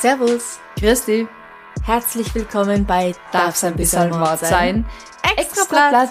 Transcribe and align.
Servus, 0.00 0.58
Grüß 0.78 1.04
dich. 1.04 1.26
herzlich 1.84 2.34
willkommen 2.34 2.86
bei 2.86 3.14
Darf's 3.32 3.62
ein 3.64 3.76
bisschen 3.76 4.08
Mord 4.08 4.38
sein? 4.38 4.86
Extrablatt. 5.36 6.10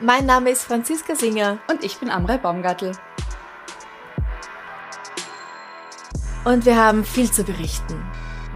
Mein 0.00 0.24
Name 0.24 0.50
ist 0.50 0.64
Franziska 0.64 1.14
Singer 1.14 1.58
Und 1.68 1.84
ich 1.84 1.98
bin 1.98 2.08
Amrei 2.08 2.38
Baumgartl. 2.38 2.92
und 6.46 6.64
wir 6.64 6.76
haben 6.76 7.04
viel 7.04 7.30
zu 7.30 7.44
berichten. 7.44 8.02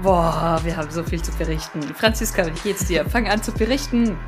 Boah, 0.02 0.60
wir 0.62 0.76
haben 0.76 0.90
so 0.90 1.02
viel 1.02 1.22
zu 1.22 1.32
berichten. 1.32 1.82
Franziska, 1.82 2.46
wie 2.46 2.60
geht's 2.60 2.86
dir? 2.86 3.04
Fang 3.04 3.28
an 3.28 3.42
zu 3.42 3.52
berichten. 3.52 4.18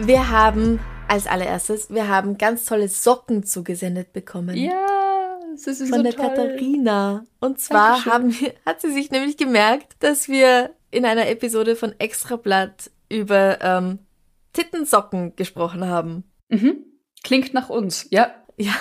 Wir 0.00 0.30
haben 0.30 0.78
als 1.08 1.26
allererstes, 1.26 1.90
wir 1.90 2.08
haben 2.08 2.38
ganz 2.38 2.64
tolle 2.64 2.88
Socken 2.88 3.42
zugesendet 3.42 4.12
bekommen. 4.12 4.56
Ja, 4.56 5.38
es 5.54 5.66
ist 5.66 5.88
Von 5.88 5.98
so 5.98 6.02
der 6.02 6.12
toll. 6.12 6.26
Katharina. 6.28 7.24
Und 7.40 7.58
zwar 7.60 7.94
Dankeschön. 7.94 8.12
haben 8.12 8.40
wir, 8.40 8.54
hat 8.66 8.80
sie 8.80 8.92
sich 8.92 9.10
nämlich 9.10 9.36
gemerkt, 9.36 9.96
dass 10.00 10.28
wir 10.28 10.70
in 10.90 11.04
einer 11.04 11.28
Episode 11.28 11.74
von 11.74 11.98
Extrablatt 11.98 12.90
über 13.08 13.58
ähm, 13.60 13.98
Tittensocken 14.52 15.34
gesprochen 15.34 15.86
haben. 15.86 16.24
Mhm. 16.48 16.84
Klingt 17.24 17.52
nach 17.52 17.68
uns, 17.68 18.06
ja. 18.10 18.30
Ja, 18.60 18.74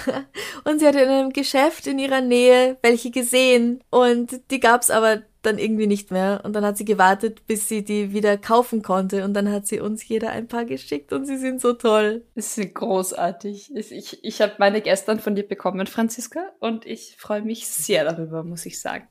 und 0.63 0.79
sie 0.79 0.87
hatte 0.87 1.01
in 1.01 1.09
einem 1.09 1.33
Geschäft 1.33 1.85
in 1.85 1.99
ihrer 1.99 2.21
Nähe 2.21 2.77
welche 2.81 3.11
gesehen 3.11 3.83
und 3.91 4.41
die 4.49 4.59
gab's 4.59 4.89
aber 4.89 5.21
dann 5.41 5.57
irgendwie 5.57 5.87
nicht 5.87 6.11
mehr. 6.11 6.41
Und 6.43 6.53
dann 6.53 6.65
hat 6.65 6.77
sie 6.77 6.85
gewartet, 6.85 7.47
bis 7.47 7.67
sie 7.67 7.83
die 7.83 8.13
wieder 8.13 8.37
kaufen 8.37 8.81
konnte 8.81 9.23
und 9.23 9.33
dann 9.33 9.51
hat 9.51 9.67
sie 9.67 9.79
uns 9.79 10.07
jeder 10.07 10.31
ein 10.31 10.47
paar 10.47 10.65
geschickt 10.65 11.13
und 11.13 11.25
sie 11.25 11.37
sind 11.37 11.61
so 11.61 11.73
toll. 11.73 12.25
Es 12.35 12.55
sind 12.55 12.73
großartig. 12.73 13.75
Ich, 13.75 14.23
ich, 14.23 14.41
habe 14.41 14.53
meine 14.57 14.81
gestern 14.81 15.19
von 15.19 15.35
dir 15.35 15.47
bekommen, 15.47 15.87
Franziska, 15.87 16.41
und 16.59 16.85
ich 16.85 17.15
freue 17.17 17.41
mich 17.41 17.67
sehr 17.67 18.03
darüber, 18.03 18.43
muss 18.43 18.65
ich 18.65 18.79
sagen. 18.79 19.07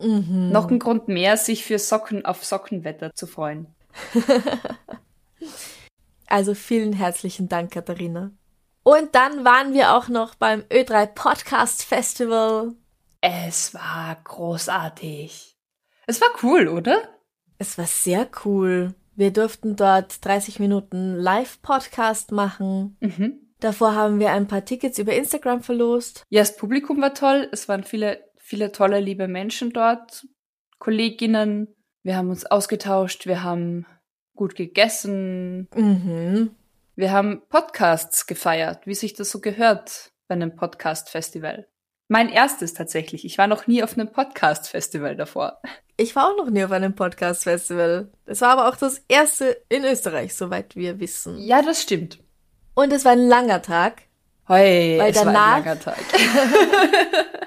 Mhm. 0.00 0.50
Noch 0.50 0.70
ein 0.70 0.78
Grund 0.78 1.08
mehr, 1.08 1.36
sich 1.36 1.64
für 1.64 1.78
Socken 1.78 2.24
auf 2.24 2.44
Sockenwetter 2.44 3.14
zu 3.14 3.26
freuen. 3.26 3.66
Also 6.30 6.54
vielen 6.54 6.92
herzlichen 6.92 7.48
Dank, 7.48 7.72
Katharina. 7.72 8.30
Und 8.84 9.16
dann 9.16 9.44
waren 9.44 9.74
wir 9.74 9.94
auch 9.96 10.06
noch 10.06 10.36
beim 10.36 10.60
Ö3 10.70 11.06
Podcast 11.06 11.82
Festival. 11.82 12.72
Es 13.20 13.74
war 13.74 14.16
großartig. 14.22 15.49
Es 16.10 16.20
war 16.20 16.30
cool, 16.42 16.66
oder? 16.66 17.08
Es 17.58 17.78
war 17.78 17.86
sehr 17.86 18.28
cool. 18.44 18.96
Wir 19.14 19.32
durften 19.32 19.76
dort 19.76 20.24
30 20.24 20.58
Minuten 20.58 21.14
Live-Podcast 21.14 22.32
machen. 22.32 22.96
Mhm. 22.98 23.52
Davor 23.60 23.94
haben 23.94 24.18
wir 24.18 24.32
ein 24.32 24.48
paar 24.48 24.64
Tickets 24.64 24.98
über 24.98 25.14
Instagram 25.14 25.62
verlost. 25.62 26.24
Ja, 26.28 26.40
das 26.40 26.56
Publikum 26.56 27.00
war 27.00 27.14
toll. 27.14 27.48
Es 27.52 27.68
waren 27.68 27.84
viele, 27.84 28.24
viele 28.38 28.72
tolle, 28.72 28.98
liebe 28.98 29.28
Menschen 29.28 29.70
dort. 29.72 30.26
Kolleginnen. 30.80 31.68
Wir 32.02 32.16
haben 32.16 32.30
uns 32.30 32.44
ausgetauscht. 32.44 33.26
Wir 33.26 33.44
haben 33.44 33.86
gut 34.34 34.56
gegessen. 34.56 35.68
Mhm. 35.76 36.56
Wir 36.96 37.12
haben 37.12 37.42
Podcasts 37.48 38.26
gefeiert, 38.26 38.84
wie 38.84 38.94
sich 38.94 39.14
das 39.14 39.30
so 39.30 39.40
gehört 39.40 40.10
bei 40.26 40.34
einem 40.34 40.56
Podcast-Festival. 40.56 41.68
Mein 42.08 42.28
erstes 42.28 42.74
tatsächlich. 42.74 43.24
Ich 43.24 43.38
war 43.38 43.46
noch 43.46 43.68
nie 43.68 43.84
auf 43.84 43.96
einem 43.96 44.10
Podcast-Festival 44.10 45.14
davor. 45.14 45.60
Ich 46.00 46.16
war 46.16 46.30
auch 46.30 46.36
noch 46.36 46.48
nie 46.48 46.64
auf 46.64 46.72
einem 46.72 46.94
Podcast-Festival. 46.94 48.08
Das 48.24 48.40
war 48.40 48.50
aber 48.58 48.68
auch 48.70 48.76
das 48.76 49.02
erste 49.08 49.60
in 49.68 49.84
Österreich, 49.84 50.34
soweit 50.34 50.74
wir 50.74 50.98
wissen. 50.98 51.38
Ja, 51.38 51.60
das 51.60 51.82
stimmt. 51.82 52.18
Und 52.74 52.90
es 52.92 53.04
war 53.04 53.12
ein 53.12 53.28
langer 53.28 53.60
Tag. 53.60 54.02
Hey, 54.46 54.98
Weil 54.98 55.10
es 55.10 55.16
war 55.18 55.24
danach- 55.26 55.56
ein 55.56 55.64
langer 55.64 55.80
Tag. 55.80 55.98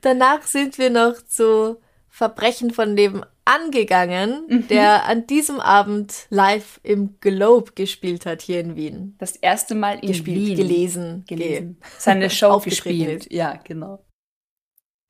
Danach 0.00 0.42
sind 0.42 0.78
wir 0.78 0.90
noch 0.90 1.14
zu 1.24 1.78
Verbrechen 2.08 2.72
von 2.72 2.94
nebenan 2.94 3.70
gegangen, 3.70 4.44
Mhm. 4.48 4.68
der 4.68 5.04
an 5.06 5.26
diesem 5.26 5.60
Abend 5.60 6.26
live 6.30 6.80
im 6.82 7.18
Globe 7.20 7.72
gespielt 7.74 8.26
hat 8.26 8.42
hier 8.42 8.60
in 8.60 8.76
Wien. 8.76 9.14
Das 9.18 9.36
erste 9.36 9.74
Mal 9.74 9.98
in 10.00 10.08
gespielt, 10.08 10.46
Wien. 10.48 10.56
gelesen, 10.56 11.24
gelesen. 11.28 11.80
Seine 11.98 12.28
Show 12.30 12.58
gespielt. 12.60 13.32
Ja, 13.32 13.54
genau. 13.62 14.04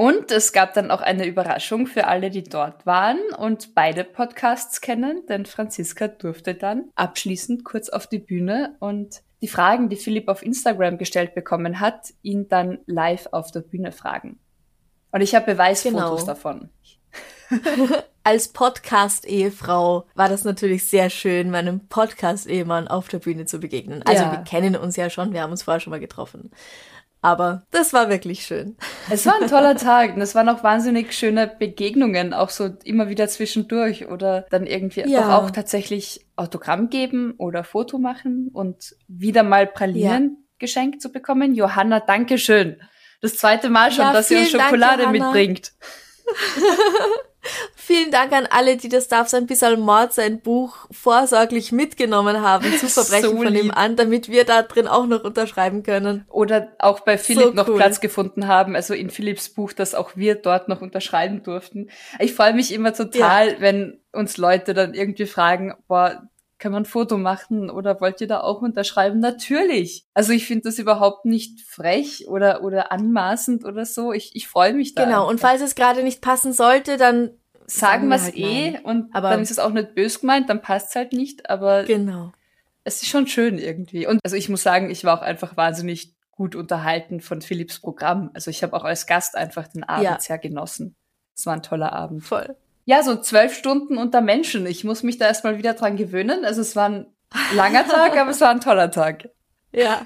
Und 0.00 0.30
es 0.30 0.52
gab 0.52 0.74
dann 0.74 0.92
auch 0.92 1.00
eine 1.00 1.26
Überraschung 1.26 1.88
für 1.88 2.06
alle, 2.06 2.30
die 2.30 2.44
dort 2.44 2.86
waren 2.86 3.18
und 3.36 3.74
beide 3.74 4.04
Podcasts 4.04 4.80
kennen, 4.80 5.26
denn 5.28 5.44
Franziska 5.44 6.06
durfte 6.06 6.54
dann 6.54 6.84
abschließend 6.94 7.64
kurz 7.64 7.88
auf 7.88 8.06
die 8.06 8.20
Bühne 8.20 8.76
und 8.78 9.22
die 9.42 9.48
Fragen, 9.48 9.88
die 9.88 9.96
Philipp 9.96 10.28
auf 10.28 10.44
Instagram 10.44 10.98
gestellt 10.98 11.34
bekommen 11.34 11.80
hat, 11.80 12.12
ihn 12.22 12.48
dann 12.48 12.78
live 12.86 13.26
auf 13.32 13.50
der 13.50 13.62
Bühne 13.62 13.90
fragen. 13.90 14.38
Und 15.10 15.20
ich 15.20 15.34
habe 15.34 15.46
Beweisfotos 15.46 16.20
Genau. 16.20 16.26
davon. 16.26 16.70
Als 18.22 18.48
Podcast-Ehefrau 18.52 20.06
war 20.14 20.28
das 20.28 20.44
natürlich 20.44 20.86
sehr 20.86 21.10
schön, 21.10 21.50
meinem 21.50 21.88
Podcast-Ehemann 21.88 22.86
auf 22.86 23.08
der 23.08 23.18
Bühne 23.18 23.46
zu 23.46 23.58
begegnen. 23.58 24.02
Also 24.06 24.22
Ja. 24.22 24.30
wir 24.30 24.38
kennen 24.44 24.76
uns 24.76 24.94
ja 24.94 25.10
schon, 25.10 25.32
wir 25.32 25.42
haben 25.42 25.50
uns 25.50 25.64
vorher 25.64 25.80
schon 25.80 25.90
mal 25.90 25.98
getroffen. 25.98 26.52
Aber 27.20 27.66
das 27.72 27.92
war 27.92 28.08
wirklich 28.08 28.46
schön. 28.46 28.76
Es 29.10 29.26
war 29.26 29.34
ein 29.40 29.48
toller 29.48 29.76
Tag 29.76 30.14
und 30.14 30.20
es 30.22 30.34
waren 30.36 30.48
auch 30.48 30.62
wahnsinnig 30.62 31.12
schöne 31.12 31.48
Begegnungen, 31.48 32.32
auch 32.32 32.50
so 32.50 32.70
immer 32.84 33.08
wieder 33.08 33.26
zwischendurch 33.28 34.06
oder 34.08 34.46
dann 34.50 34.66
irgendwie 34.66 35.00
Ja. 35.00 35.20
einfach 35.20 35.34
auch 35.42 35.50
tatsächlich 35.50 36.26
Autogramm 36.36 36.90
geben 36.90 37.34
oder 37.38 37.64
Foto 37.64 37.98
machen 37.98 38.50
und 38.52 38.94
wieder 39.08 39.42
mal 39.42 39.66
Pralinen 39.66 40.46
geschenkt 40.60 41.02
zu 41.02 41.10
bekommen. 41.10 41.54
Johanna, 41.54 42.00
Dankeschön. 42.00 42.80
Das 43.20 43.36
zweite 43.36 43.68
Mal 43.68 43.90
schon, 43.90 44.04
Ja, 44.04 44.12
dass 44.12 44.28
sie 44.28 44.36
uns 44.36 44.52
Dank, 44.52 44.64
Schokolade 44.64 45.02
Johanna. 45.02 45.24
mitbringt. 45.32 45.72
Vielen 47.76 48.10
Dank 48.10 48.32
an 48.32 48.46
alle, 48.50 48.76
die 48.76 48.88
das 48.88 49.08
Darf 49.08 49.28
sein 49.28 49.46
bisschen 49.46 49.80
Mord 49.80 50.12
sein 50.12 50.40
Buch 50.40 50.86
vorsorglich 50.90 51.72
mitgenommen 51.72 52.42
haben 52.42 52.70
zu 52.78 52.86
Verbrechen 52.88 53.30
So 53.30 53.36
von 53.36 53.46
lieb. 53.48 53.62
nebenan, 53.64 53.96
damit 53.96 54.28
wir 54.28 54.44
da 54.44 54.62
drin 54.62 54.86
auch 54.86 55.06
noch 55.06 55.24
unterschreiben 55.24 55.82
können. 55.82 56.24
Oder 56.28 56.72
auch 56.78 57.00
bei 57.00 57.16
Philipp 57.18 57.44
So 57.44 57.50
noch 57.52 57.68
cool. 57.68 57.76
Platz 57.76 58.00
gefunden 58.00 58.46
haben, 58.46 58.76
also 58.76 58.94
in 58.94 59.10
Philipps 59.10 59.48
Buch, 59.48 59.72
dass 59.72 59.94
auch 59.94 60.16
wir 60.16 60.34
dort 60.34 60.68
noch 60.68 60.80
unterschreiben 60.80 61.42
durften. 61.42 61.88
Ich 62.18 62.34
freue 62.34 62.52
mich 62.54 62.72
immer 62.72 62.92
total, 62.92 63.60
wenn 63.60 64.00
uns 64.12 64.36
Leute 64.36 64.74
dann 64.74 64.94
irgendwie 64.94 65.26
fragen, 65.26 65.74
boah, 65.86 66.28
kann 66.58 66.72
man 66.72 66.82
ein 66.82 66.86
Foto 66.86 67.16
machen 67.18 67.70
oder 67.70 68.00
wollt 68.00 68.20
ihr 68.20 68.26
da 68.26 68.40
auch 68.40 68.62
unterschreiben? 68.62 69.20
Natürlich. 69.20 70.04
Also 70.14 70.32
ich 70.32 70.46
finde 70.46 70.64
das 70.64 70.78
überhaupt 70.78 71.24
nicht 71.24 71.60
frech 71.62 72.26
oder, 72.28 72.64
oder 72.64 72.90
anmaßend 72.92 73.64
oder 73.64 73.84
so. 73.84 74.12
Ich, 74.12 74.34
ich 74.34 74.48
freue 74.48 74.72
mich 74.74 74.94
da. 74.94 75.04
Genau, 75.04 75.24
und 75.28 75.34
einfach. 75.34 75.50
falls 75.50 75.62
es 75.62 75.74
gerade 75.74 76.02
nicht 76.02 76.20
passen 76.20 76.52
sollte, 76.52 76.96
dann 76.96 77.30
sagen 77.66 78.04
wir 78.08 78.10
wir 78.10 78.16
es 78.16 78.24
halt 78.24 78.36
eh 78.36 78.70
nein. 78.72 78.84
und 78.84 79.14
Aber- 79.14 79.30
dann 79.30 79.42
ist 79.42 79.50
es 79.50 79.58
auch 79.58 79.70
nicht 79.70 79.94
bös 79.94 80.20
gemeint, 80.20 80.48
dann 80.48 80.62
passt 80.62 80.90
es 80.90 80.96
halt 80.96 81.12
nicht, 81.12 81.48
aber 81.50 81.84
genau. 81.84 82.32
es 82.84 83.02
ist 83.02 83.08
schon 83.08 83.26
schön 83.26 83.58
irgendwie. 83.58 84.06
Und 84.06 84.20
also 84.24 84.34
ich 84.36 84.48
muss 84.48 84.62
sagen, 84.62 84.90
ich 84.90 85.04
war 85.04 85.18
auch 85.18 85.22
einfach 85.22 85.56
wahnsinnig 85.56 86.14
gut 86.30 86.54
unterhalten 86.56 87.20
von 87.20 87.42
Philipps 87.42 87.80
Programm. 87.80 88.30
Also 88.34 88.50
ich 88.50 88.62
habe 88.62 88.74
auch 88.76 88.84
als 88.84 89.06
Gast 89.06 89.36
einfach 89.36 89.68
den 89.68 89.84
Abend 89.84 90.04
Ja. 90.04 90.18
sehr 90.20 90.38
genossen. 90.38 90.96
Es 91.36 91.46
war 91.46 91.54
ein 91.54 91.62
toller 91.62 91.92
Abend. 91.92 92.24
Voll. 92.24 92.56
Ja, 92.90 93.02
so 93.02 93.16
zwölf 93.16 93.54
Stunden 93.54 93.98
unter 93.98 94.22
Menschen. 94.22 94.64
Ich 94.64 94.82
muss 94.82 95.02
mich 95.02 95.18
da 95.18 95.26
erstmal 95.26 95.58
wieder 95.58 95.74
dran 95.74 95.98
gewöhnen. 95.98 96.46
Also 96.46 96.62
es 96.62 96.74
war 96.74 96.88
ein 96.88 97.06
langer 97.54 97.86
Tag, 97.86 98.16
aber 98.16 98.30
es 98.30 98.40
war 98.40 98.48
ein 98.48 98.62
toller 98.62 98.90
Tag. 98.90 99.28
Ja. 99.70 100.00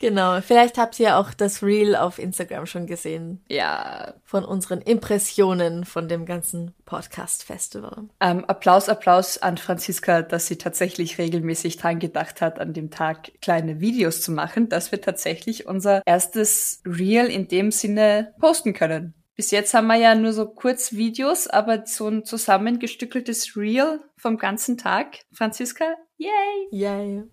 genau. 0.00 0.40
Vielleicht 0.40 0.76
habt 0.78 0.98
ihr 0.98 1.16
auch 1.16 1.32
das 1.32 1.62
Reel 1.62 1.94
auf 1.94 2.18
Instagram 2.18 2.66
schon 2.66 2.86
gesehen 2.88 3.44
Ja. 3.48 4.14
von 4.24 4.44
unseren 4.44 4.80
Impressionen 4.80 5.84
von 5.84 6.08
dem 6.08 6.26
ganzen 6.26 6.74
Podcast-Festival. 6.84 8.08
Ähm, 8.20 8.44
Applaus, 8.46 8.88
Applaus 8.88 9.38
an 9.38 9.56
Franziska, 9.56 10.22
dass 10.22 10.48
sie 10.48 10.58
tatsächlich 10.58 11.18
regelmäßig 11.18 11.76
dran 11.76 12.00
gedacht 12.00 12.40
hat, 12.40 12.58
an 12.58 12.72
dem 12.72 12.90
Tag 12.90 13.30
kleine 13.40 13.78
Videos 13.78 14.20
zu 14.20 14.32
machen, 14.32 14.68
dass 14.68 14.90
wir 14.90 15.00
tatsächlich 15.00 15.68
unser 15.68 16.02
erstes 16.04 16.82
Reel 16.84 17.26
in 17.26 17.46
dem 17.46 17.70
Sinne 17.70 18.34
posten 18.40 18.72
können. 18.74 19.14
Bis 19.36 19.50
jetzt 19.50 19.74
haben 19.74 19.88
wir 19.88 19.96
ja 19.96 20.14
nur 20.14 20.32
so 20.32 20.46
Kurzvideos, 20.46 21.48
aber 21.48 21.86
so 21.86 22.08
ein 22.08 22.24
zusammengestückeltes 22.24 23.56
Reel 23.56 24.00
vom 24.16 24.38
ganzen 24.38 24.78
Tag. 24.78 25.18
Franziska, 25.32 25.84
yay! 26.16 26.68
Yay. 26.70 27.24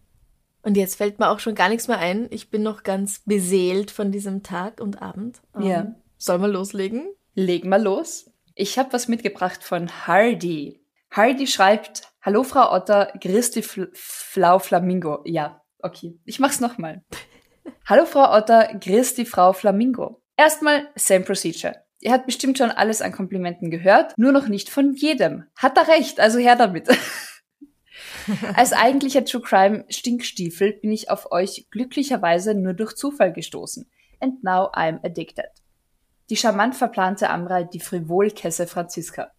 Und 0.64 0.78
jetzt 0.78 0.96
fällt 0.96 1.20
mir 1.20 1.30
auch 1.30 1.40
schon 1.40 1.56
gar 1.56 1.70
nichts 1.70 1.88
mehr 1.88 2.00
ein. 2.00 2.28
Ich 2.32 2.50
bin 2.50 2.64
noch 2.64 2.84
ganz 2.84 3.22
beseelt 3.26 3.92
von 3.92 4.12
diesem 4.12 4.44
Tag 4.44 4.80
und 4.82 5.02
Abend. 5.02 5.42
Ähm, 5.56 5.62
Ja. 5.62 5.96
Sollen 6.18 6.42
wir 6.42 6.48
loslegen? 6.50 7.08
Legen 7.34 7.70
wir 7.70 7.80
los. 7.80 8.30
Ich 8.54 8.78
habe 8.78 8.94
was 8.94 9.08
mitgebracht 9.08 9.64
von 9.64 9.90
Hardy. 10.08 10.80
Hardy 11.10 11.48
schreibt, 11.48 12.04
Hallo 12.22 12.44
Frau 12.44 12.72
Otter, 12.76 13.12
Christi 13.20 13.64
Fl 13.64 13.90
Flau 13.94 14.60
Flamingo. 14.60 15.22
Ja, 15.26 15.62
okay. 15.80 16.20
Ich 16.26 16.40
mach's 16.40 16.60
nochmal. 16.60 17.04
Hallo 17.88 18.06
Frau 18.06 18.32
Otter, 18.38 18.78
Christi 18.80 19.26
Frau 19.26 19.54
Flamingo. 19.54 20.22
Erstmal, 20.38 20.90
same 20.96 21.22
procedure. 21.22 21.81
Ihr 22.02 22.12
habt 22.12 22.26
bestimmt 22.26 22.58
schon 22.58 22.72
alles 22.72 23.02
an 23.02 23.12
Komplimenten 23.12 23.70
gehört, 23.70 24.18
nur 24.18 24.32
noch 24.32 24.48
nicht 24.48 24.70
von 24.70 24.94
jedem. 24.94 25.46
Hat 25.56 25.78
er 25.78 25.88
recht, 25.88 26.20
also 26.20 26.40
her 26.40 26.56
damit. 26.56 26.90
Als 28.56 28.74
eigentlicher 28.74 29.24
True 29.24 29.42
Crime 29.42 29.86
Stinkstiefel 29.90 30.74
bin 30.74 30.92
ich 30.92 31.10
auf 31.10 31.32
euch 31.32 31.68
glücklicherweise 31.70 32.56
nur 32.56 32.74
durch 32.74 32.96
Zufall 32.96 33.32
gestoßen. 33.32 33.90
And 34.20 34.44
now 34.44 34.72
I'm 34.74 35.04
addicted. 35.06 35.46
Die 36.30 36.38
charmant 36.38 36.76
verplante 36.76 37.30
Amra, 37.30 37.64
die 37.64 37.80
Frivolkesse 37.80 38.66
Franziska. 38.66 39.32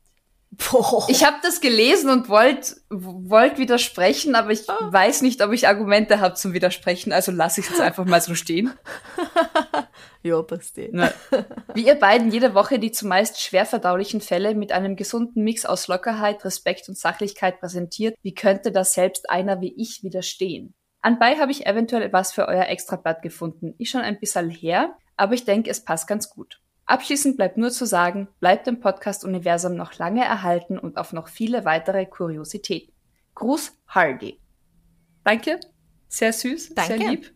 Boah. 0.54 1.06
Ich 1.08 1.25
habe 1.25 1.38
das 1.43 1.62
gelesen 1.62 2.10
und 2.10 2.28
wollte 2.28 2.76
wollt 2.90 3.56
widersprechen, 3.56 4.34
aber 4.34 4.50
ich 4.50 4.69
weiß 4.69 5.22
nicht, 5.22 5.43
ob 5.43 5.50
ich 5.52 5.66
Argumente 5.66 6.20
habe 6.20 6.34
zum 6.34 6.52
Widersprechen, 6.52 7.10
also 7.10 7.32
lasse 7.32 7.60
ich 7.60 7.70
es 7.70 7.81
einfach 7.81 8.04
mal 8.04 8.20
so 8.20 8.34
stehen. 8.34 8.70
ja, 10.22 10.43
passt 10.43 10.76
eh. 10.76 10.93
Wie 11.75 11.87
ihr 11.87 11.94
beiden 11.94 12.31
jede 12.31 12.52
Woche 12.54 12.78
die 12.78 12.93
zumeist 12.93 13.40
schwer 13.40 13.64
verdaulichen 13.64 14.20
Fälle 14.20 14.54
mit 14.54 14.72
einem 14.72 14.94
gesunden 14.94 15.43
Mix 15.43 15.64
aus 15.64 15.88
Lockerheit, 15.88 16.44
Respekt 16.44 16.87
und 16.90 16.99
Sachlichkeit 16.99 17.58
präsentiert, 17.58 18.14
wie 18.20 18.34
könnte 18.34 18.72
das 18.72 18.93
selbst 18.93 19.31
einer 19.31 19.62
wie 19.62 19.75
ich 19.78 20.02
widerstehen? 20.02 20.75
Anbei 21.00 21.37
habe 21.37 21.50
ich 21.50 21.66
eventuell 21.66 22.02
etwas 22.02 22.32
für 22.32 22.46
euer 22.46 22.66
Extrablatt 22.66 23.22
gefunden. 23.22 23.75
Ist 23.78 23.90
schon 23.90 24.02
ein 24.02 24.20
bisschen 24.20 24.50
her, 24.50 24.94
aber 25.16 25.32
ich 25.32 25.46
denke, 25.46 25.70
es 25.70 25.82
passt 25.82 26.06
ganz 26.06 26.28
gut. 26.28 26.62
Abschließend 26.92 27.38
bleibt 27.38 27.56
nur 27.56 27.70
zu 27.70 27.86
sagen, 27.86 28.28
bleibt 28.38 28.66
dem 28.66 28.78
Podcast-Universum 28.78 29.74
noch 29.74 29.96
lange 29.96 30.22
erhalten 30.22 30.78
und 30.78 30.98
auf 30.98 31.14
noch 31.14 31.28
viele 31.28 31.64
weitere 31.64 32.04
Kuriositäten. 32.04 32.92
Gruß 33.34 33.72
Hardy. 33.88 34.38
Danke, 35.24 35.58
sehr 36.08 36.34
süß, 36.34 36.74
Danke. 36.74 36.98
sehr 36.98 37.10
lieb. 37.10 37.32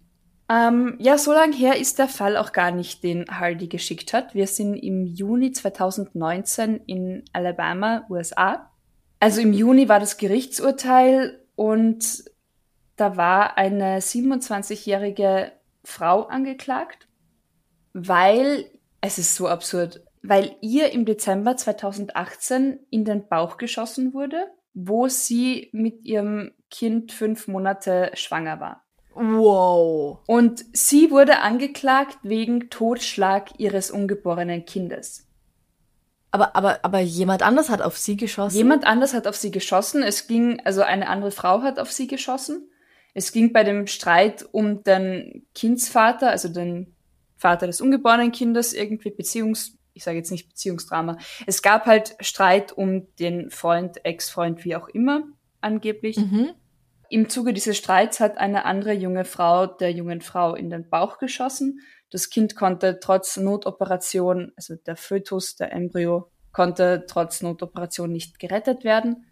Ähm, 0.51 0.97
ja, 0.99 1.17
so 1.17 1.33
lang 1.33 1.55
her 1.55 1.79
ist 1.79 1.99
der 1.99 2.09
Fall 2.09 2.37
auch 2.37 2.53
gar 2.53 2.71
nicht, 2.71 3.03
den 3.03 3.25
Hardy 3.31 3.67
geschickt 3.67 4.13
hat. 4.13 4.35
Wir 4.35 4.47
sind 4.47 4.75
im 4.75 5.07
Juni 5.07 5.53
2019 5.53 6.83
in 6.85 7.25
Alabama, 7.33 8.05
USA. 8.11 8.71
Also 9.21 9.41
im 9.41 9.55
Juni 9.55 9.89
war 9.89 10.01
das 10.01 10.19
Gerichtsurteil 10.19 11.43
und 11.55 12.25
da 12.97 13.17
war 13.17 13.57
eine 13.57 14.01
27-jährige 14.01 15.53
Frau 15.83 16.25
angeklagt, 16.25 17.09
weil, 17.95 18.67
es 19.01 19.19
ist 19.19 19.35
so 19.35 19.49
absurd, 19.49 20.03
weil 20.23 20.57
ihr 20.61 20.93
im 20.93 21.05
Dezember 21.05 21.57
2018 21.57 22.81
in 22.91 23.05
den 23.05 23.29
Bauch 23.29 23.57
geschossen 23.57 24.15
wurde, 24.15 24.47
wo 24.75 25.09
sie 25.09 25.71
mit 25.73 26.05
ihrem 26.05 26.53
Kind 26.71 27.13
fünf 27.13 27.49
Monate 27.49 28.11
schwanger 28.15 28.61
war. 28.61 28.83
Wow. 29.15 30.19
Und 30.27 30.65
sie 30.73 31.11
wurde 31.11 31.41
angeklagt 31.41 32.19
wegen 32.23 32.69
Totschlag 32.69 33.59
ihres 33.59 33.91
ungeborenen 33.91 34.67
Kindes. 34.67 35.27
Aber, 36.31 36.55
aber, 36.55 36.85
aber 36.85 37.01
jemand 37.01 37.43
anders 37.43 37.71
hat 37.71 37.81
auf 37.81 37.97
sie 37.97 38.17
geschossen. 38.19 38.57
Jemand 38.57 38.87
anders 38.87 39.15
hat 39.15 39.27
auf 39.27 39.37
sie 39.37 39.51
geschossen. 39.51 40.03
Es 40.03 40.27
ging, 40.27 40.61
also 40.65 40.83
eine 40.83 41.09
andere 41.09 41.31
Frau 41.31 41.63
hat 41.63 41.79
auf 41.79 41.91
sie 41.91 42.09
geschossen. 42.09 42.69
Es 43.15 43.33
ging 43.33 43.55
bei 43.55 43.65
dem 43.65 43.87
Streit 43.87 44.47
um 44.53 44.83
den 44.83 45.47
Kindsvater, 45.55 46.29
also 46.29 46.49
den 46.49 46.96
Vater 47.47 47.69
des 47.69 47.81
ungeborenen 47.81 48.33
Kindes, 48.33 48.73
irgendwie 48.73 49.11
Beziehungs, 49.11 49.79
ich 49.93 50.03
sage 50.03 50.17
jetzt 50.19 50.33
nicht 50.33 50.49
Beziehungsdrama. 50.49 51.17
Es 51.47 51.63
gab 51.63 51.87
halt 51.87 52.17
Streit 52.19 52.73
um 52.73 53.07
den 53.21 53.51
Freund, 53.51 54.05
Ex-Freund, 54.05 54.65
wie 54.65 54.75
auch 54.75 54.89
immer, 54.89 55.23
angeblich. 55.61 56.17
Mhm. 56.17 56.55
Im 57.09 57.29
Zuge 57.29 57.53
dieses 57.53 57.77
Streits 57.77 58.19
hat 58.19 58.37
eine 58.37 58.65
andere 58.65 58.95
junge 58.95 59.25
Frau 59.25 59.67
der 59.67 59.93
jungen 59.93 60.23
Frau 60.23 60.57
in 60.57 60.71
den 60.71 60.91
Bauch 60.91 61.19
geschossen. 61.19 61.79
Das 62.11 62.31
Kind 62.31 62.57
konnte 62.57 62.99
trotz 62.99 63.37
Notoperation, 63.37 64.51
also 64.57 64.75
der 64.75 64.97
Fötus, 64.97 65.55
der 65.55 65.73
Embryo, 65.73 66.29
konnte 66.51 67.05
trotz 67.07 67.43
Notoperation 67.43 68.11
nicht 68.11 68.41
gerettet 68.41 68.83
werden. 68.83 69.27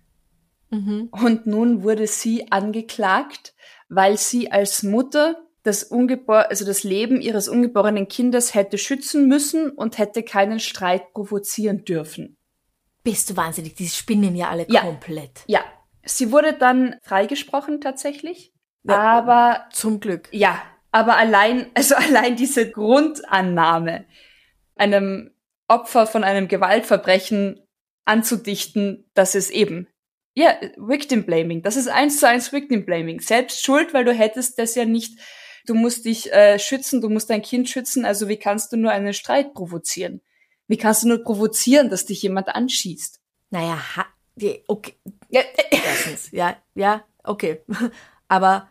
Mhm. 0.71 1.09
Und 1.11 1.49
nun 1.49 1.83
wurde 1.83 2.07
sie 2.07 2.53
angeklagt, 2.53 3.57
weil 3.89 4.19
sie 4.19 4.53
als 4.53 4.85
Mutter 4.85 5.44
das, 5.65 5.83
Ungebor 5.83 6.51
also 6.51 6.65
das 6.65 6.85
Leben 6.85 7.21
ihres 7.21 7.49
ungeborenen 7.49 8.07
Kindes 8.07 8.55
hätte 8.55 8.79
schützen 8.79 9.27
müssen 9.27 9.71
und 9.71 9.99
hätte 9.99 10.23
keinen 10.23 10.61
Streit 10.61 11.13
provozieren 11.13 11.85
dürfen. 11.85 12.37
Bist 13.03 13.31
du 13.31 13.37
wahnsinnig? 13.37 13.75
Die 13.75 13.89
spinnen 13.89 14.37
ja 14.37 14.49
alle 14.51 14.67
Ja. 14.69 14.83
komplett. 14.83 15.43
Ja, 15.47 15.65
sie 16.05 16.31
wurde 16.31 16.53
dann 16.53 16.97
freigesprochen 17.03 17.81
tatsächlich, 17.81 18.53
Ja. 18.85 18.97
aber 18.99 19.67
Zum 19.73 20.01
Glück. 20.01 20.29
Ja, 20.31 20.63
aber 20.93 21.17
allein, 21.17 21.67
also 21.75 21.95
allein 22.29 22.37
diese 22.37 22.71
Grundannahme, 22.71 24.05
einem 24.77 25.31
Opfer 25.69 26.07
von 26.07 26.25
einem 26.25 26.47
Gewaltverbrechen 26.49 27.61
anzudichten, 28.05 29.09
das 29.15 29.35
ist 29.35 29.51
eben, 29.51 29.89
ja, 30.35 30.55
Victim 30.77 31.25
Blaming. 31.25 31.63
Das 31.63 31.77
ist 31.77 31.89
eins 31.89 32.21
zu 32.21 32.29
eins 32.29 32.53
Victim 32.53 32.85
Blaming. 32.85 33.21
Selbst 33.21 33.65
schuld, 33.65 33.95
weil 33.95 34.05
du 34.05 34.13
hättest 34.13 34.59
das 34.59 34.75
ja 34.75 34.85
nicht, 34.85 35.19
du 35.67 35.75
musst 35.75 36.05
dich 36.05 36.33
äh, 36.33 36.59
schützen, 36.59 37.01
du 37.01 37.09
musst 37.09 37.31
dein 37.31 37.43
Kind 37.43 37.69
schützen, 37.69 38.05
also 38.05 38.29
wie 38.29 38.37
kannst 38.37 38.73
du 38.73 38.77
nur 38.77 38.91
einen 38.91 39.13
Streit 39.15 39.55
provozieren? 39.55 40.21
Wie 40.69 40.77
kannst 40.79 41.03
du 41.05 41.09
nur 41.09 41.23
provozieren, 41.23 41.91
dass 41.91 42.07
dich 42.07 42.23
jemand 42.23 42.49
anschießt? 42.49 43.21
Naja, 43.51 43.79
ha, 43.97 44.07
okay. 44.67 44.95
Ja, 45.29 45.43
Erstens, 45.71 46.31
ja, 46.33 46.57
ja, 46.75 47.05
okay. 47.23 47.61
Aber 48.29 48.69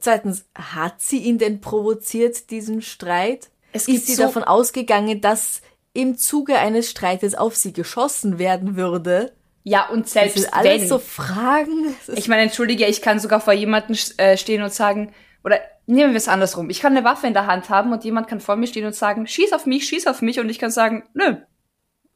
zweitens, 0.00 0.44
hat 0.54 1.00
sie 1.00 1.18
ihn 1.18 1.38
denn 1.38 1.60
provoziert, 1.60 2.50
diesen 2.50 2.82
Streit? 2.82 3.50
Es 3.72 3.88
Ist 3.88 4.06
sie 4.06 4.14
so- 4.14 4.22
davon 4.22 4.44
ausgegangen, 4.44 5.20
dass 5.20 5.60
im 5.92 6.16
Zuge 6.18 6.58
eines 6.58 6.90
Streites 6.90 7.34
auf 7.34 7.56
sie 7.56 7.72
geschossen 7.72 8.38
werden 8.38 8.76
würde? 8.76 9.32
ja 9.68 9.88
und 9.88 10.04
Das 10.04 10.12
selbst 10.12 10.36
sind 10.38 10.54
alles 10.54 10.82
wenn. 10.82 10.88
so 10.88 10.98
Fragen. 11.00 11.96
Das 12.06 12.16
Ich 12.16 12.28
meine, 12.28 12.42
entschuldige, 12.42 12.86
ich 12.86 13.02
kann 13.02 13.18
sogar 13.18 13.40
vor 13.40 13.52
jemandem 13.52 13.96
äh, 14.18 14.36
stehen 14.36 14.62
und 14.62 14.72
sagen, 14.72 15.12
oder 15.46 15.60
nehmen 15.86 16.10
wir 16.12 16.16
es 16.18 16.26
andersrum. 16.28 16.68
Ich 16.70 16.80
kann 16.80 16.94
eine 16.96 17.04
Waffe 17.06 17.26
in 17.28 17.32
der 17.32 17.46
Hand 17.46 17.70
haben 17.70 17.92
und 17.92 18.04
jemand 18.04 18.26
kann 18.28 18.40
vor 18.40 18.56
mir 18.56 18.66
stehen 18.66 18.84
und 18.84 18.94
sagen, 18.96 19.26
schieß 19.28 19.52
auf 19.52 19.64
mich, 19.64 19.86
schieß 19.88 20.08
auf 20.08 20.20
mich 20.20 20.40
und 20.40 20.48
ich 20.50 20.58
kann 20.58 20.72
sagen, 20.72 21.04
nö, 21.14 21.36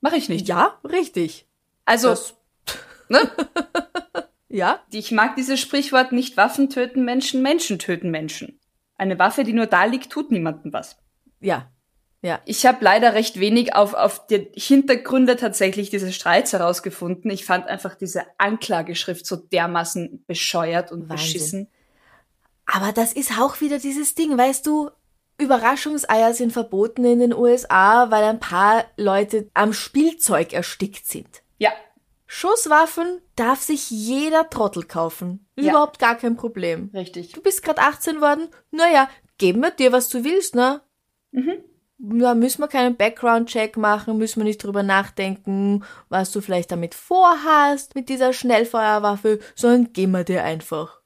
mache 0.01 0.17
ich 0.17 0.29
nicht. 0.29 0.49
ja, 0.49 0.79
richtig. 0.85 1.47
also, 1.85 2.09
das- 2.11 2.35
ne? 3.09 3.21
Ja, 4.53 4.81
Ich 4.91 5.13
mag 5.13 5.37
dieses 5.37 5.61
Sprichwort 5.61 6.11
nicht 6.11 6.37
Waffen 6.37 6.71
töten 6.71 7.05
Menschen, 7.05 7.41
Menschen 7.41 7.79
töten 7.79 8.11
Menschen. 8.11 8.59
Eine 8.99 9.17
Waffe, 9.17 9.45
die 9.45 9.53
nur 9.53 9.67
da 9.67 9.85
liegt, 9.85 10.11
tut 10.11 10.33
niemandem 10.33 10.73
was. 10.73 10.97
ja, 11.41 11.71
ja. 12.23 12.41
Ich 12.45 12.67
habe 12.67 12.79
leider 12.85 13.15
recht 13.15 13.39
wenig 13.41 13.75
auf, 13.77 13.95
auf 13.95 14.27
die 14.27 14.49
Hintergründe 14.55 15.37
tatsächlich 15.37 15.89
dieses 15.89 16.15
Streits 16.17 16.53
herausgefunden. 16.53 17.31
Ich 17.31 17.45
fand 17.47 17.67
einfach 17.69 17.95
diese 17.95 18.25
Anklageschrift 18.39 19.25
so 19.25 19.37
dermaßen 19.37 20.25
bescheuert 20.27 20.91
und 20.93 21.03
Wahnsinn. 21.09 21.17
beschissen. 21.17 21.69
Aber 22.73 22.93
das 22.93 23.13
ist 23.13 23.39
auch 23.39 23.61
wieder 23.61 23.79
dieses 23.79 24.15
Ding, 24.15 24.37
weißt 24.37 24.67
du, 24.67 24.91
Überraschungseier 25.39 26.35
sind 26.35 26.53
verboten 26.53 27.05
in 27.05 27.19
den 27.19 27.35
USA, 27.35 28.11
weil 28.11 28.25
ein 28.25 28.41
paar 28.41 28.85
Leute 28.97 29.51
am 29.55 29.73
Spielzeug 29.73 30.53
erstickt 30.53 31.07
sind. 31.07 31.43
Ja, 31.59 31.73
Schusswaffen 32.27 33.21
darf 33.35 33.61
sich 33.61 33.91
jeder 33.91 34.49
Trottel 34.49 34.85
kaufen. 34.85 35.49
Ja. 35.59 35.71
Überhaupt 35.73 35.99
gar 35.99 36.15
kein 36.15 36.37
Problem. 36.37 36.91
richtig. 36.95 37.33
Du 37.33 37.41
bist 37.41 37.65
gerade 37.65 37.81
18 37.81 38.21
worden, 38.21 38.49
naja, 38.71 39.09
geben 39.37 39.63
wir 39.63 39.73
dir, 39.73 39.91
was 39.91 40.09
du 40.09 40.23
willst, 40.23 40.55
ne? 40.55 40.81
Mhm. 41.33 41.65
Ja, 42.21 42.35
müssen 42.35 42.63
wir 42.63 42.69
keinen 42.69 42.97
Background-Check 42.97 43.77
machen, 43.77 44.17
müssen 44.17 44.41
wir 44.41 44.45
nicht 44.45 44.63
drüber 44.63 44.83
nachdenken, 44.85 45.85
was 46.09 46.31
du 46.31 46.41
vielleicht 46.41 46.71
damit 46.71 46.95
vorhast 46.95 47.97
mit 47.97 48.09
dieser 48.09 48.33
Schnellfeuerwaffe, 48.33 49.41
sondern 49.57 49.93
geben 49.93 50.13
wir 50.13 50.25
dir 50.25 50.45
einfach. 50.45 51.00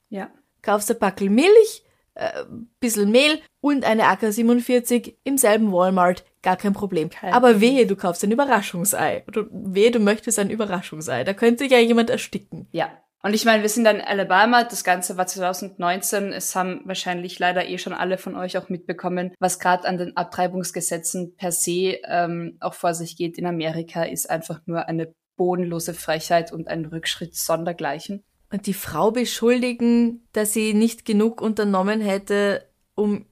Kaufst 0.65 0.89
ein 0.89 0.97
Packel 0.97 1.29
Milch, 1.29 1.83
äh, 2.15 2.43
bisschen 2.79 3.11
Mehl 3.11 3.39
und 3.61 3.85
eine 3.85 4.05
AK-47 4.05 5.15
im 5.23 5.37
selben 5.37 5.71
Walmart, 5.71 6.25
gar 6.41 6.57
kein 6.57 6.73
Problem. 6.73 7.09
Kein 7.09 7.33
Aber 7.33 7.61
wehe, 7.61 7.85
du 7.85 7.95
kaufst 7.95 8.23
ein 8.23 8.31
Überraschungsei. 8.31 9.23
Oder 9.27 9.45
wehe, 9.51 9.91
du 9.91 9.99
möchtest 9.99 10.39
ein 10.39 10.49
Überraschungsei. 10.49 11.23
Da 11.23 11.33
könnte 11.33 11.65
ja 11.65 11.77
jemand 11.79 12.09
ersticken. 12.09 12.67
Ja. 12.71 12.89
Und 13.21 13.33
ich 13.33 13.43
meine, 13.45 13.63
wir 13.63 13.69
sind 13.69 13.85
dann 13.85 13.97
in 13.97 14.01
Alabama, 14.03 14.63
das 14.63 14.83
Ganze 14.83 15.17
war 15.17 15.25
2019, 15.25 16.31
es 16.31 16.55
haben 16.55 16.81
wahrscheinlich 16.85 17.39
leider 17.39 17.67
eh 17.67 17.79
schon 17.79 17.93
alle 17.93 18.19
von 18.19 18.35
euch 18.35 18.55
auch 18.55 18.69
mitbekommen, 18.69 19.33
was 19.39 19.57
gerade 19.57 19.87
an 19.87 19.97
den 19.97 20.15
Abtreibungsgesetzen 20.15 21.35
per 21.35 21.51
se 21.51 21.97
ähm, 22.07 22.57
auch 22.59 22.75
vor 22.75 22.93
sich 22.93 23.17
geht 23.17 23.39
in 23.39 23.47
Amerika, 23.47 24.03
ist 24.03 24.29
einfach 24.29 24.61
nur 24.67 24.87
eine 24.87 25.11
bodenlose 25.37 25.95
Frechheit 25.95 26.51
und 26.51 26.67
ein 26.67 26.85
Rückschritt 26.85 27.35
sondergleichen. 27.35 28.23
Und 28.51 28.67
die 28.67 28.73
Frau 28.73 29.11
beschuldigen, 29.11 30.27
dass 30.33 30.53
sie 30.53 30.73
nicht 30.73 31.05
genug 31.05 31.41
unternommen 31.41 32.01
hätte, 32.01 32.67
um. 32.95 33.25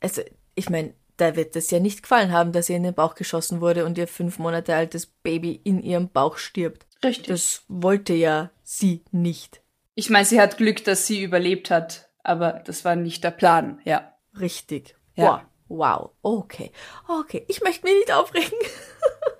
Also, 0.00 0.22
ich 0.54 0.68
meine, 0.68 0.94
da 1.16 1.36
wird 1.36 1.54
es 1.56 1.70
ja 1.70 1.78
nicht 1.78 2.02
gefallen 2.02 2.32
haben, 2.32 2.52
dass 2.52 2.68
ihr 2.68 2.76
in 2.76 2.82
den 2.82 2.94
Bauch 2.94 3.14
geschossen 3.14 3.60
wurde 3.60 3.84
und 3.84 3.98
ihr 3.98 4.08
fünf 4.08 4.38
Monate 4.38 4.74
altes 4.74 5.06
Baby 5.06 5.60
in 5.64 5.82
ihrem 5.82 6.08
Bauch 6.08 6.36
stirbt. 6.36 6.86
Richtig. 7.04 7.28
Das 7.28 7.64
wollte 7.68 8.12
ja 8.12 8.50
sie 8.62 9.04
nicht. 9.10 9.62
Ich 9.94 10.10
meine, 10.10 10.24
sie 10.24 10.40
hat 10.40 10.56
Glück, 10.56 10.84
dass 10.84 11.06
sie 11.06 11.22
überlebt 11.22 11.70
hat, 11.70 12.10
aber 12.22 12.62
das 12.64 12.84
war 12.84 12.96
nicht 12.96 13.22
der 13.24 13.30
Plan, 13.30 13.80
ja. 13.84 14.16
Richtig. 14.38 14.96
Ja. 15.14 15.24
Wow. 15.24 15.40
Wow. 15.68 16.10
Okay. 16.22 16.70
Okay. 17.08 17.44
Ich 17.48 17.62
möchte 17.62 17.86
mich 17.86 17.94
nicht 17.94 18.12
aufregen. 18.12 18.58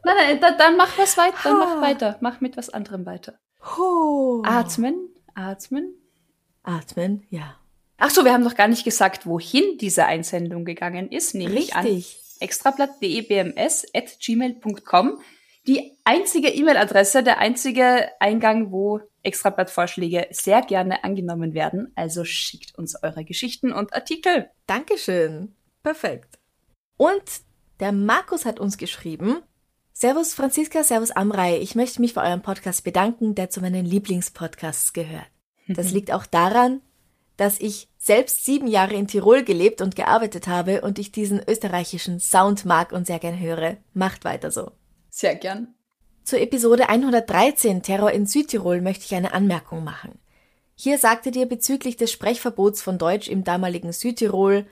Nein, 0.04 0.16
nein, 0.16 0.40
dann, 0.40 0.58
dann 0.58 0.76
mach 0.76 0.96
was 0.98 1.16
weiter, 1.16 1.36
dann 1.44 1.58
mach 1.58 1.80
weiter. 1.80 2.16
Mach 2.20 2.40
mit 2.40 2.56
was 2.56 2.70
anderem 2.70 3.06
weiter. 3.06 3.38
Atmen, 4.44 5.08
atmen. 5.34 5.94
Atmen, 6.62 7.26
ja. 7.30 7.56
Ach 7.98 8.10
so, 8.10 8.24
wir 8.24 8.32
haben 8.32 8.42
noch 8.42 8.56
gar 8.56 8.68
nicht 8.68 8.84
gesagt, 8.84 9.26
wohin 9.26 9.76
diese 9.78 10.06
Einsendung 10.06 10.64
gegangen 10.64 11.10
ist, 11.10 11.34
nämlich 11.34 11.76
Richtig. 11.76 11.76
an 11.76 12.02
extrablatt.debms.gmail.com. 12.40 15.20
Die 15.68 15.96
einzige 16.02 16.48
E-Mail-Adresse, 16.48 17.22
der 17.22 17.38
einzige 17.38 18.08
Eingang, 18.18 18.72
wo 18.72 19.00
Extrablatt-Vorschläge 19.22 20.26
sehr 20.30 20.62
gerne 20.62 21.04
angenommen 21.04 21.54
werden. 21.54 21.92
Also 21.94 22.24
schickt 22.24 22.76
uns 22.76 23.00
eure 23.00 23.24
Geschichten 23.24 23.72
und 23.72 23.94
Artikel. 23.94 24.50
Dankeschön. 24.66 25.54
Perfekt. 25.84 26.40
Und 26.96 27.22
der 27.78 27.92
Markus 27.92 28.44
hat 28.44 28.58
uns 28.58 28.76
geschrieben. 28.76 29.44
Servus 30.02 30.34
Franziska, 30.34 30.82
Servus 30.82 31.12
Amrei. 31.12 31.60
Ich 31.60 31.76
möchte 31.76 32.00
mich 32.00 32.14
für 32.14 32.22
euren 32.22 32.42
Podcast 32.42 32.82
bedanken, 32.82 33.36
der 33.36 33.50
zu 33.50 33.60
meinen 33.60 33.86
Lieblingspodcasts 33.86 34.94
gehört. 34.94 35.28
Das 35.68 35.90
liegt 35.92 36.10
auch 36.10 36.26
daran, 36.26 36.80
dass 37.36 37.60
ich 37.60 37.86
selbst 37.98 38.44
sieben 38.44 38.66
Jahre 38.66 38.94
in 38.94 39.06
Tirol 39.06 39.44
gelebt 39.44 39.80
und 39.80 39.94
gearbeitet 39.94 40.48
habe 40.48 40.80
und 40.80 40.98
ich 40.98 41.12
diesen 41.12 41.40
österreichischen 41.48 42.18
Sound 42.18 42.64
mag 42.64 42.90
und 42.90 43.06
sehr 43.06 43.20
gern 43.20 43.38
höre. 43.38 43.76
Macht 43.94 44.24
weiter 44.24 44.50
so. 44.50 44.72
Sehr 45.08 45.36
gern. 45.36 45.72
Zur 46.24 46.40
Episode 46.40 46.88
113 46.88 47.84
Terror 47.84 48.10
in 48.10 48.26
Südtirol 48.26 48.80
möchte 48.80 49.04
ich 49.04 49.14
eine 49.14 49.32
Anmerkung 49.32 49.84
machen. 49.84 50.18
Hier 50.74 50.98
sagtet 50.98 51.36
ihr 51.36 51.46
bezüglich 51.46 51.96
des 51.96 52.10
Sprechverbots 52.10 52.82
von 52.82 52.98
Deutsch 52.98 53.28
im 53.28 53.44
damaligen 53.44 53.92
Südtirol, 53.92 54.66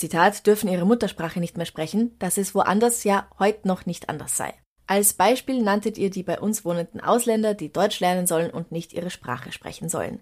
Zitat, 0.00 0.46
dürfen 0.46 0.70
ihre 0.70 0.86
Muttersprache 0.86 1.40
nicht 1.40 1.58
mehr 1.58 1.66
sprechen, 1.66 2.16
dass 2.18 2.38
es 2.38 2.54
woanders 2.54 3.04
ja 3.04 3.28
heute 3.38 3.68
noch 3.68 3.84
nicht 3.84 4.08
anders 4.08 4.34
sei. 4.34 4.54
Als 4.86 5.12
Beispiel 5.12 5.62
nanntet 5.62 5.98
ihr 5.98 6.08
die 6.08 6.22
bei 6.22 6.40
uns 6.40 6.64
wohnenden 6.64 7.02
Ausländer, 7.02 7.52
die 7.52 7.70
Deutsch 7.70 8.00
lernen 8.00 8.26
sollen 8.26 8.50
und 8.50 8.72
nicht 8.72 8.94
ihre 8.94 9.10
Sprache 9.10 9.52
sprechen 9.52 9.90
sollen. 9.90 10.20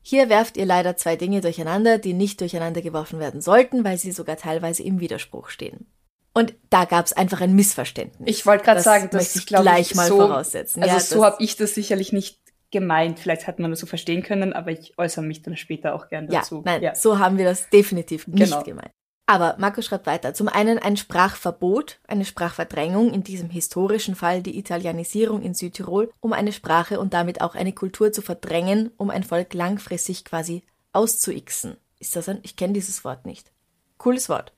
Hier 0.00 0.28
werft 0.28 0.56
ihr 0.56 0.64
leider 0.64 0.96
zwei 0.96 1.16
Dinge 1.16 1.40
durcheinander, 1.40 1.98
die 1.98 2.14
nicht 2.14 2.40
durcheinander 2.40 2.82
geworfen 2.82 3.18
werden 3.18 3.40
sollten, 3.40 3.82
weil 3.82 3.98
sie 3.98 4.12
sogar 4.12 4.36
teilweise 4.36 4.84
im 4.84 5.00
Widerspruch 5.00 5.48
stehen. 5.50 5.88
Und 6.32 6.54
da 6.70 6.84
gab 6.84 7.04
es 7.04 7.12
einfach 7.12 7.40
ein 7.40 7.56
Missverständnis. 7.56 8.30
Ich 8.30 8.46
wollte 8.46 8.64
gerade 8.64 8.80
sagen, 8.80 9.08
das 9.10 9.24
möchte 9.24 9.38
ich 9.40 9.46
glaub 9.46 9.62
gleich 9.62 9.90
ich, 9.90 9.96
mal 9.96 10.06
so, 10.06 10.18
voraussetzen. 10.18 10.84
Also 10.84 10.94
Ja, 10.94 11.00
so 11.00 11.24
habe 11.24 11.42
ich 11.42 11.56
das 11.56 11.74
sicherlich 11.74 12.12
nicht 12.12 12.38
gemeint. 12.70 13.18
Vielleicht 13.18 13.46
hat 13.46 13.58
man 13.58 13.70
das 13.70 13.80
so 13.80 13.86
verstehen 13.86 14.22
können, 14.22 14.52
aber 14.52 14.70
ich 14.70 14.96
äußere 14.98 15.24
mich 15.24 15.42
dann 15.42 15.56
später 15.56 15.94
auch 15.94 16.08
gern 16.08 16.26
Ja, 16.30 16.40
dazu. 16.40 16.62
nein, 16.64 16.90
so 16.94 17.18
haben 17.18 17.38
wir 17.38 17.44
das 17.44 17.68
definitiv 17.70 18.26
nicht 18.26 18.44
Genau. 18.50 18.62
gemeint. 18.62 18.90
Aber 19.26 19.54
Marco 19.58 19.80
schreibt 19.80 20.06
weiter. 20.06 20.34
Zum 20.34 20.48
einen 20.48 20.78
ein 20.80 20.96
Sprachverbot, 20.96 22.00
eine 22.08 22.24
Sprachverdrängung, 22.24 23.12
in 23.14 23.22
diesem 23.22 23.48
historischen 23.48 24.16
Fall 24.16 24.42
die 24.42 24.58
Italianisierung 24.58 25.42
in 25.42 25.54
Südtirol, 25.54 26.10
um 26.18 26.32
eine 26.32 26.50
Sprache 26.52 26.98
und 26.98 27.14
damit 27.14 27.40
auch 27.40 27.54
eine 27.54 27.72
Kultur 27.72 28.10
zu 28.10 28.22
verdrängen, 28.22 28.90
um 28.96 29.08
ein 29.08 29.22
Volk 29.22 29.54
langfristig 29.54 30.24
quasi 30.24 30.64
auszuixen. 30.92 31.76
Ist 32.00 32.16
das 32.16 32.28
ein? 32.28 32.40
Ich 32.42 32.56
kenne 32.56 32.72
dieses 32.72 33.04
Wort 33.04 33.24
nicht. 33.24 33.52
Cooles 33.98 34.28
Wort. 34.28 34.52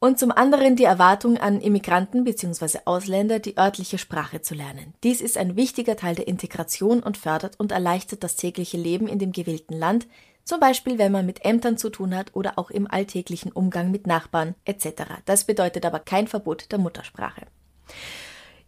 Und 0.00 0.18
zum 0.18 0.30
anderen 0.30 0.76
die 0.76 0.84
Erwartung 0.84 1.38
an 1.38 1.60
Immigranten 1.60 2.22
bzw. 2.22 2.78
Ausländer, 2.84 3.40
die 3.40 3.58
örtliche 3.58 3.98
Sprache 3.98 4.40
zu 4.40 4.54
lernen. 4.54 4.94
Dies 5.02 5.20
ist 5.20 5.36
ein 5.36 5.56
wichtiger 5.56 5.96
Teil 5.96 6.14
der 6.14 6.28
Integration 6.28 7.00
und 7.02 7.16
fördert 7.16 7.58
und 7.58 7.72
erleichtert 7.72 8.22
das 8.22 8.36
tägliche 8.36 8.76
Leben 8.76 9.08
in 9.08 9.18
dem 9.18 9.32
gewählten 9.32 9.76
Land, 9.76 10.06
zum 10.44 10.60
Beispiel 10.60 10.98
wenn 10.98 11.10
man 11.10 11.26
mit 11.26 11.44
Ämtern 11.44 11.76
zu 11.78 11.90
tun 11.90 12.14
hat 12.14 12.34
oder 12.34 12.58
auch 12.58 12.70
im 12.70 12.88
alltäglichen 12.88 13.50
Umgang 13.50 13.90
mit 13.90 14.06
Nachbarn 14.06 14.54
etc. 14.64 15.02
Das 15.24 15.44
bedeutet 15.44 15.84
aber 15.84 15.98
kein 15.98 16.28
Verbot 16.28 16.70
der 16.70 16.78
Muttersprache. 16.78 17.46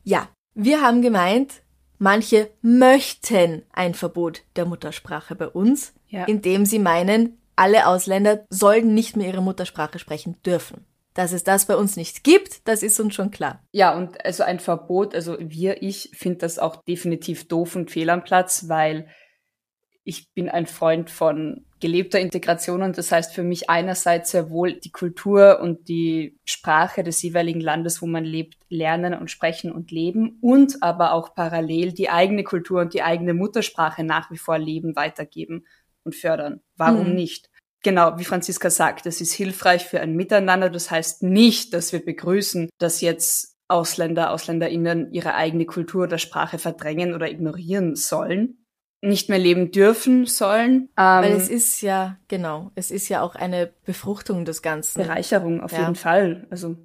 Ja, 0.03 0.29
wir 0.55 0.83
haben 0.83 1.01
gemeint, 1.01 1.63
manche 1.99 2.51
möchten 2.61 3.63
ein 3.73 3.95
Verbot 3.95 4.43
der 4.57 4.67
Muttersprache 4.67 5.37
bei 5.37 5.47
uns, 5.49 5.93
Ja. 6.09 6.25
indem 6.25 6.67
sie 6.67 6.81
meinen, 6.81 7.39
alle 7.55 7.87
Ausländer 7.87 8.45
sollen 8.51 8.95
nicht 8.95 9.17
mehr 9.17 9.29
ihre 9.29 9.43
Muttersprache 9.43 10.01
sprechen 10.01 10.37
dürfen. 10.43 10.87
Dass 11.15 11.33
es 11.33 11.43
das 11.43 11.67
bei 11.67 11.77
uns 11.77 11.97
nicht 11.97 12.23
gibt, 12.23 12.67
das 12.69 12.83
ist 12.83 13.01
uns 13.01 13.15
schon 13.15 13.31
klar. 13.31 13.65
Ja, 13.73 13.97
und 13.97 14.25
also 14.25 14.45
ein 14.45 14.61
Verbot, 14.61 15.15
also 15.15 15.37
wir, 15.41 15.83
ich 15.83 16.11
finde 16.15 16.39
das 16.39 16.59
auch 16.59 16.77
definitiv 16.85 17.49
doof 17.49 17.75
und 17.75 17.91
fehl 17.91 18.11
am 18.11 18.23
Platz, 18.23 18.69
weil 18.69 19.09
ich 20.05 20.33
bin 20.33 20.49
ein 20.49 20.67
Freund 20.67 21.11
von 21.11 21.67
gelebter 21.79 22.21
Integration 22.21 22.83
und 22.83 22.97
das 22.99 23.13
heißt 23.13 23.35
für 23.35 23.43
mich 23.43 23.69
einerseits 23.71 24.31
sehr 24.31 24.51
wohl 24.51 24.75
die 24.75 24.93
Kultur 24.93 25.61
und 25.61 25.89
die 25.89 26.39
Sprache 26.45 27.03
des 27.03 27.23
jeweiligen 27.23 27.61
Landes, 27.61 28.03
wo 28.03 28.07
man 28.07 28.25
lebt, 28.25 28.57
lernen 28.69 29.15
und 29.15 29.31
sprechen 29.31 29.73
und 29.73 29.91
leben 29.91 30.39
und 30.41 30.83
aber 30.83 31.13
auch 31.13 31.35
parallel 31.35 31.93
die 31.93 32.11
eigene 32.11 32.45
Kultur 32.45 32.81
und 32.81 32.95
die 32.95 33.03
eigene 33.03 33.35
Muttersprache 33.35 34.05
nach 34.05 34.31
wie 34.31 34.39
vor 34.39 34.59
leben, 34.59 34.97
weitergeben 34.97 35.67
und 36.05 36.15
fördern. 36.15 36.61
Warum 36.77 37.09
Hm. 37.09 37.15
nicht? 37.15 37.50
Genau, 37.83 38.19
wie 38.19 38.25
Franziska 38.25 38.69
sagt, 38.69 39.07
es 39.07 39.21
ist 39.21 39.33
hilfreich 39.33 39.87
für 39.87 40.01
ein 40.01 40.15
Miteinander. 40.15 40.69
Das 40.69 40.91
heißt 40.91 41.23
nicht, 41.23 41.73
dass 41.73 41.93
wir 41.93 42.05
begrüßen, 42.05 42.69
dass 42.79 43.01
jetzt 43.01 43.57
Ausländer, 43.69 44.33
AusländerInnen 44.33 45.13
ihre 45.13 45.35
eigene 45.35 45.65
Kultur 45.65 46.05
oder 46.05 46.19
Sprache 46.19 46.59
verdrängen 46.59 47.15
oder 47.15 47.31
ignorieren 47.31 47.95
sollen, 47.97 48.67
nicht 49.01 49.29
mehr 49.29 49.39
leben 49.39 49.71
dürfen 49.71 50.27
sollen. 50.27 50.91
Ähm, 50.99 51.23
Weil 51.23 51.33
es 51.33 51.49
ist 51.49 51.81
ja, 51.81 52.19
genau, 52.29 52.71
es 52.75 52.91
ist 52.91 53.09
ja 53.09 53.23
auch 53.23 53.35
eine 53.35 53.73
Befruchtung 53.87 54.45
des 54.45 54.61
Ganzen. 54.61 55.03
Bereicherung 55.03 55.63
auf 55.63 55.73
Ja. 55.73 55.81
jeden 55.81 55.95
Fall. 55.95 56.47
Also 56.51 56.77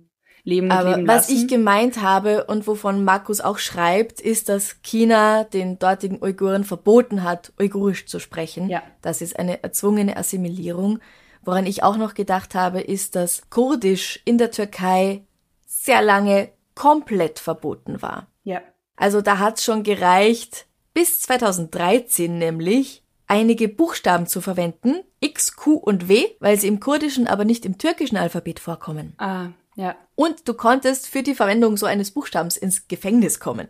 leben 0.46 0.68
und 0.68 0.72
Aber 0.72 0.96
leben 0.96 1.08
was 1.08 1.28
lassen. 1.28 1.36
ich 1.36 1.48
gemeint 1.48 2.02
habe 2.02 2.46
und 2.46 2.68
wovon 2.68 3.04
Markus 3.04 3.42
auch 3.42 3.58
schreibt, 3.58 4.22
ist, 4.22 4.48
dass 4.48 4.82
China 4.84 5.44
den 5.44 5.78
dortigen 5.80 6.22
Uiguren 6.24 6.64
verboten 6.64 7.24
hat, 7.24 7.52
Uigurisch 7.60 8.06
zu 8.06 8.20
sprechen. 8.20 8.70
Ja. 8.70 8.82
Das 9.02 9.22
ist 9.22 9.38
eine 9.38 9.62
erzwungene 9.64 10.16
Assimilierung. 10.16 11.00
Woran 11.44 11.66
ich 11.66 11.84
auch 11.84 11.98
noch 11.98 12.14
gedacht 12.14 12.56
habe, 12.56 12.80
ist, 12.80 13.16
dass 13.16 13.50
Kurdisch 13.50 14.22
in 14.24 14.38
der 14.38 14.52
Türkei 14.52 15.26
sehr 15.66 16.02
lange 16.02 16.50
komplett 16.76 17.40
verboten 17.40 18.02
war. 18.02 18.28
ja. 18.44 18.62
Also 18.98 19.20
da 19.20 19.40
hat's 19.40 19.66
schon 19.66 19.84
gereicht, 19.84 20.68
bis 20.94 21.20
2013 21.20 22.38
nämlich, 22.38 23.04
einige 23.28 23.68
Buchstaben 23.68 24.26
zu 24.26 24.40
verwenden, 24.40 25.02
X, 25.20 25.58
Q 25.58 25.74
und 25.74 26.08
W, 26.08 26.26
weil 26.40 26.58
sie 26.58 26.68
im 26.68 26.80
Kurdischen, 26.80 27.28
aber 27.28 27.44
nicht 27.44 27.66
im 27.66 27.78
türkischen 27.78 28.16
Alphabet 28.16 28.62
vorkommen. 28.62 29.14
Ah, 29.18 29.50
ja. 29.76 29.96
Und 30.16 30.48
du 30.48 30.54
konntest 30.54 31.08
für 31.08 31.24
die 31.24 31.36
Verwendung 31.36 31.78
so 31.78 31.86
eines 31.86 32.12
Buchstabens 32.12 32.58
ins 32.58 32.88
Gefängnis 32.88 33.40
kommen. 33.40 33.68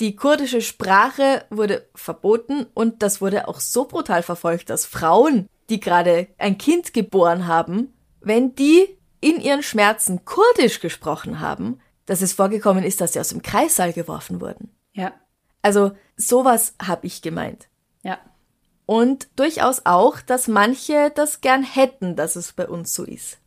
Die 0.00 0.16
kurdische 0.16 0.60
Sprache 0.60 1.44
wurde 1.50 1.86
verboten 1.94 2.66
und 2.74 3.02
das 3.02 3.20
wurde 3.20 3.46
auch 3.46 3.60
so 3.60 3.84
brutal 3.84 4.22
verfolgt, 4.22 4.70
dass 4.70 4.86
Frauen, 4.86 5.48
die 5.68 5.78
gerade 5.78 6.28
ein 6.38 6.58
Kind 6.58 6.92
geboren 6.92 7.46
haben, 7.46 7.94
wenn 8.20 8.54
die 8.56 8.98
in 9.20 9.40
ihren 9.40 9.62
Schmerzen 9.62 10.24
Kurdisch 10.24 10.80
gesprochen 10.80 11.40
haben, 11.40 11.80
dass 12.06 12.22
es 12.22 12.32
vorgekommen 12.32 12.84
ist, 12.84 13.00
dass 13.00 13.12
sie 13.12 13.20
aus 13.20 13.28
dem 13.28 13.42
Kreissaal 13.42 13.92
geworfen 13.92 14.40
wurden. 14.40 14.70
Ja. 14.92 15.12
Also 15.62 15.92
sowas 16.16 16.74
habe 16.82 17.06
ich 17.06 17.22
gemeint. 17.22 17.68
Ja. 18.02 18.18
Und 18.86 19.28
durchaus 19.36 19.86
auch, 19.86 20.20
dass 20.20 20.48
manche 20.48 21.10
das 21.14 21.40
gern 21.40 21.62
hätten, 21.62 22.16
dass 22.16 22.36
es 22.36 22.52
bei 22.52 22.68
uns 22.68 22.94
so 22.94 23.04
ist. 23.04 23.38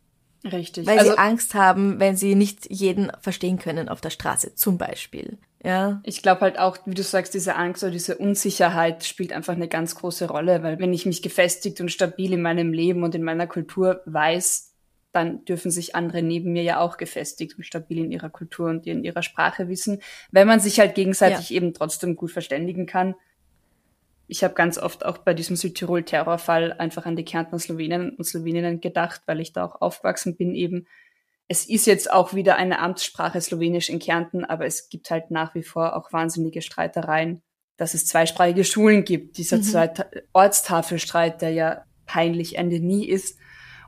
Richtig. 0.44 0.86
Weil 0.86 0.98
also, 0.98 1.12
sie 1.12 1.18
Angst 1.18 1.54
haben, 1.54 1.98
wenn 2.00 2.16
sie 2.16 2.34
nicht 2.34 2.70
jeden 2.70 3.10
verstehen 3.20 3.58
können 3.58 3.88
auf 3.88 4.00
der 4.00 4.10
Straße, 4.10 4.54
zum 4.54 4.78
Beispiel. 4.78 5.38
Ja. 5.64 6.00
Ich 6.04 6.22
glaube 6.22 6.42
halt 6.42 6.58
auch, 6.58 6.78
wie 6.86 6.94
du 6.94 7.02
sagst, 7.02 7.34
diese 7.34 7.56
Angst 7.56 7.82
oder 7.82 7.90
diese 7.90 8.16
Unsicherheit 8.18 9.04
spielt 9.04 9.32
einfach 9.32 9.54
eine 9.54 9.68
ganz 9.68 9.96
große 9.96 10.28
Rolle, 10.28 10.62
weil 10.62 10.78
wenn 10.78 10.92
ich 10.92 11.04
mich 11.04 11.20
gefestigt 11.20 11.80
und 11.80 11.90
stabil 11.90 12.32
in 12.32 12.42
meinem 12.42 12.72
Leben 12.72 13.02
und 13.02 13.14
in 13.14 13.24
meiner 13.24 13.48
Kultur 13.48 14.00
weiß, 14.06 14.68
dann 15.10 15.44
dürfen 15.44 15.70
sich 15.70 15.96
andere 15.96 16.22
neben 16.22 16.52
mir 16.52 16.62
ja 16.62 16.78
auch 16.78 16.96
gefestigt 16.96 17.56
und 17.56 17.64
stabil 17.64 17.98
in 17.98 18.12
ihrer 18.12 18.30
Kultur 18.30 18.68
und 18.68 18.86
in 18.86 19.02
ihrer 19.02 19.22
Sprache 19.22 19.68
wissen, 19.68 20.00
wenn 20.30 20.46
man 20.46 20.60
sich 20.60 20.78
halt 20.78 20.94
gegenseitig 20.94 21.52
eben 21.52 21.74
trotzdem 21.74 22.14
gut 22.14 22.30
verständigen 22.30 22.86
kann. 22.86 23.14
Ich 24.28 24.44
habe 24.44 24.54
ganz 24.54 24.78
oft 24.78 25.04
auch 25.04 25.18
bei 25.18 25.34
diesem 25.34 25.56
Südtirol-Terrorfall 25.56 26.74
einfach 26.74 27.06
an 27.06 27.16
die 27.16 27.24
Kärntner 27.24 27.58
Slowenen 27.58 28.10
und 28.10 28.24
Sloweninnen 28.24 28.80
gedacht, 28.80 29.22
weil 29.26 29.40
ich 29.40 29.52
da 29.52 29.64
auch 29.64 29.80
aufgewachsen 29.80 30.36
bin 30.36 30.54
eben. 30.54 30.86
Es 31.48 31.66
ist 31.66 31.86
jetzt 31.86 32.12
auch 32.12 32.34
wieder 32.34 32.56
eine 32.56 32.78
Amtssprache 32.78 33.40
Slowenisch 33.40 33.88
in 33.88 33.98
Kärnten, 33.98 34.44
aber 34.44 34.66
es 34.66 34.90
gibt 34.90 35.10
halt 35.10 35.30
nach 35.30 35.54
wie 35.54 35.62
vor 35.62 35.96
auch 35.96 36.12
wahnsinnige 36.12 36.62
Streitereien 36.62 37.42
dass 37.78 37.94
es 37.94 38.06
zweisprachige 38.06 38.64
Schulen 38.64 39.04
gibt, 39.04 39.38
dieser 39.38 39.58
mhm. 39.58 40.04
Ortstafelstreit, 40.34 41.40
der 41.40 41.50
ja 41.50 41.84
peinlich 42.04 42.58
Ende 42.58 42.80
nie 42.80 43.08
ist. 43.08 43.38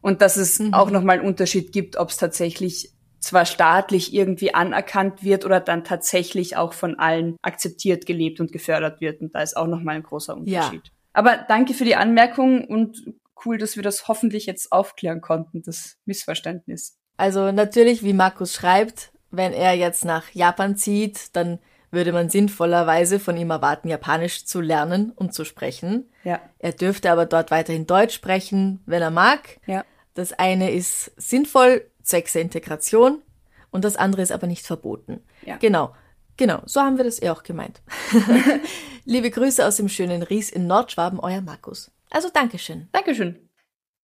Und 0.01 0.23
dass 0.23 0.39
es 0.39 0.61
mhm. 0.61 0.73
auch 0.73 0.91
nochmal 0.91 1.19
einen 1.19 1.27
Unterschied 1.27 1.73
gibt, 1.73 1.97
ob 1.97 2.09
es 2.09 2.17
tatsächlich 2.17 2.95
zwar 3.21 3.45
staatlich 3.45 4.15
irgendwie 4.15 4.55
anerkannt 4.55 5.23
wird 5.23 5.45
oder 5.45 5.61
dann 5.61 5.85
tatsächlich 5.85 6.57
auch 6.57 6.73
von 6.73 6.99
allen 6.99 7.37
akzeptiert, 7.43 8.07
gelebt 8.07 8.41
und 8.41 8.51
gefördert 8.51 9.01
wird. 9.01 9.21
Und 9.21 9.35
da 9.35 9.43
ist 9.43 9.57
auch 9.57 9.67
nochmal 9.67 9.97
ein 9.97 10.03
großer 10.03 10.35
Unterschied. 10.35 10.87
Ja. 10.87 10.93
Aber 11.13 11.37
danke 11.49 11.75
für 11.75 11.85
die 11.85 11.97
Anmerkung 11.97 12.65
und 12.65 13.15
cool, 13.45 13.59
dass 13.59 13.77
wir 13.77 13.83
das 13.83 14.09
hoffentlich 14.09 14.47
jetzt 14.47 14.73
aufklären 14.73 15.21
konnten, 15.21 15.63
das 15.63 15.97
Missverständnis. 16.05 16.99
Also 17.17 17.53
natürlich, 17.53 18.03
wie 18.03 18.13
Markus 18.13 18.55
schreibt, 18.55 19.13
wenn 19.31 19.53
er 19.53 19.75
jetzt 19.75 20.05
nach 20.05 20.31
Japan 20.31 20.77
zieht, 20.77 21.37
dann 21.37 21.59
würde 21.91 22.13
man 22.13 22.29
sinnvollerweise 22.29 23.19
von 23.19 23.37
ihm 23.37 23.51
erwarten, 23.51 23.89
Japanisch 23.89 24.47
zu 24.47 24.61
lernen 24.61 25.11
und 25.11 25.35
zu 25.35 25.45
sprechen. 25.45 26.09
Ja. 26.25 26.41
Er 26.59 26.73
dürfte 26.73 27.11
aber 27.11 27.27
dort 27.27 27.51
weiterhin 27.51 27.87
Deutsch 27.87 28.15
sprechen, 28.15 28.81
wenn 28.87 29.03
er 29.03 29.11
mag. 29.11 29.59
Ja. 29.67 29.85
Das 30.15 30.33
eine 30.33 30.71
ist 30.71 31.13
sinnvoll, 31.17 31.85
zwecks 32.11 32.35
der 32.35 32.43
Integration, 32.43 33.23
und 33.71 33.85
das 33.85 33.97
andere 33.97 34.23
ist 34.23 34.33
aber 34.33 34.47
nicht 34.47 34.67
verboten. 34.67 35.23
Ja. 35.45 35.57
Genau. 35.57 35.95
Genau, 36.37 36.63
so 36.65 36.81
haben 36.81 36.97
wir 36.97 37.05
das 37.05 37.21
eh 37.21 37.29
auch 37.29 37.43
gemeint. 37.43 37.83
Liebe 39.05 39.31
Grüße 39.31 39.67
aus 39.67 39.77
dem 39.77 39.89
schönen 39.89 40.23
Ries 40.23 40.51
in 40.51 40.67
Nordschwaben, 40.67 41.21
euer 41.21 41.43
Markus. 41.43 41.91
Also 42.11 42.31
Dankeschön. 42.33 42.89
Dankeschön. 42.93 43.51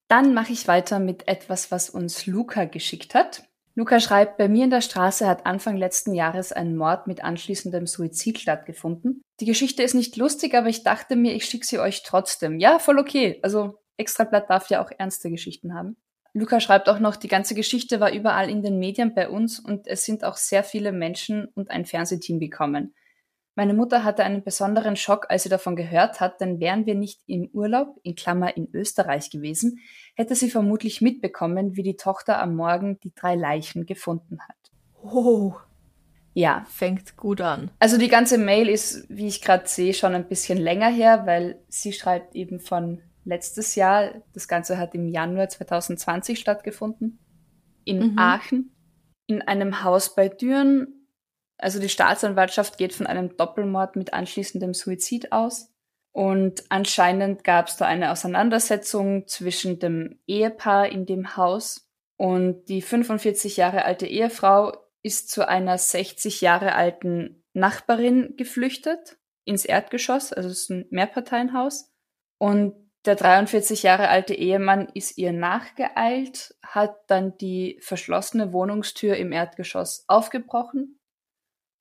Dann 0.09 0.35
mache 0.35 0.53
ich 0.53 0.69
weiter 0.69 0.99
mit 0.99 1.29
etwas, 1.29 1.71
was 1.71 1.89
uns 1.89 2.27
Luca 2.27 2.65
geschickt 2.67 3.15
hat. 3.15 3.45
Luca 3.75 4.01
schreibt, 4.01 4.37
bei 4.37 4.49
mir 4.49 4.65
in 4.65 4.71
der 4.71 4.83
Straße 4.83 5.27
hat 5.27 5.47
Anfang 5.47 5.77
letzten 5.77 6.15
Jahres 6.15 6.53
ein 6.53 6.77
Mord 6.77 7.07
mit 7.07 7.25
anschließendem 7.25 7.87
Suizid 7.87 8.39
stattgefunden. 8.39 9.23
Die 9.41 9.47
Geschichte 9.47 9.83
ist 9.83 9.95
nicht 9.95 10.17
lustig, 10.17 10.55
aber 10.55 10.69
ich 10.69 10.83
dachte 10.83 11.17
mir, 11.17 11.35
ich 11.35 11.47
schicke 11.47 11.67
sie 11.67 11.79
euch 11.79 12.03
trotzdem. 12.03 12.59
Ja, 12.59 12.79
voll 12.79 12.99
okay. 12.99 13.39
Also 13.43 13.79
Extrablatt 13.97 14.51
darf 14.51 14.69
ja 14.69 14.83
auch 14.85 14.91
ernste 14.97 15.31
Geschichten 15.31 15.75
haben. 15.75 15.97
Luca 16.37 16.61
schreibt 16.61 16.91
auch 16.91 16.99
noch, 16.99 17.17
die 17.17 17.29
ganze 17.29 17.55
Geschichte 17.55 17.99
war 17.99 18.13
überall 18.13 18.51
in 18.51 18.63
den 18.63 18.79
Medien 18.79 19.15
bei 19.15 19.31
uns 19.31 19.59
und 19.59 19.87
es 19.87 20.05
sind 20.05 20.23
auch 20.23 20.37
sehr 20.37 20.65
viele 20.65 20.93
Menschen 20.93 21.47
und 21.55 21.71
ein 21.71 21.87
Fernsehteam 21.87 22.39
gekommen. 22.39 22.95
Meine 23.55 23.73
Mutter 23.73 24.05
hatte 24.05 24.23
einen 24.23 24.45
besonderen 24.45 24.97
Schock, 24.97 25.31
als 25.31 25.45
sie 25.45 25.49
davon 25.49 25.77
gehört 25.77 26.21
hat, 26.21 26.43
denn 26.43 26.61
wären 26.61 26.85
wir 26.85 26.95
nicht 26.95 27.23
im 27.27 27.49
Urlaub, 27.55 27.99
in 28.03 28.17
Klammer 28.17 28.55
in 28.55 28.69
Österreich 28.75 29.31
gewesen, 29.31 29.79
hätte 30.15 30.35
sie 30.35 30.51
vermutlich 30.51 31.01
mitbekommen, 31.01 31.75
wie 31.75 31.83
die 31.83 31.97
Tochter 31.97 32.39
am 32.39 32.55
Morgen 32.55 33.01
die 33.01 33.15
drei 33.15 33.35
Leichen 33.35 33.87
gefunden 33.87 34.39
hat. 34.47 34.57
Oh. 35.03 35.55
Ja. 36.35 36.67
Fängt 36.69 37.17
gut 37.17 37.41
an. 37.41 37.71
Also 37.79 37.97
die 37.97 38.09
ganze 38.09 38.37
Mail 38.37 38.69
ist, 38.69 39.07
wie 39.09 39.27
ich 39.27 39.41
gerade 39.41 39.67
sehe, 39.67 39.95
schon 39.95 40.15
ein 40.15 40.29
bisschen 40.29 40.59
länger 40.59 40.91
her, 40.91 41.23
weil 41.25 41.59
sie 41.71 41.95
schreibt 41.95 42.35
eben 42.35 42.61
von 42.61 43.01
letztes 43.27 43.75
Jahr. 43.75 44.23
Das 44.33 44.49
Ganze 44.49 44.79
hat 44.79 44.95
im 44.95 45.09
Januar 45.09 45.49
2020 45.49 46.39
stattgefunden. 46.39 47.19
In 47.85 48.13
mhm. 48.13 48.19
Aachen. 48.19 48.73
In 49.27 49.43
einem 49.43 49.83
Haus 49.83 50.15
bei 50.15 50.29
Düren 50.29 50.97
also 51.59 51.81
die 51.81 51.89
Staatsanwaltschaft 51.89 52.77
geht 52.79 52.93
von 52.93 53.07
einem 53.07 53.37
Doppelmord 53.37 53.97
mit 53.97 54.13
anschließendem 54.13 54.75
Suizid 54.75 55.33
aus. 55.33 55.73
Und 56.13 56.65
anscheinend 56.71 57.45
gab 57.45 57.69
es 57.69 57.77
da 57.77 57.87
eine 57.87 58.11
Auseinandersetzung 58.11 59.27
zwischen 59.27 59.79
dem 59.79 60.19
Ehepaar 60.27 60.89
in 60.89 61.05
dem 61.05 61.37
Haus 61.37 61.91
und 62.17 62.65
die 62.71 62.81
45 62.81 63.59
Jahre 63.59 63.85
alte 63.85 64.07
Ehefrau 64.07 64.73
ist 65.03 65.31
zu 65.31 65.47
einer 65.47 65.77
60 65.77 66.41
Jahre 66.41 66.75
alten 66.75 67.45
Nachbarin 67.53 68.35
geflüchtet 68.37 69.19
ins 69.45 69.67
Erdgeschoss, 69.67 70.33
also 70.33 70.49
es 70.49 70.63
ist 70.63 70.71
ein 70.71 70.87
Mehrparteienhaus. 70.91 71.93
Und 72.39 72.75
der 73.07 73.15
43 73.15 73.83
Jahre 73.83 74.09
alte 74.09 74.35
Ehemann 74.35 74.89
ist 74.95 75.17
ihr 75.19 75.33
nachgeeilt, 75.33 76.55
hat 76.63 76.97
dann 77.07 77.37
die 77.39 77.79
verschlossene 77.81 78.53
Wohnungstür 78.53 79.17
im 79.17 79.33
Erdgeschoss 79.33 80.05
aufgebrochen 80.09 80.99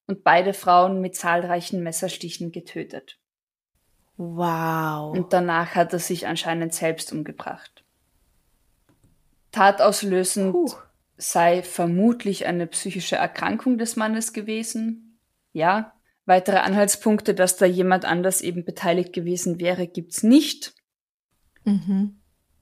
und 0.07 0.23
beide 0.23 0.53
Frauen 0.53 1.01
mit 1.01 1.15
zahlreichen 1.15 1.81
Messerstichen 1.81 2.51
getötet. 2.51 3.17
Wow. 4.17 5.15
Und 5.15 5.33
danach 5.33 5.75
hat 5.75 5.91
er 5.93 5.99
sich 5.99 6.27
anscheinend 6.27 6.73
selbst 6.73 7.11
umgebracht. 7.11 7.83
Tatauslösend 9.51 10.53
Puh. 10.53 10.73
sei 11.17 11.63
vermutlich 11.63 12.45
eine 12.45 12.67
psychische 12.67 13.15
Erkrankung 13.15 13.77
des 13.77 13.95
Mannes 13.95 14.33
gewesen. 14.33 15.19
Ja. 15.53 15.93
Weitere 16.27 16.57
Anhaltspunkte, 16.57 17.35
dass 17.35 17.55
da 17.57 17.65
jemand 17.65 18.03
anders 18.03 18.41
eben 18.41 18.65
beteiligt 18.65 19.13
gewesen 19.13 19.59
wäre, 19.59 19.87
gibt's 19.87 20.23
nicht. 20.23 20.74
Mhm. 21.65 22.17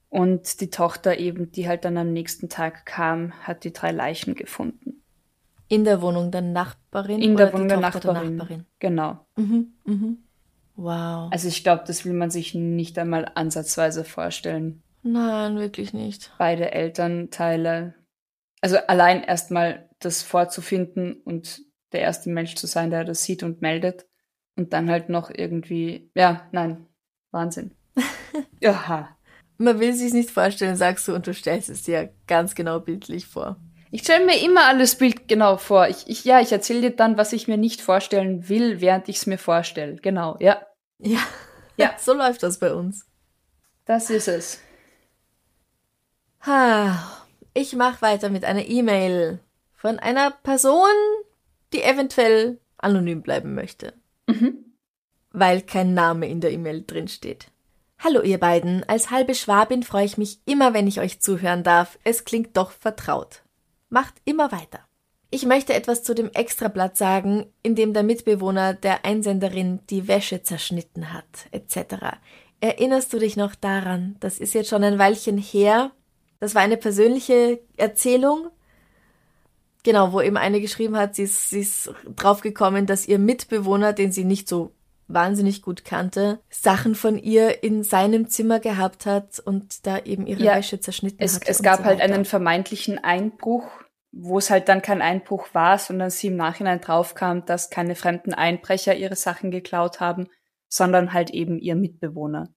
Und 0.08 0.60
die 0.60 0.70
Tochter 0.70 1.18
eben, 1.18 1.50
die 1.50 1.68
halt 1.68 1.84
dann 1.84 1.96
am 1.96 2.12
nächsten 2.12 2.48
Tag 2.48 2.86
kam, 2.86 3.32
hat 3.42 3.64
die 3.64 3.72
drei 3.72 3.90
Leichen 3.90 4.34
gefunden. 4.34 5.02
In 5.68 5.84
der 5.84 6.02
Wohnung 6.02 6.30
der 6.30 6.42
Nachbarin? 6.42 7.20
In 7.20 7.36
der 7.36 7.52
Wohnung 7.52 7.68
der 7.68 7.80
Nachbarin. 7.80 8.14
der 8.14 8.30
Nachbarin. 8.30 8.66
Genau. 8.78 9.26
Mhm, 9.36 9.72
mhm. 9.84 10.18
Wow. 10.76 11.30
Also 11.32 11.48
ich 11.48 11.62
glaube, 11.62 11.84
das 11.86 12.04
will 12.04 12.12
man 12.12 12.30
sich 12.30 12.54
nicht 12.54 12.98
einmal 12.98 13.30
ansatzweise 13.34 14.04
vorstellen. 14.04 14.82
Nein, 15.02 15.56
wirklich 15.56 15.92
nicht. 15.92 16.32
Beide 16.38 16.72
Elternteile. 16.72 17.94
Also 18.60 18.78
allein 18.78 19.22
erstmal 19.22 19.88
das 19.98 20.22
vorzufinden 20.22 21.14
und 21.24 21.62
der 21.92 22.00
erste 22.00 22.30
Mensch 22.30 22.54
zu 22.54 22.66
sein, 22.66 22.90
der 22.90 23.04
das 23.04 23.24
sieht 23.24 23.42
und 23.42 23.62
meldet. 23.62 24.06
Und 24.56 24.72
dann 24.72 24.88
halt 24.90 25.08
noch 25.08 25.30
irgendwie, 25.30 26.10
ja, 26.14 26.48
nein, 26.52 26.86
Wahnsinn. 27.30 27.72
Aha. 28.64 29.08
Man 29.58 29.78
will 29.78 29.92
sich 29.92 30.12
nicht 30.12 30.30
vorstellen, 30.30 30.76
sagst 30.76 31.06
du, 31.06 31.14
und 31.14 31.26
du 31.26 31.34
stellst 31.34 31.68
es 31.68 31.84
dir 31.84 32.12
ganz 32.26 32.54
genau 32.54 32.80
bildlich 32.80 33.26
vor. 33.26 33.56
Ich 33.90 34.02
stelle 34.02 34.26
mir 34.26 34.42
immer 34.42 34.66
alles 34.66 34.96
bildgenau 34.96 35.56
vor. 35.56 35.86
Ich, 35.86 36.08
ich, 36.08 36.24
ja, 36.24 36.40
ich 36.40 36.50
erzähle 36.50 36.80
dir 36.80 36.90
dann, 36.90 37.16
was 37.16 37.32
ich 37.32 37.46
mir 37.46 37.56
nicht 37.56 37.80
vorstellen 37.80 38.48
will, 38.48 38.80
während 38.80 39.08
ich 39.08 39.18
es 39.18 39.26
mir 39.26 39.38
vorstelle. 39.38 39.96
Genau, 39.96 40.36
ja. 40.40 40.66
Ja. 40.98 41.20
Ja. 41.76 41.94
so 42.00 42.12
läuft 42.12 42.42
das 42.42 42.58
bei 42.58 42.74
uns. 42.74 43.06
Das 43.84 44.10
ist 44.10 44.26
es. 44.26 44.60
Ha, 46.44 47.24
ich 47.54 47.74
mache 47.74 48.02
weiter 48.02 48.30
mit 48.30 48.44
einer 48.44 48.66
E-Mail 48.66 49.38
von 49.74 50.00
einer 50.00 50.32
Person, 50.32 50.90
die 51.72 51.82
eventuell 51.82 52.58
anonym 52.78 53.22
bleiben 53.22 53.54
möchte. 53.54 53.92
Mhm. 54.26 54.74
Weil 55.30 55.62
kein 55.62 55.94
Name 55.94 56.28
in 56.28 56.40
der 56.40 56.50
E-Mail 56.50 56.82
drin 56.84 57.06
steht. 57.06 57.46
Hallo 58.04 58.20
ihr 58.20 58.36
beiden, 58.36 58.86
als 58.86 59.10
halbe 59.10 59.34
Schwabin 59.34 59.82
freue 59.82 60.04
ich 60.04 60.18
mich 60.18 60.38
immer, 60.44 60.74
wenn 60.74 60.86
ich 60.86 61.00
euch 61.00 61.22
zuhören 61.22 61.62
darf. 61.62 61.98
Es 62.04 62.26
klingt 62.26 62.54
doch 62.54 62.70
vertraut. 62.70 63.42
Macht 63.88 64.12
immer 64.26 64.52
weiter. 64.52 64.80
Ich 65.30 65.46
möchte 65.46 65.72
etwas 65.72 66.02
zu 66.02 66.14
dem 66.14 66.30
Extrablatt 66.34 66.98
sagen, 66.98 67.46
in 67.62 67.74
dem 67.74 67.94
der 67.94 68.02
Mitbewohner 68.02 68.74
der 68.74 69.06
Einsenderin 69.06 69.80
die 69.88 70.06
Wäsche 70.06 70.42
zerschnitten 70.42 71.14
hat, 71.14 71.24
etc. 71.50 72.18
Erinnerst 72.60 73.10
du 73.10 73.18
dich 73.18 73.38
noch 73.38 73.54
daran? 73.54 74.16
Das 74.20 74.38
ist 74.38 74.52
jetzt 74.52 74.68
schon 74.68 74.84
ein 74.84 74.98
Weilchen 74.98 75.38
her. 75.38 75.90
Das 76.40 76.54
war 76.54 76.60
eine 76.60 76.76
persönliche 76.76 77.60
Erzählung. 77.78 78.50
Genau, 79.82 80.12
wo 80.12 80.20
eben 80.20 80.36
eine 80.36 80.60
geschrieben 80.60 80.98
hat, 80.98 81.14
sie 81.14 81.22
ist, 81.22 81.48
sie 81.48 81.60
ist 81.60 81.90
draufgekommen, 82.16 82.84
dass 82.84 83.08
ihr 83.08 83.18
Mitbewohner, 83.18 83.94
den 83.94 84.12
sie 84.12 84.24
nicht 84.24 84.46
so 84.46 84.72
wahnsinnig 85.06 85.62
gut 85.62 85.84
kannte, 85.84 86.40
Sachen 86.48 86.94
von 86.94 87.18
ihr 87.18 87.62
in 87.62 87.82
seinem 87.82 88.28
Zimmer 88.28 88.60
gehabt 88.60 89.06
hat 89.06 89.38
und 89.38 89.86
da 89.86 89.98
eben 89.98 90.26
ihre 90.26 90.42
ja, 90.42 90.56
Wäsche 90.56 90.80
zerschnitten 90.80 91.22
es, 91.22 91.36
hat. 91.36 91.48
Es 91.48 91.62
gab 91.62 91.80
so 91.80 91.84
halt 91.84 92.00
einen 92.00 92.24
vermeintlichen 92.24 92.98
Einbruch 93.02 93.64
wo 94.16 94.38
es 94.38 94.50
halt 94.50 94.68
dann 94.68 94.80
kein 94.80 95.02
Einbruch 95.02 95.48
war, 95.52 95.78
sondern 95.78 96.10
sie 96.10 96.28
im 96.28 96.36
Nachhinein 96.36 96.80
draufkam, 96.80 97.44
dass 97.44 97.68
keine 97.68 97.96
fremden 97.96 98.32
Einbrecher 98.32 98.94
ihre 98.94 99.16
Sachen 99.16 99.50
geklaut 99.50 100.00
haben, 100.00 100.28
sondern 100.68 101.12
halt 101.12 101.30
eben 101.30 101.58
ihr 101.58 101.74
Mitbewohner, 101.74 102.48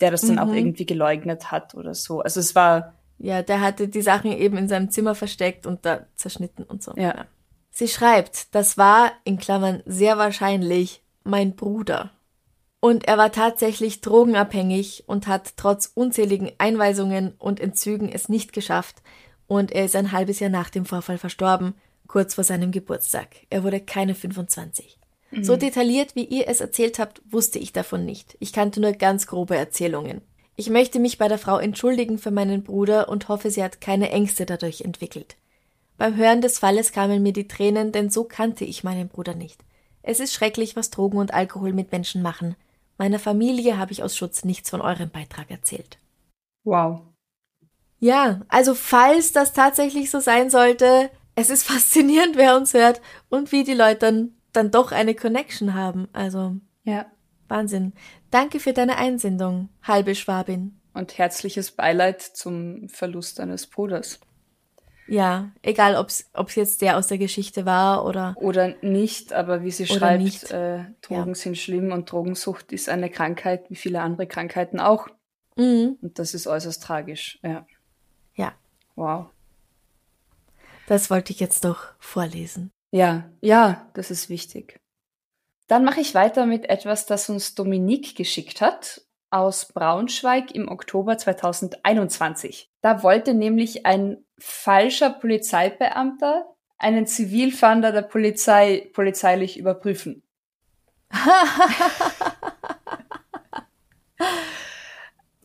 der 0.00 0.10
das 0.10 0.22
dann 0.22 0.32
mhm. 0.32 0.38
auch 0.38 0.52
irgendwie 0.52 0.86
geleugnet 0.86 1.52
hat 1.52 1.74
oder 1.74 1.94
so. 1.94 2.20
Also 2.20 2.40
es 2.40 2.54
war. 2.54 2.94
Ja, 3.18 3.42
der 3.42 3.60
hatte 3.60 3.86
die 3.86 4.02
Sachen 4.02 4.32
eben 4.32 4.56
in 4.56 4.68
seinem 4.68 4.90
Zimmer 4.90 5.14
versteckt 5.14 5.66
und 5.66 5.86
da 5.86 6.06
zerschnitten 6.16 6.64
und 6.64 6.82
so. 6.82 6.92
Ja. 6.96 7.26
Sie 7.70 7.86
schreibt, 7.86 8.52
das 8.54 8.76
war, 8.76 9.12
in 9.22 9.38
Klammern, 9.38 9.82
sehr 9.86 10.18
wahrscheinlich 10.18 11.01
mein 11.24 11.56
Bruder. 11.56 12.10
Und 12.80 13.06
er 13.06 13.16
war 13.16 13.30
tatsächlich 13.30 14.00
drogenabhängig 14.00 15.04
und 15.06 15.26
hat 15.26 15.56
trotz 15.56 15.92
unzähligen 15.94 16.50
Einweisungen 16.58 17.34
und 17.38 17.60
Entzügen 17.60 18.10
es 18.10 18.28
nicht 18.28 18.52
geschafft, 18.52 19.02
und 19.46 19.70
er 19.70 19.84
ist 19.84 19.96
ein 19.96 20.12
halbes 20.12 20.40
Jahr 20.40 20.50
nach 20.50 20.70
dem 20.70 20.86
Vorfall 20.86 21.18
verstorben, 21.18 21.74
kurz 22.06 22.34
vor 22.34 22.44
seinem 22.44 22.72
Geburtstag. 22.72 23.28
Er 23.50 23.64
wurde 23.64 23.80
keine 23.80 24.14
25. 24.14 24.98
Mhm. 25.30 25.44
So 25.44 25.56
detailliert, 25.56 26.14
wie 26.14 26.24
ihr 26.24 26.48
es 26.48 26.60
erzählt 26.60 26.98
habt, 26.98 27.22
wusste 27.30 27.58
ich 27.58 27.72
davon 27.72 28.04
nicht. 28.04 28.36
Ich 28.40 28.52
kannte 28.52 28.80
nur 28.80 28.92
ganz 28.92 29.26
grobe 29.26 29.56
Erzählungen. 29.56 30.22
Ich 30.56 30.70
möchte 30.70 30.98
mich 31.00 31.18
bei 31.18 31.28
der 31.28 31.38
Frau 31.38 31.58
entschuldigen 31.58 32.18
für 32.18 32.30
meinen 32.30 32.62
Bruder 32.62 33.08
und 33.08 33.28
hoffe, 33.28 33.50
sie 33.50 33.62
hat 33.62 33.80
keine 33.80 34.10
Ängste 34.10 34.46
dadurch 34.46 34.82
entwickelt. 34.82 35.36
Beim 35.98 36.16
Hören 36.16 36.40
des 36.40 36.58
Falles 36.58 36.92
kamen 36.92 37.22
mir 37.22 37.32
die 37.32 37.48
Tränen, 37.48 37.92
denn 37.92 38.10
so 38.10 38.24
kannte 38.24 38.64
ich 38.64 38.84
meinen 38.84 39.08
Bruder 39.08 39.34
nicht. 39.34 39.60
Es 40.02 40.20
ist 40.20 40.32
schrecklich, 40.32 40.76
was 40.76 40.90
Drogen 40.90 41.18
und 41.18 41.34
Alkohol 41.34 41.72
mit 41.72 41.92
Menschen 41.92 42.22
machen. 42.22 42.56
Meiner 42.98 43.18
Familie 43.18 43.78
habe 43.78 43.92
ich 43.92 44.02
aus 44.02 44.16
Schutz 44.16 44.44
nichts 44.44 44.70
von 44.70 44.80
eurem 44.80 45.10
Beitrag 45.10 45.50
erzählt. 45.50 45.98
Wow. 46.64 47.00
Ja, 47.98 48.42
also 48.48 48.74
falls 48.74 49.32
das 49.32 49.52
tatsächlich 49.52 50.10
so 50.10 50.20
sein 50.20 50.50
sollte, 50.50 51.10
es 51.34 51.50
ist 51.50 51.62
faszinierend, 51.66 52.36
wer 52.36 52.56
uns 52.56 52.74
hört 52.74 53.00
und 53.28 53.52
wie 53.52 53.64
die 53.64 53.74
Leute 53.74 54.00
dann, 54.00 54.32
dann 54.52 54.70
doch 54.70 54.92
eine 54.92 55.14
Connection 55.14 55.74
haben. 55.74 56.08
Also. 56.12 56.56
Ja. 56.84 57.06
Wahnsinn. 57.48 57.92
Danke 58.30 58.60
für 58.60 58.72
deine 58.72 58.96
Einsendung, 58.96 59.68
halbe 59.82 60.14
Schwabin. 60.14 60.80
Und 60.94 61.18
herzliches 61.18 61.70
Beileid 61.70 62.22
zum 62.22 62.88
Verlust 62.88 63.38
deines 63.38 63.66
Bruders. 63.66 64.20
Ja, 65.12 65.50
egal 65.60 65.96
ob's 65.96 66.30
ob's 66.32 66.54
jetzt 66.54 66.80
der 66.80 66.96
aus 66.96 67.06
der 67.08 67.18
Geschichte 67.18 67.66
war 67.66 68.06
oder. 68.06 68.34
Oder 68.38 68.74
nicht, 68.80 69.34
aber 69.34 69.62
wie 69.62 69.70
sie 69.70 69.86
schreibt, 69.86 70.50
äh, 70.50 70.84
Drogen 71.02 71.28
Ja. 71.28 71.34
sind 71.34 71.58
schlimm 71.58 71.92
und 71.92 72.10
Drogensucht 72.10 72.72
ist 72.72 72.88
eine 72.88 73.10
Krankheit, 73.10 73.68
wie 73.68 73.76
viele 73.76 74.00
andere 74.00 74.26
Krankheiten 74.26 74.80
auch. 74.80 75.08
Mhm. 75.56 75.98
Und 76.00 76.18
das 76.18 76.32
ist 76.32 76.46
äußerst 76.46 76.82
tragisch. 76.82 77.38
Ja. 77.42 77.66
Ja, 78.34 78.54
Wow. 78.96 79.26
das 80.86 81.10
wollte 81.10 81.32
ich 81.34 81.40
jetzt 81.40 81.64
doch 81.66 81.88
vorlesen. 81.98 82.70
Ja, 82.90 83.30
ja, 83.42 83.90
das 83.92 84.10
ist 84.10 84.30
wichtig. 84.30 84.80
Dann 85.66 85.84
mache 85.84 86.00
ich 86.00 86.14
weiter 86.14 86.46
mit 86.46 86.70
etwas, 86.70 87.04
das 87.06 87.28
uns 87.28 87.54
Dominique 87.54 88.14
geschickt 88.16 88.62
hat 88.62 89.02
aus 89.32 89.66
Braunschweig 89.66 90.54
im 90.54 90.68
Oktober 90.68 91.18
2021. 91.18 92.70
Da 92.80 93.02
wollte 93.02 93.34
nämlich 93.34 93.86
ein 93.86 94.24
falscher 94.38 95.10
Polizeibeamter 95.10 96.46
einen 96.78 97.06
Zivilfahnder 97.06 97.92
der 97.92 98.02
Polizei 98.02 98.90
polizeilich 98.92 99.58
überprüfen. 99.58 100.22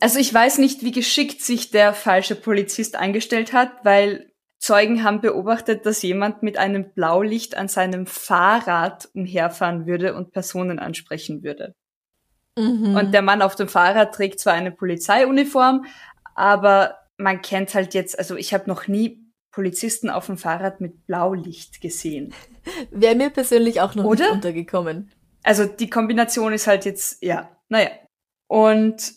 Also 0.00 0.20
ich 0.20 0.32
weiß 0.32 0.58
nicht, 0.58 0.84
wie 0.84 0.92
geschickt 0.92 1.42
sich 1.42 1.70
der 1.70 1.92
falsche 1.92 2.36
Polizist 2.36 2.94
angestellt 2.94 3.52
hat, 3.52 3.84
weil 3.84 4.30
Zeugen 4.58 5.02
haben 5.02 5.20
beobachtet, 5.20 5.86
dass 5.86 6.02
jemand 6.02 6.42
mit 6.42 6.56
einem 6.56 6.92
Blaulicht 6.92 7.56
an 7.56 7.68
seinem 7.68 8.06
Fahrrad 8.06 9.08
umherfahren 9.14 9.86
würde 9.86 10.14
und 10.14 10.32
Personen 10.32 10.78
ansprechen 10.78 11.42
würde. 11.42 11.74
Mhm. 12.58 12.96
Und 12.96 13.12
der 13.12 13.22
Mann 13.22 13.42
auf 13.42 13.54
dem 13.54 13.68
Fahrrad 13.68 14.14
trägt 14.14 14.40
zwar 14.40 14.54
eine 14.54 14.70
Polizeiuniform, 14.72 15.86
aber 16.34 16.96
man 17.16 17.42
kennt 17.42 17.74
halt 17.74 17.94
jetzt, 17.94 18.18
also 18.18 18.36
ich 18.36 18.54
habe 18.54 18.68
noch 18.68 18.88
nie 18.88 19.24
Polizisten 19.50 20.10
auf 20.10 20.26
dem 20.26 20.38
Fahrrad 20.38 20.80
mit 20.80 21.06
Blaulicht 21.06 21.80
gesehen. 21.80 22.34
Wäre 22.90 23.14
mir 23.14 23.30
persönlich 23.30 23.80
auch 23.80 23.94
noch 23.94 24.04
Oder? 24.04 24.24
nicht 24.24 24.32
untergekommen. 24.34 25.10
Also 25.42 25.64
die 25.64 25.90
Kombination 25.90 26.52
ist 26.52 26.66
halt 26.66 26.84
jetzt, 26.84 27.22
ja, 27.22 27.48
naja. 27.68 27.90
Und 28.46 29.14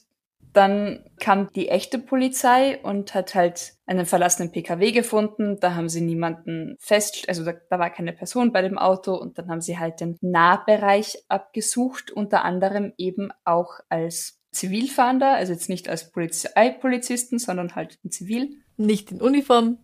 dann 0.54 1.06
kam 1.20 1.50
die 1.54 1.70
echte 1.70 1.98
Polizei 1.98 2.80
und 2.84 3.14
hat 3.14 3.36
halt 3.36 3.74
einen 3.86 4.06
verlassenen 4.06 4.52
PKW 4.52 4.92
gefunden. 4.92 5.60
Da 5.60 5.76
haben 5.76 5.88
sie 5.88 6.02
niemanden 6.02 6.76
fest, 6.80 7.26
also 7.28 7.46
da, 7.46 7.54
da 7.70 7.80
war 7.80 7.90
keine 7.90 8.14
Person 8.14 8.52
bei 8.52 8.62
dem 8.62 8.78
Auto 8.78 9.16
und 9.16 9.38
dann 9.38 9.50
haben 9.50 9.62
sie 9.62 9.80
halt 9.80 10.02
den 10.02 10.18
Nahbereich 10.22 11.24
abgesucht, 11.30 12.12
unter 12.12 12.44
anderem 12.44 12.94
eben 12.98 13.32
auch 13.46 13.80
als 13.90 14.40
Zivilfahnder, 14.52 15.34
also 15.36 15.54
jetzt 15.54 15.70
nicht 15.70 15.88
als 15.88 16.12
Polizeipolizisten, 16.12 17.40
sondern 17.40 17.76
halt 17.76 17.98
in 18.04 18.12
Zivil. 18.12 18.50
Nicht 18.76 19.12
in 19.12 19.22
Uniform. 19.22 19.78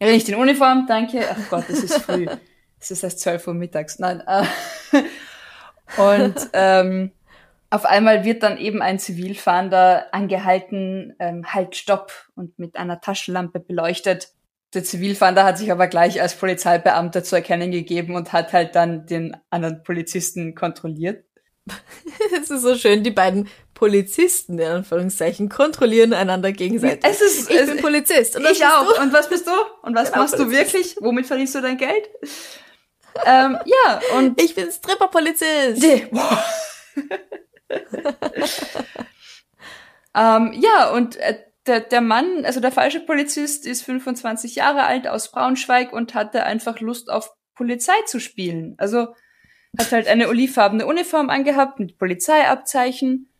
Ja, 0.00 0.10
nicht 0.10 0.28
in 0.28 0.34
Uniform, 0.34 0.86
danke. 0.88 1.24
Ach 1.30 1.50
Gott, 1.50 1.64
es 1.68 1.84
ist 1.84 2.02
früh. 2.02 2.26
es 2.80 2.90
ist 2.90 3.04
erst 3.04 3.20
12 3.20 3.46
Uhr 3.48 3.54
mittags. 3.54 3.98
Nein. 3.98 4.22
Äh. 4.26 4.44
Und 5.96 6.34
ähm, 6.52 7.12
auf 7.70 7.84
einmal 7.84 8.24
wird 8.24 8.42
dann 8.42 8.58
eben 8.58 8.80
ein 8.80 8.98
Zivilfahnder 8.98 10.06
angehalten, 10.12 11.14
ähm, 11.18 11.44
halt 11.52 11.76
stopp 11.76 12.12
und 12.34 12.58
mit 12.58 12.76
einer 12.76 13.00
Taschenlampe 13.00 13.60
beleuchtet. 13.60 14.32
Der 14.74 14.84
Zivilfahnder 14.84 15.44
hat 15.44 15.58
sich 15.58 15.70
aber 15.70 15.86
gleich 15.86 16.20
als 16.20 16.34
Polizeibeamter 16.34 17.24
zu 17.24 17.36
erkennen 17.36 17.70
gegeben 17.70 18.14
und 18.16 18.32
hat 18.32 18.52
halt 18.52 18.74
dann 18.74 19.06
den 19.06 19.36
anderen 19.50 19.82
Polizisten 19.82 20.54
kontrolliert. 20.54 21.24
Es 22.40 22.50
ist 22.50 22.62
so 22.62 22.74
schön, 22.74 23.02
die 23.02 23.10
beiden 23.10 23.48
Polizisten, 23.74 24.58
in 24.58 24.66
Anführungszeichen, 24.66 25.48
kontrollieren 25.48 26.12
einander 26.12 26.52
gegenseitig. 26.52 27.04
Es 27.04 27.20
ist, 27.20 27.50
ich 27.50 27.56
es, 27.56 27.70
bin 27.70 27.80
Polizist. 27.80 28.36
Und 28.36 28.46
ich 28.50 28.64
auch. 28.64 28.94
Du? 28.94 29.02
Und 29.02 29.12
was 29.12 29.28
bist 29.28 29.46
du? 29.46 29.52
Und 29.82 29.94
was 29.94 30.10
Genau, 30.10 30.22
machst 30.22 30.38
du 30.38 30.50
wirklich? 30.50 30.96
Womit 31.00 31.26
verdienst 31.26 31.54
du 31.54 31.60
dein 31.60 31.76
Geld? 31.76 32.08
ähm, 33.24 33.58
ja, 33.64 34.00
und 34.16 34.40
Ich 34.40 34.54
bin 34.54 34.70
Stripper-Polizist. 34.70 36.10
Boah. 36.10 36.44
ähm, 40.14 40.52
ja, 40.54 40.90
und 40.92 41.16
äh, 41.16 41.44
der, 41.66 41.80
der 41.80 42.00
Mann, 42.00 42.44
also 42.44 42.60
der 42.60 42.72
falsche 42.72 43.00
Polizist, 43.00 43.66
ist 43.66 43.82
25 43.82 44.56
Jahre 44.56 44.84
alt 44.84 45.06
aus 45.06 45.30
Braunschweig 45.30 45.92
und 45.92 46.14
hatte 46.14 46.44
einfach 46.44 46.80
Lust 46.80 47.10
auf 47.10 47.30
Polizei 47.54 48.00
zu 48.06 48.20
spielen. 48.20 48.74
Also 48.78 49.08
hat 49.78 49.92
halt 49.92 50.08
eine 50.08 50.28
olivfarbene 50.28 50.86
Uniform 50.86 51.30
angehabt 51.30 51.78
mit 51.78 51.98
Polizeiabzeichen, 51.98 53.30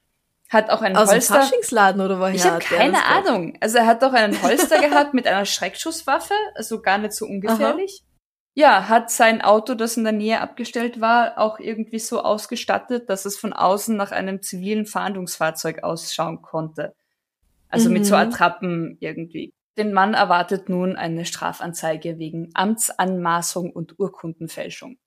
hat 0.50 0.70
auch 0.70 0.82
einen 0.82 0.96
Aus 0.96 1.08
dem 1.08 1.16
Holster. 1.16 1.42
Faschingsladen 1.42 2.00
oder 2.00 2.20
woher? 2.20 2.34
Ich 2.34 2.44
habe 2.44 2.58
keine? 2.58 3.04
Ahnung. 3.04 3.56
Also 3.60 3.78
er 3.78 3.86
hat 3.86 4.02
doch 4.02 4.12
einen 4.12 4.40
Holster 4.42 4.80
gehabt 4.80 5.14
mit 5.14 5.26
einer 5.26 5.44
Schreckschusswaffe, 5.44 6.34
also 6.54 6.80
gar 6.80 6.98
nicht 6.98 7.12
so 7.12 7.26
ungefährlich. 7.26 8.02
Ja, 8.58 8.88
hat 8.88 9.08
sein 9.12 9.40
Auto, 9.40 9.74
das 9.76 9.96
in 9.96 10.02
der 10.02 10.12
Nähe 10.12 10.40
abgestellt 10.40 11.00
war, 11.00 11.38
auch 11.38 11.60
irgendwie 11.60 12.00
so 12.00 12.22
ausgestattet, 12.22 13.08
dass 13.08 13.24
es 13.24 13.38
von 13.38 13.52
außen 13.52 13.96
nach 13.96 14.10
einem 14.10 14.42
zivilen 14.42 14.84
Fahndungsfahrzeug 14.84 15.84
ausschauen 15.84 16.42
konnte. 16.42 16.92
Also 17.68 17.88
mit 17.88 18.04
so 18.04 18.16
Mhm. 18.16 18.20
Attrappen 18.20 18.96
irgendwie. 18.98 19.52
Den 19.76 19.92
Mann 19.92 20.12
erwartet 20.14 20.68
nun 20.68 20.96
eine 20.96 21.24
Strafanzeige 21.24 22.18
wegen 22.18 22.50
Amtsanmaßung 22.54 23.70
und 23.70 23.96
Urkundenfälschung. 24.00 24.98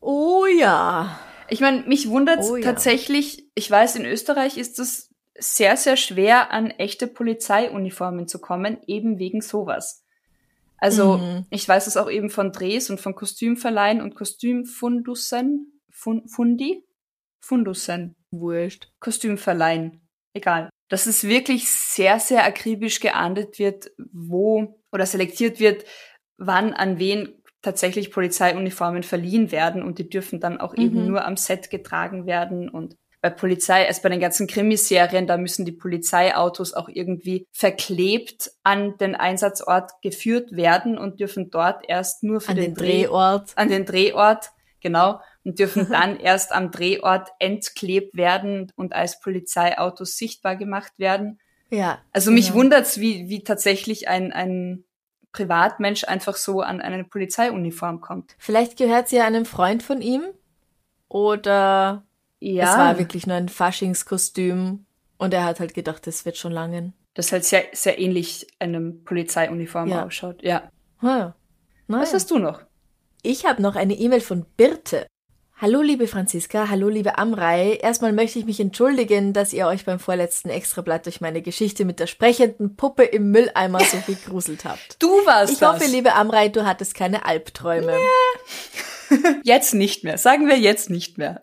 Oh 0.00 0.46
ja. 0.46 1.16
Ich 1.48 1.60
meine, 1.60 1.82
mich 1.82 2.08
wundert 2.08 2.40
Oh 2.42 2.56
ja. 2.56 2.64
tatsächlich, 2.64 3.48
ich 3.54 3.70
weiß, 3.70 3.94
in 3.96 4.04
Österreich 4.04 4.58
ist 4.58 4.80
es 4.80 5.14
sehr, 5.38 5.76
sehr 5.76 5.96
schwer, 5.96 6.50
an 6.50 6.70
echte 6.70 7.06
Polizeiuniformen 7.06 8.26
zu 8.26 8.40
kommen, 8.40 8.78
eben 8.88 9.20
wegen 9.20 9.42
sowas. 9.42 10.02
Also, 10.80 11.18
Mhm. 11.18 11.46
ich 11.50 11.68
weiß 11.68 11.86
es 11.86 11.96
auch 11.96 12.10
eben 12.10 12.30
von 12.30 12.52
Drehs 12.52 12.90
und 12.90 13.00
von 13.00 13.14
Kostümverleihen 13.14 14.00
und 14.00 14.14
Kostümfundussen. 14.14 15.80
Fun 15.92 16.26
Fundi? 16.28 16.84
Fundussen. 17.42 18.14
Wurscht. 18.30 18.88
Kostümverleihen. 19.00 20.08
Egal. 20.34 20.70
Dass 20.88 21.06
es 21.06 21.24
wirklich 21.24 21.68
sehr, 21.70 22.18
sehr 22.20 22.44
akribisch 22.44 23.00
geahndet 23.00 23.58
wird, 23.58 23.90
wo 24.12 24.80
oder 24.92 25.06
selektiert 25.06 25.60
wird, 25.60 25.84
wann 26.38 26.72
an 26.72 26.98
wen 26.98 27.42
tatsächlich 27.62 28.10
Polizeiuniformen 28.10 29.02
verliehen 29.02 29.52
werden 29.52 29.82
und 29.82 29.98
die 29.98 30.08
dürfen 30.08 30.40
dann 30.40 30.58
auch 30.58 30.74
eben 30.76 31.02
Mhm. 31.02 31.08
nur 31.08 31.24
am 31.26 31.36
Set 31.36 31.68
getragen 31.70 32.24
werden 32.26 32.68
und 32.70 32.96
bei 33.20 33.30
Polizei, 33.30 33.86
also 33.86 34.00
bei 34.02 34.08
den 34.08 34.20
ganzen 34.20 34.46
Krimiserien, 34.46 35.26
da 35.26 35.36
müssen 35.36 35.66
die 35.66 35.72
Polizeiautos 35.72 36.72
auch 36.72 36.88
irgendwie 36.88 37.46
verklebt 37.52 38.50
an 38.62 38.96
den 38.96 39.14
Einsatzort 39.14 39.92
geführt 40.02 40.52
werden 40.52 40.96
und 40.96 41.20
dürfen 41.20 41.50
dort 41.50 41.84
erst 41.88 42.22
nur 42.22 42.40
für 42.40 42.50
An 42.50 42.56
den, 42.56 42.64
den 42.66 42.74
Dreh 42.74 43.02
Drehort. 43.02 43.52
an 43.56 43.68
den 43.68 43.84
Drehort, 43.84 44.50
genau, 44.80 45.20
und 45.44 45.58
dürfen 45.58 45.88
dann 45.90 46.18
erst 46.18 46.52
am 46.52 46.70
Drehort 46.70 47.28
entklebt 47.38 48.16
werden 48.16 48.72
und 48.74 48.94
als 48.94 49.20
Polizeiautos 49.20 50.16
sichtbar 50.16 50.56
gemacht 50.56 50.92
werden. 50.96 51.38
Ja. 51.70 52.00
Also 52.12 52.30
mich 52.30 52.48
genau. 52.48 52.60
wundert's, 52.60 53.00
wie, 53.00 53.28
wie 53.28 53.44
tatsächlich 53.44 54.08
ein, 54.08 54.32
ein 54.32 54.84
Privatmensch 55.32 56.04
einfach 56.04 56.36
so 56.36 56.62
an 56.62 56.80
eine 56.80 57.04
Polizeiuniform 57.04 58.00
kommt. 58.00 58.34
Vielleicht 58.38 58.78
gehört 58.78 59.08
sie 59.08 59.16
ja 59.16 59.24
einem 59.24 59.44
Freund 59.44 59.82
von 59.82 60.00
ihm. 60.00 60.22
Oder 61.08 62.04
Ja, 62.40 62.72
es 62.72 62.78
war 62.78 62.98
wirklich 62.98 63.26
nur 63.26 63.36
ein 63.36 63.48
Faschingskostüm. 63.48 64.86
Und 65.18 65.34
er 65.34 65.44
hat 65.44 65.60
halt 65.60 65.74
gedacht, 65.74 66.06
das 66.06 66.24
wird 66.24 66.36
schon 66.38 66.52
langen. 66.52 66.94
das 67.14 67.32
halt 67.32 67.44
sehr, 67.44 67.64
sehr 67.72 67.98
ähnlich 67.98 68.46
einem 68.58 69.04
Polizeiuniform 69.04 69.88
Ja. 69.88 70.06
ausschaut. 70.06 70.42
Ja. 70.42 70.70
Hm. 71.00 71.08
Naja. 71.08 71.34
Was 71.88 72.14
hast 72.14 72.30
du 72.30 72.38
noch? 72.38 72.62
Ich 73.22 73.44
habe 73.44 73.60
noch 73.60 73.76
eine 73.76 73.94
E-Mail 73.94 74.20
von 74.22 74.46
Birte. 74.56 75.06
Hallo 75.60 75.82
liebe 75.82 76.06
Franziska, 76.06 76.70
hallo 76.70 76.88
liebe 76.88 77.18
Amrei. 77.18 77.74
Erstmal 77.82 78.14
möchte 78.14 78.38
ich 78.38 78.46
mich 78.46 78.60
entschuldigen, 78.60 79.34
dass 79.34 79.52
ihr 79.52 79.66
euch 79.66 79.84
beim 79.84 79.98
vorletzten 79.98 80.48
Extrablatt 80.48 81.04
durch 81.04 81.20
meine 81.20 81.42
Geschichte 81.42 81.84
mit 81.84 82.00
der 82.00 82.06
sprechenden 82.06 82.76
Puppe 82.76 83.02
im 83.04 83.30
Mülleimer 83.30 83.80
so 83.80 83.98
gegruselt 84.06 84.64
habt. 84.64 84.96
Du 85.02 85.08
warst 85.26 85.52
Ich 85.52 85.58
das. 85.58 85.74
hoffe, 85.74 85.90
liebe 85.90 86.14
Amrei, 86.14 86.48
du 86.48 86.64
hattest 86.64 86.94
keine 86.94 87.26
Albträume. 87.26 87.92
Jetzt 89.42 89.74
nicht 89.74 90.04
mehr. 90.04 90.16
Sagen 90.16 90.46
wir 90.48 90.56
jetzt 90.58 90.88
nicht 90.88 91.18
mehr. 91.18 91.42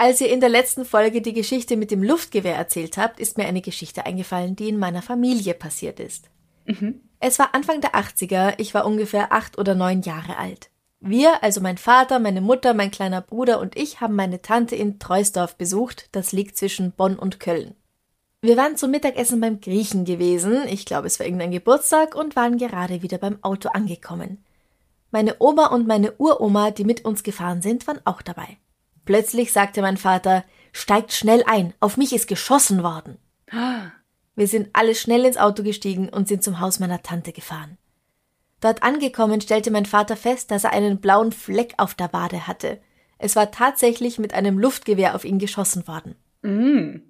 Als 0.00 0.18
ihr 0.22 0.32
in 0.32 0.40
der 0.40 0.48
letzten 0.48 0.86
Folge 0.86 1.20
die 1.20 1.34
Geschichte 1.34 1.76
mit 1.76 1.90
dem 1.90 2.02
Luftgewehr 2.02 2.56
erzählt 2.56 2.96
habt, 2.96 3.20
ist 3.20 3.36
mir 3.36 3.44
eine 3.44 3.60
Geschichte 3.60 4.06
eingefallen, 4.06 4.56
die 4.56 4.70
in 4.70 4.78
meiner 4.78 5.02
Familie 5.02 5.52
passiert 5.52 6.00
ist. 6.00 6.30
Mhm. 6.64 7.02
Es 7.18 7.38
war 7.38 7.54
Anfang 7.54 7.82
der 7.82 7.94
80er, 7.94 8.54
ich 8.56 8.72
war 8.72 8.86
ungefähr 8.86 9.30
acht 9.30 9.58
oder 9.58 9.74
neun 9.74 10.00
Jahre 10.00 10.38
alt. 10.38 10.70
Wir, 11.00 11.42
also 11.44 11.60
mein 11.60 11.76
Vater, 11.76 12.18
meine 12.18 12.40
Mutter, 12.40 12.72
mein 12.72 12.90
kleiner 12.90 13.20
Bruder 13.20 13.60
und 13.60 13.76
ich, 13.76 14.00
haben 14.00 14.16
meine 14.16 14.40
Tante 14.40 14.74
in 14.74 14.98
Treusdorf 14.98 15.56
besucht, 15.56 16.08
das 16.12 16.32
liegt 16.32 16.56
zwischen 16.56 16.92
Bonn 16.92 17.18
und 17.18 17.38
Köln. 17.38 17.74
Wir 18.40 18.56
waren 18.56 18.78
zum 18.78 18.92
Mittagessen 18.92 19.38
beim 19.38 19.60
Griechen 19.60 20.06
gewesen, 20.06 20.62
ich 20.66 20.86
glaube 20.86 21.08
es 21.08 21.18
war 21.20 21.26
irgendein 21.26 21.52
Geburtstag, 21.52 22.14
und 22.14 22.36
waren 22.36 22.56
gerade 22.56 23.02
wieder 23.02 23.18
beim 23.18 23.36
Auto 23.42 23.68
angekommen. 23.68 24.42
Meine 25.10 25.36
Oma 25.40 25.66
und 25.66 25.86
meine 25.86 26.12
Uroma, 26.16 26.70
die 26.70 26.84
mit 26.84 27.04
uns 27.04 27.22
gefahren 27.22 27.60
sind, 27.60 27.86
waren 27.86 28.00
auch 28.06 28.22
dabei. 28.22 28.56
Plötzlich 29.10 29.52
sagte 29.52 29.82
mein 29.82 29.96
Vater, 29.96 30.44
steigt 30.70 31.12
schnell 31.12 31.42
ein, 31.44 31.74
auf 31.80 31.96
mich 31.96 32.12
ist 32.12 32.28
geschossen 32.28 32.84
worden. 32.84 33.18
Wir 34.36 34.46
sind 34.46 34.68
alle 34.72 34.94
schnell 34.94 35.24
ins 35.24 35.36
Auto 35.36 35.64
gestiegen 35.64 36.08
und 36.08 36.28
sind 36.28 36.44
zum 36.44 36.60
Haus 36.60 36.78
meiner 36.78 37.02
Tante 37.02 37.32
gefahren. 37.32 37.76
Dort 38.60 38.84
angekommen 38.84 39.40
stellte 39.40 39.72
mein 39.72 39.84
Vater 39.84 40.14
fest, 40.14 40.52
dass 40.52 40.62
er 40.62 40.72
einen 40.72 41.00
blauen 41.00 41.32
Fleck 41.32 41.74
auf 41.76 41.96
der 41.96 42.12
Wade 42.12 42.46
hatte. 42.46 42.78
Es 43.18 43.34
war 43.34 43.50
tatsächlich 43.50 44.20
mit 44.20 44.32
einem 44.32 44.60
Luftgewehr 44.60 45.16
auf 45.16 45.24
ihn 45.24 45.40
geschossen 45.40 45.88
worden. 45.88 46.14
Mm. 46.42 47.00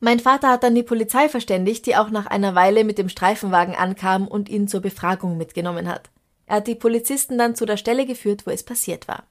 Mein 0.00 0.18
Vater 0.18 0.48
hat 0.48 0.64
dann 0.64 0.74
die 0.74 0.82
Polizei 0.82 1.28
verständigt, 1.28 1.86
die 1.86 1.94
auch 1.94 2.10
nach 2.10 2.26
einer 2.26 2.56
Weile 2.56 2.82
mit 2.82 2.98
dem 2.98 3.08
Streifenwagen 3.08 3.76
ankam 3.76 4.26
und 4.26 4.48
ihn 4.48 4.66
zur 4.66 4.80
Befragung 4.80 5.36
mitgenommen 5.36 5.86
hat. 5.86 6.10
Er 6.46 6.56
hat 6.56 6.66
die 6.66 6.74
Polizisten 6.74 7.38
dann 7.38 7.54
zu 7.54 7.64
der 7.64 7.76
Stelle 7.76 8.06
geführt, 8.06 8.44
wo 8.44 8.50
es 8.50 8.64
passiert 8.64 9.06
war. 9.06 9.22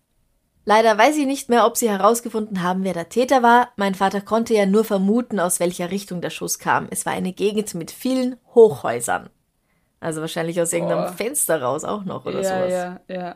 Leider 0.69 0.97
weiß 0.97 1.15
ich 1.15 1.25
nicht 1.25 1.47
mehr, 1.47 1.65
ob 1.65 1.77
sie 1.77 1.89
herausgefunden 1.89 2.61
haben, 2.61 2.83
wer 2.83 2.91
der 2.91 3.07
Täter 3.07 3.41
war. 3.41 3.69
Mein 3.77 3.95
Vater 3.95 4.19
konnte 4.19 4.53
ja 4.53 4.65
nur 4.65 4.83
vermuten, 4.83 5.39
aus 5.39 5.61
welcher 5.61 5.91
Richtung 5.91 6.19
der 6.19 6.29
Schuss 6.29 6.59
kam. 6.59 6.87
Es 6.89 7.05
war 7.05 7.13
eine 7.13 7.31
Gegend 7.31 7.73
mit 7.73 7.89
vielen 7.89 8.35
Hochhäusern. 8.53 9.29
Also 10.01 10.19
wahrscheinlich 10.19 10.59
aus 10.59 10.73
irgendeinem 10.73 11.05
Boah. 11.05 11.13
Fenster 11.13 11.61
raus 11.61 11.85
auch 11.85 12.03
noch 12.03 12.25
oder 12.25 12.41
ja, 12.41 12.49
sowas. 12.49 12.71
ja, 12.73 12.99
ja. 13.07 13.35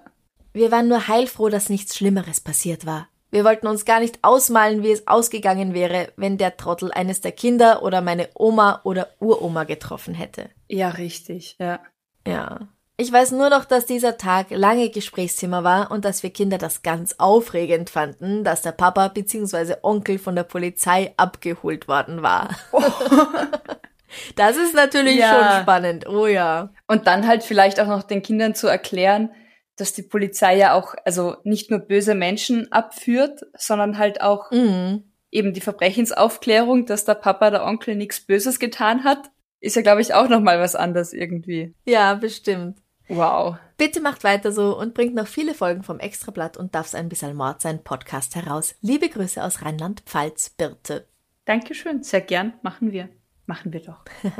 Wir 0.52 0.74
waren 0.74 0.90
nur 0.90 1.08
heilfroh, 1.08 1.48
dass 1.48 1.70
nichts 1.70 1.96
Schlimmeres 1.96 2.42
passiert 2.42 2.86
war. 2.86 3.08
Wir 3.30 3.46
wollten 3.46 3.68
uns 3.68 3.86
gar 3.86 4.02
nicht 4.02 4.20
ausmalen, 4.24 4.84
wie 4.84 4.92
es 4.92 5.08
ausgegangen 5.08 5.74
wäre, 5.74 6.12
wenn 6.18 6.38
der 6.38 6.58
Trottel 6.58 6.92
eines 6.92 7.22
der 7.22 7.32
Kinder 7.32 7.82
oder 7.82 8.02
meine 8.02 8.28
Oma 8.34 8.82
oder 8.84 9.08
Uroma 9.22 9.64
getroffen 9.64 10.14
hätte. 10.14 10.50
Ja, 10.68 10.90
richtig, 10.90 11.56
ja. 11.62 11.80
Ja. 12.28 12.68
Ich 13.02 13.12
weiß 13.12 13.32
nur 13.32 13.50
noch, 13.50 13.66
dass 13.66 13.88
dieser 13.88 14.18
Tag 14.18 14.52
lange 14.52 14.92
Gesprächsthema 14.92 15.64
war 15.64 15.90
und 15.90 16.06
dass 16.06 16.22
wir 16.22 16.30
Kinder 16.30 16.60
das 16.60 16.84
ganz 16.84 17.16
aufregend 17.18 17.90
fanden, 17.90 18.44
dass 18.44 18.62
der 18.62 18.74
Papa 18.74 19.08
bzw. 19.08 19.78
Onkel 19.82 20.20
von 20.20 20.36
der 20.36 20.44
Polizei 20.44 21.12
abgeholt 21.18 21.88
worden 21.88 22.22
war. 22.22 22.50
das 24.36 24.56
ist 24.56 24.76
natürlich 24.76 25.16
Ja. 25.18 25.34
schon 25.56 25.62
spannend. 25.64 26.08
Oh 26.08 26.28
ja. 26.28 26.70
Und 26.88 27.08
dann 27.08 27.26
halt 27.28 27.42
vielleicht 27.44 27.80
auch 27.80 27.88
noch 27.88 28.04
den 28.04 28.22
Kindern 28.22 28.54
zu 28.54 28.68
erklären, 28.68 29.32
dass 29.78 29.94
die 29.94 30.04
Polizei 30.04 30.56
ja 30.58 30.76
auch, 30.76 30.94
also 31.04 31.38
nicht 31.44 31.72
nur 31.72 31.80
böse 31.80 32.14
Menschen 32.14 32.72
abführt, 32.72 33.42
sondern 33.58 33.98
halt 33.98 34.22
auch 34.22 34.52
Mhm. 34.52 35.06
eben 35.32 35.54
die 35.54 35.62
Verbrechensaufklärung, 35.62 36.86
dass 36.86 37.04
der 37.06 37.16
Papa, 37.16 37.50
der 37.50 37.66
Onkel 37.66 37.96
nichts 37.96 38.20
Böses 38.20 38.60
getan 38.60 39.04
hat, 39.04 39.32
ist 39.60 39.76
ja, 39.76 39.82
glaube 39.82 40.02
ich, 40.02 40.14
auch 40.14 40.30
nochmal 40.30 40.60
was 40.60 40.76
anderes 40.76 41.14
irgendwie. 41.14 41.74
Ja, 41.86 42.14
bestimmt. 42.14 42.78
Wow. 43.14 43.58
Bitte 43.76 44.00
macht 44.00 44.24
weiter 44.24 44.54
so 44.54 44.78
und 44.78 44.94
bringt 44.94 45.16
noch 45.16 45.28
viele 45.28 45.54
Folgen 45.54 45.84
vom 45.84 46.00
Extrablatt 46.00 46.56
und 46.56 46.74
darf's 46.74 46.96
ein 46.96 47.10
bisschen 47.10 47.36
Mord 47.36 47.62
sein 47.62 47.84
Podcast 47.84 48.36
heraus. 48.36 48.76
Liebe 48.80 49.10
Grüße 49.10 49.44
aus 49.44 49.64
Rheinland-Pfalz, 49.64 50.52
Birte. 50.52 51.06
Dankeschön, 51.44 52.04
sehr 52.04 52.22
gern. 52.22 52.54
Machen 52.62 52.94
wir. 52.94 53.10
Machen 53.46 53.74
wir 53.74 53.82
doch. 53.82 54.06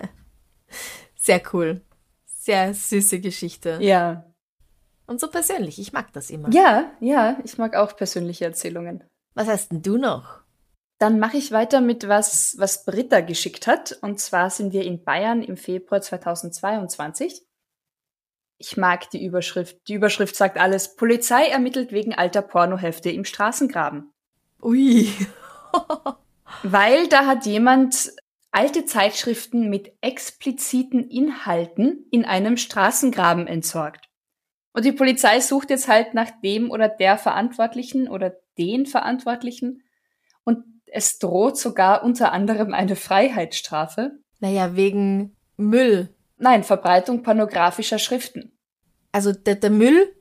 Sehr 1.16 1.42
cool. 1.52 1.82
Sehr 2.26 2.74
süße 2.74 3.20
Geschichte. 3.20 3.78
Ja. 3.82 4.26
Und 5.06 5.20
so 5.20 5.28
persönlich. 5.28 5.78
Ich 5.78 5.92
mag 5.92 6.14
das 6.14 6.30
immer. 6.30 6.50
Ja, 6.52 6.92
ja, 7.02 7.38
ich 7.44 7.58
mag 7.58 7.76
auch 7.76 7.98
persönliche 7.98 8.46
Erzählungen. 8.46 9.04
Was 9.34 9.48
hast 9.48 9.72
denn 9.72 9.82
du 9.82 9.98
noch? 9.98 10.42
Dann 10.98 11.20
mache 11.20 11.36
ich 11.36 11.52
weiter 11.52 11.82
mit 11.82 12.08
was, 12.08 12.56
was 12.58 12.86
Britta 12.86 13.20
geschickt 13.20 13.68
hat. 13.68 14.00
Und 14.02 14.20
zwar 14.22 14.50
sind 14.50 14.72
wir 14.72 14.86
in 14.86 15.04
Bayern 15.04 15.44
im 15.44 15.58
Februar 15.58 16.02
2022. 16.02 17.44
Ich 18.62 18.78
mag 18.78 19.10
die 19.10 19.26
Überschrift. 19.26 19.88
Die 19.88 19.96
Überschrift 19.96 20.36
sagt 20.36 20.60
alles. 20.60 20.96
Polizei 20.96 21.48
ermittelt 21.48 21.92
wegen 21.92 22.14
alter 22.14 22.44
Pornohefte 22.44 23.10
im 23.10 23.26
Straßengraben. 23.26 24.14
Ui. 24.62 25.10
Weil 26.64 27.08
da 27.08 27.26
hat 27.26 27.48
jemand 27.48 28.12
alte 28.52 28.86
Zeitschriften 28.86 29.68
mit 29.68 29.94
expliziten 30.02 31.10
Inhalten 31.10 32.06
in 32.12 32.24
einem 32.24 32.56
Straßengraben 32.56 33.48
entsorgt. 33.48 34.10
Und 34.74 34.86
die 34.86 34.92
Polizei 34.92 35.40
sucht 35.40 35.72
jetzt 35.72 35.88
halt 35.88 36.14
nach 36.14 36.30
dem 36.44 36.70
oder 36.70 36.88
der 36.88 37.18
Verantwortlichen 37.18 38.08
oder 38.08 38.36
den 38.60 38.86
Verantwortlichen. 38.86 39.82
Und 40.44 40.64
es 40.86 41.18
droht 41.18 41.58
sogar 41.58 42.04
unter 42.04 42.32
anderem 42.32 42.76
eine 42.76 42.96
Freiheitsstrafe. 42.96 44.20
Naja, 44.40 44.76
wegen 44.76 45.36
Müll. 45.58 46.14
Nein, 46.42 46.64
Verbreitung 46.64 47.24
pornografischer 47.24 48.00
Schriften. 48.00 48.52
Also 49.12 49.32
der, 49.32 49.56
der 49.56 49.70
Müll, 49.70 50.14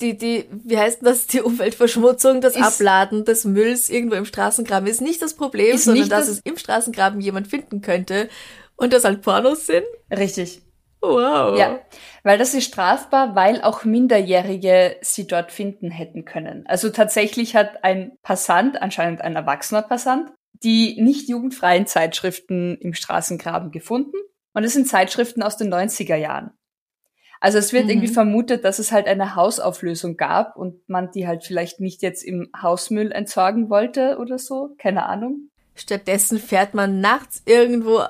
die, 0.00 0.16
die, 0.16 0.44
wie 0.50 0.78
heißt 0.78 1.00
das, 1.02 1.26
die 1.26 1.40
Umweltverschmutzung, 1.40 2.40
das 2.40 2.56
Ist- 2.56 2.62
Abladen 2.62 3.24
des 3.24 3.44
Mülls 3.44 3.88
irgendwo 3.88 4.16
im 4.16 4.24
Straßengraben 4.24 4.88
ist 4.88 5.00
nicht 5.00 5.22
das 5.22 5.34
Problem, 5.34 5.76
sondern 5.76 6.08
dass 6.08 6.26
das- 6.26 6.36
es 6.36 6.40
im 6.44 6.56
Straßengraben 6.56 7.20
jemand 7.20 7.48
finden 7.48 7.80
könnte 7.80 8.28
und 8.76 8.92
das 8.92 9.04
halt 9.04 9.22
Pornos 9.22 9.66
sind. 9.66 9.84
Richtig. 10.10 10.62
Wow. 11.02 11.56
Ja, 11.58 11.80
weil 12.24 12.36
das 12.38 12.52
ist 12.54 12.64
strafbar, 12.64 13.34
weil 13.36 13.60
auch 13.62 13.84
Minderjährige 13.84 14.96
sie 15.02 15.26
dort 15.26 15.52
finden 15.52 15.90
hätten 15.90 16.24
können. 16.24 16.64
Also 16.66 16.88
tatsächlich 16.90 17.54
hat 17.54 17.84
ein 17.84 18.12
Passant, 18.22 18.80
anscheinend 18.82 19.20
ein 19.20 19.36
erwachsener 19.36 19.82
Passant, 19.82 20.32
die 20.62 21.00
nicht 21.00 21.28
jugendfreien 21.28 21.86
Zeitschriften 21.86 22.76
im 22.80 22.94
Straßengraben 22.94 23.70
gefunden. 23.70 24.16
Und 24.56 24.64
es 24.64 24.72
sind 24.72 24.88
Zeitschriften 24.88 25.42
aus 25.42 25.58
den 25.58 25.68
90er 25.68 26.16
Jahren. 26.16 26.50
Also 27.40 27.58
es 27.58 27.74
wird 27.74 27.84
Mhm. 27.84 27.90
irgendwie 27.90 28.08
vermutet, 28.08 28.64
dass 28.64 28.78
es 28.78 28.90
halt 28.90 29.06
eine 29.06 29.36
Hausauflösung 29.36 30.16
gab 30.16 30.56
und 30.56 30.88
man 30.88 31.10
die 31.10 31.26
halt 31.28 31.44
vielleicht 31.44 31.78
nicht 31.78 32.00
jetzt 32.00 32.24
im 32.24 32.48
Hausmüll 32.60 33.12
entsorgen 33.12 33.68
wollte 33.68 34.16
oder 34.18 34.38
so. 34.38 34.70
Keine 34.78 35.04
Ahnung. 35.04 35.50
Stattdessen 35.74 36.38
fährt 36.38 36.72
man 36.72 37.00
nachts 37.02 37.42
irgendwo 37.44 38.00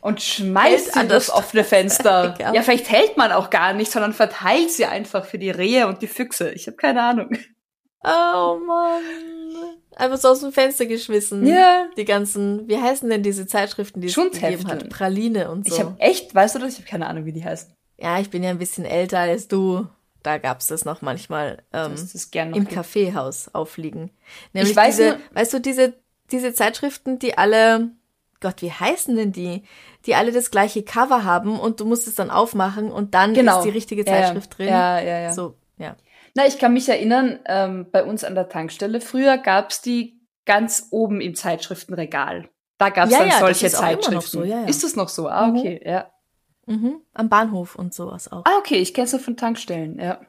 Und 0.00 0.20
schmeißt 0.20 0.96
an 0.96 1.08
das 1.08 1.30
offene 1.30 1.62
Fenster. 1.62 2.34
Ja, 2.40 2.60
vielleicht 2.62 2.90
hält 2.90 3.16
man 3.16 3.30
auch 3.30 3.50
gar 3.50 3.72
nicht, 3.72 3.92
sondern 3.92 4.12
verteilt 4.12 4.72
sie 4.72 4.86
einfach 4.86 5.24
für 5.24 5.38
die 5.38 5.50
Rehe 5.50 5.86
und 5.86 6.02
die 6.02 6.08
Füchse. 6.08 6.50
Ich 6.50 6.66
habe 6.66 6.76
keine 6.76 7.02
Ahnung. 7.02 7.30
Oh 8.04 8.58
Mann. 8.66 9.02
Einfach 9.96 10.18
so 10.18 10.28
aus 10.28 10.40
dem 10.40 10.52
Fenster 10.52 10.86
geschmissen. 10.86 11.46
Ja. 11.46 11.86
Die 11.96 12.04
ganzen, 12.04 12.68
wie 12.68 12.76
heißen 12.80 13.08
denn 13.08 13.22
diese 13.22 13.46
Zeitschriften, 13.46 14.00
die 14.00 14.08
es 14.08 14.14
gegeben 14.14 14.66
hat? 14.66 14.88
Praline 14.90 15.50
und 15.50 15.68
so. 15.68 15.74
Ich 15.74 15.80
habe 15.80 15.94
echt, 16.00 16.34
weißt 16.34 16.56
du 16.56 16.58
das? 16.58 16.72
Ich 16.74 16.78
habe 16.80 16.88
keine 16.88 17.06
Ahnung, 17.06 17.24
wie 17.26 17.32
die 17.32 17.44
heißen. 17.44 17.72
ja, 17.98 18.18
ich 18.18 18.30
bin 18.30 18.42
ja 18.42 18.50
ein 18.50 18.58
bisschen 18.58 18.84
älter 18.84 19.20
als 19.20 19.46
du. 19.48 19.86
Da 20.24 20.38
gab's 20.38 20.66
das 20.68 20.84
noch 20.84 21.02
manchmal 21.02 21.62
ähm, 21.72 21.92
Das 21.92 22.14
noch 22.32 22.56
im. 22.56 22.66
Kaffeehaus 22.68 23.54
aufliegen. 23.54 24.10
Nämlich 24.52 24.70
Ich 24.72 24.76
weiß 24.76 24.96
diese, 24.96 25.08
nur- 25.10 25.18
weißt 25.34 25.52
du, 25.52 25.60
diese, 25.60 25.92
diese 26.32 26.54
Zeitschriften, 26.54 27.18
die 27.18 27.36
alle, 27.38 27.90
Gott, 28.40 28.62
wie 28.62 28.72
heißen 28.72 29.14
denn 29.14 29.32
die? 29.32 29.62
Die 30.06 30.14
alle 30.14 30.32
das 30.32 30.50
gleiche 30.50 30.82
Cover 30.82 31.24
haben 31.24 31.60
und 31.60 31.78
du 31.80 31.84
musst 31.84 32.08
es 32.08 32.14
dann 32.14 32.30
aufmachen 32.30 32.90
und 32.90 33.14
dann 33.14 33.34
Genau. 33.34 33.58
ist 33.58 33.64
die 33.64 33.70
richtige 33.70 34.02
Ja, 34.04 34.12
ja. 34.12 34.22
Zeitschrift 34.24 34.58
drin. 34.58 34.68
Ja, 34.68 34.98
ja, 35.00 35.20
ja. 35.20 35.32
So, 35.34 35.54
ja. 35.78 35.94
Na, 36.34 36.46
ich 36.46 36.58
kann 36.58 36.72
mich 36.72 36.88
erinnern, 36.88 37.38
ähm, 37.46 37.86
bei 37.92 38.04
uns 38.04 38.24
an 38.24 38.34
der 38.34 38.48
Tankstelle, 38.48 39.00
früher 39.00 39.38
gab's 39.38 39.80
die 39.82 40.20
ganz 40.46 40.88
oben 40.90 41.20
im 41.20 41.34
Zeitschriftenregal. 41.34 42.48
Da 42.78 42.90
gab's 42.90 43.12
Ja, 43.12 43.20
dann 43.20 43.28
ja, 43.28 43.38
solche 43.38 43.66
ist 43.66 43.76
Zeitschriften. 43.76 44.20
so, 44.40 44.42
ja, 44.44 44.60
ja. 44.62 44.66
Ist 44.66 44.82
das 44.82 44.96
noch 44.96 45.08
so? 45.08 45.28
Ah, 45.28 45.46
Mhm. 45.46 45.58
okay, 45.58 45.80
ja. 45.84 46.10
Mhm. 46.66 47.00
Am 47.12 47.28
Bahnhof 47.28 47.76
und 47.76 47.94
sowas 47.94 48.30
auch. 48.32 48.44
Ah, 48.46 48.58
okay, 48.58 48.76
ich 48.76 48.94
kenne 48.94 49.04
es 49.06 49.12
nur 49.12 49.20
von 49.20 49.36
Tankstellen, 49.36 49.98
ja. 50.00 50.20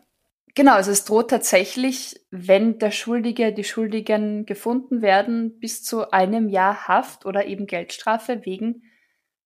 Genau, 0.53 0.73
also 0.73 0.91
es 0.91 1.03
droht 1.03 1.29
tatsächlich, 1.31 2.21
wenn 2.31 2.77
der 2.79 2.91
Schuldige, 2.91 3.51
die 3.51 3.63
Schuldigen 3.65 4.45
gefunden 4.45 5.01
werden, 5.01 5.59
bis 5.59 5.83
zu 5.83 6.11
einem 6.11 6.47
Jahr 6.49 6.87
Haft 6.87 7.25
oder 7.25 7.45
eben 7.45 7.65
Geldstrafe 7.67 8.45
wegen 8.45 8.83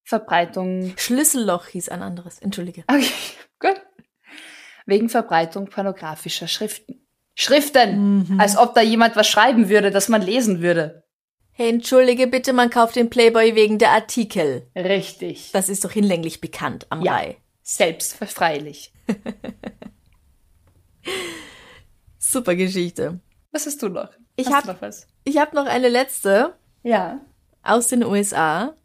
Verbreitung. 0.03 0.93
Schlüsselloch 0.97 1.67
hieß 1.67 1.89
ein 1.89 2.01
anderes. 2.03 2.39
Entschuldige. 2.39 2.83
Okay, 2.87 3.09
gut. 3.59 3.81
Wegen 4.89 5.07
Verbreitung 5.09 5.67
pornografischer 5.69 6.47
Schriften. 6.47 7.07
Schriften! 7.35 8.25
Mhm. 8.27 8.39
Als 8.39 8.57
ob 8.57 8.73
da 8.75 8.81
jemand 8.81 9.15
was 9.15 9.27
schreiben 9.27 9.69
würde, 9.69 9.91
das 9.91 10.09
man 10.09 10.21
lesen 10.21 10.61
würde. 10.61 11.03
Hey, 11.51 11.69
entschuldige 11.69 12.27
bitte, 12.27 12.53
man 12.53 12.69
kauft 12.69 12.95
den 12.95 13.09
Playboy 13.09 13.55
wegen 13.55 13.77
der 13.79 13.91
Artikel. 13.91 14.67
Richtig. 14.75 15.51
Das 15.51 15.69
ist 15.69 15.83
doch 15.85 15.91
hinlänglich 15.91 16.41
bekannt 16.41 16.87
am 16.89 17.01
Ja. 17.01 17.13
Rai. 17.15 17.37
Selbstverfreilich. 17.61 18.91
Super 22.17 22.55
Geschichte. 22.55 23.19
Was 23.51 23.65
hast 23.65 23.81
du 23.81 23.89
noch? 23.89 24.09
Ich 24.35 24.47
hast 24.47 24.53
hab- 24.55 24.63
du 24.65 24.71
noch 24.73 24.81
was. 24.81 25.07
Ich 25.23 25.37
habe 25.37 25.55
noch 25.55 25.65
eine 25.65 25.89
letzte 25.89 26.55
Ja. 26.83 27.19
aus 27.63 27.87
den 27.87 28.03
USA. 28.03 28.75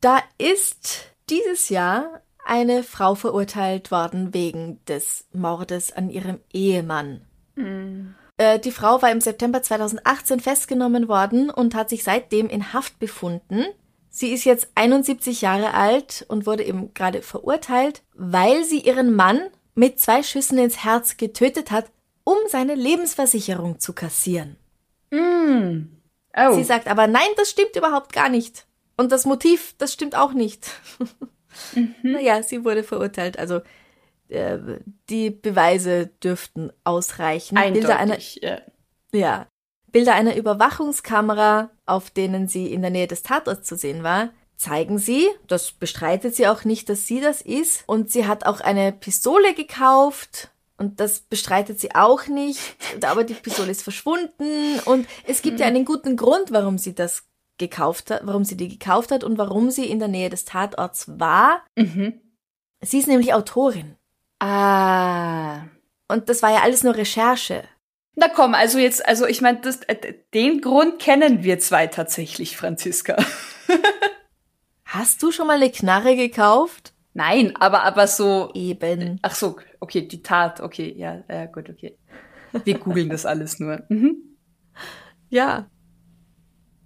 Da 0.00 0.20
ist 0.38 1.06
dieses 1.30 1.68
Jahr 1.68 2.22
eine 2.48 2.82
Frau 2.82 3.14
verurteilt 3.14 3.90
worden 3.90 4.32
wegen 4.32 4.84
des 4.86 5.26
Mordes 5.32 5.92
an 5.92 6.10
ihrem 6.10 6.40
Ehemann. 6.52 7.22
Mhm. 7.54 8.14
Äh, 8.38 8.58
die 8.58 8.70
Frau 8.70 9.02
war 9.02 9.10
im 9.10 9.20
September 9.20 9.62
2018 9.62 10.40
festgenommen 10.40 11.08
worden 11.08 11.50
und 11.50 11.74
hat 11.74 11.90
sich 11.90 12.04
seitdem 12.04 12.48
in 12.48 12.72
Haft 12.72 12.98
befunden. 12.98 13.64
Sie 14.08 14.32
ist 14.32 14.44
jetzt 14.44 14.68
71 14.74 15.42
Jahre 15.42 15.74
alt 15.74 16.24
und 16.28 16.46
wurde 16.46 16.64
eben 16.64 16.94
gerade 16.94 17.20
verurteilt, 17.22 18.02
weil 18.14 18.64
sie 18.64 18.80
ihren 18.80 19.14
Mann 19.14 19.40
mit 19.74 20.00
zwei 20.00 20.22
Schüssen 20.22 20.58
ins 20.58 20.82
Herz 20.82 21.18
getötet 21.18 21.70
hat, 21.70 21.86
um 22.24 22.36
seine 22.48 22.74
Lebensversicherung 22.74 23.78
zu 23.78 23.92
kassieren. 23.92 24.56
Mm. 25.10 25.88
Oh. 26.36 26.52
Sie 26.52 26.64
sagt 26.64 26.88
aber, 26.88 27.06
nein, 27.06 27.28
das 27.36 27.50
stimmt 27.50 27.76
überhaupt 27.76 28.12
gar 28.12 28.28
nicht. 28.28 28.66
Und 28.96 29.12
das 29.12 29.26
Motiv, 29.26 29.74
das 29.78 29.92
stimmt 29.92 30.16
auch 30.16 30.32
nicht. 30.32 30.70
mhm. 31.74 31.94
Naja, 32.02 32.42
sie 32.42 32.64
wurde 32.64 32.82
verurteilt. 32.82 33.38
Also 33.38 33.60
äh, 34.28 34.58
die 35.08 35.30
Beweise 35.30 36.08
dürften 36.22 36.72
ausreichen. 36.84 37.56
Eindeutig, 37.56 37.86
Bilder 37.86 37.98
einer, 37.98 38.18
ja. 38.40 38.60
ja. 39.12 39.46
Bilder 39.90 40.14
einer 40.14 40.36
Überwachungskamera, 40.36 41.70
auf 41.86 42.10
denen 42.10 42.46
sie 42.46 42.72
in 42.72 42.82
der 42.82 42.90
Nähe 42.90 43.06
des 43.06 43.22
Tatorts 43.22 43.66
zu 43.66 43.76
sehen 43.76 44.02
war, 44.02 44.30
zeigen 44.58 44.98
sie, 44.98 45.28
das 45.46 45.72
bestreitet 45.72 46.34
sie 46.34 46.46
auch 46.46 46.64
nicht, 46.64 46.88
dass 46.88 47.06
sie 47.06 47.20
das 47.20 47.40
ist. 47.40 47.84
Und 47.86 48.10
sie 48.10 48.26
hat 48.26 48.44
auch 48.44 48.60
eine 48.60 48.92
Pistole 48.92 49.54
gekauft. 49.54 50.50
Und 50.76 51.00
das 51.00 51.20
bestreitet 51.20 51.80
sie 51.80 51.94
auch 51.94 52.26
nicht. 52.26 52.60
Aber 53.02 53.24
die 53.24 53.34
Pistole 53.34 53.70
ist 53.70 53.82
verschwunden. 53.82 54.78
Und 54.84 55.08
es 55.24 55.42
gibt 55.42 55.58
ja 55.60 55.66
einen 55.66 55.84
guten 55.84 56.16
Grund, 56.16 56.52
warum 56.52 56.78
sie 56.78 56.94
das 56.94 57.27
gekauft 57.58 58.10
hat, 58.10 58.22
warum 58.24 58.44
sie 58.44 58.56
die 58.56 58.68
gekauft 58.68 59.10
hat 59.10 59.24
und 59.24 59.38
warum 59.38 59.70
sie 59.70 59.86
in 59.86 59.98
der 59.98 60.08
Nähe 60.08 60.30
des 60.30 60.44
Tatorts 60.44 61.18
war. 61.18 61.64
Mhm. 61.76 62.20
Sie 62.80 62.98
ist 62.98 63.08
nämlich 63.08 63.34
Autorin. 63.34 63.96
Ah. 64.40 65.64
Und 66.08 66.28
das 66.28 66.42
war 66.42 66.50
ja 66.50 66.62
alles 66.62 66.84
nur 66.84 66.96
Recherche. 66.96 67.64
Na 68.14 68.28
komm, 68.28 68.54
also 68.54 68.78
jetzt, 68.78 69.06
also 69.06 69.26
ich 69.26 69.40
meine, 69.40 69.60
äh, 69.86 70.14
den 70.34 70.60
Grund 70.60 70.98
kennen 70.98 71.44
wir 71.44 71.58
zwei 71.60 71.86
tatsächlich, 71.86 72.56
Franziska. 72.56 73.16
Hast 74.84 75.22
du 75.22 75.30
schon 75.30 75.46
mal 75.46 75.56
eine 75.56 75.70
Knarre 75.70 76.16
gekauft? 76.16 76.94
Nein, 77.14 77.54
aber 77.56 77.82
aber 77.82 78.06
so 78.06 78.50
eben. 78.54 79.18
Ach 79.22 79.34
so, 79.34 79.56
okay, 79.80 80.06
die 80.08 80.22
Tat, 80.22 80.60
okay, 80.60 80.94
ja, 80.96 81.22
ja 81.28 81.46
gut, 81.46 81.68
okay. 81.68 81.98
Wir 82.64 82.78
googeln 82.78 83.08
das 83.08 83.26
alles 83.26 83.60
nur. 83.60 83.82
Mhm. 83.88 84.16
Ja. 85.28 85.68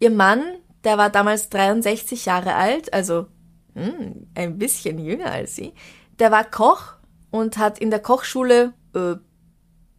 Ihr 0.00 0.10
Mann, 0.10 0.42
der 0.84 0.98
war 0.98 1.10
damals 1.10 1.48
63 1.48 2.26
Jahre 2.26 2.54
alt, 2.54 2.92
also 2.92 3.26
hm, 3.74 4.26
ein 4.34 4.58
bisschen 4.58 4.98
jünger 4.98 5.30
als 5.30 5.56
sie. 5.56 5.72
Der 6.18 6.30
war 6.30 6.44
Koch 6.44 6.94
und 7.30 7.56
hat 7.58 7.78
in 7.78 7.90
der 7.90 8.00
Kochschule, 8.00 8.74
äh, 8.94 9.14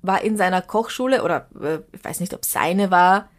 war 0.02 0.22
in 0.22 0.38
seiner 0.38 0.62
Kochschule, 0.62 1.24
oder 1.24 1.50
äh, 1.60 1.80
ich 1.94 2.04
weiß 2.04 2.20
nicht, 2.20 2.34
ob 2.34 2.46
seine 2.46 2.92
war, 2.92 3.30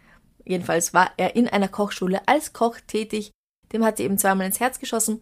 jedenfalls 0.44 0.94
war 0.94 1.10
er 1.16 1.36
in 1.36 1.48
einer 1.48 1.68
Kochschule 1.68 2.26
als 2.26 2.52
Koch 2.52 2.76
tätig. 2.86 3.30
Dem 3.72 3.84
hat 3.84 3.96
sie 3.96 4.04
eben 4.04 4.18
zweimal 4.18 4.46
ins 4.46 4.60
Herz 4.60 4.78
geschossen. 4.78 5.20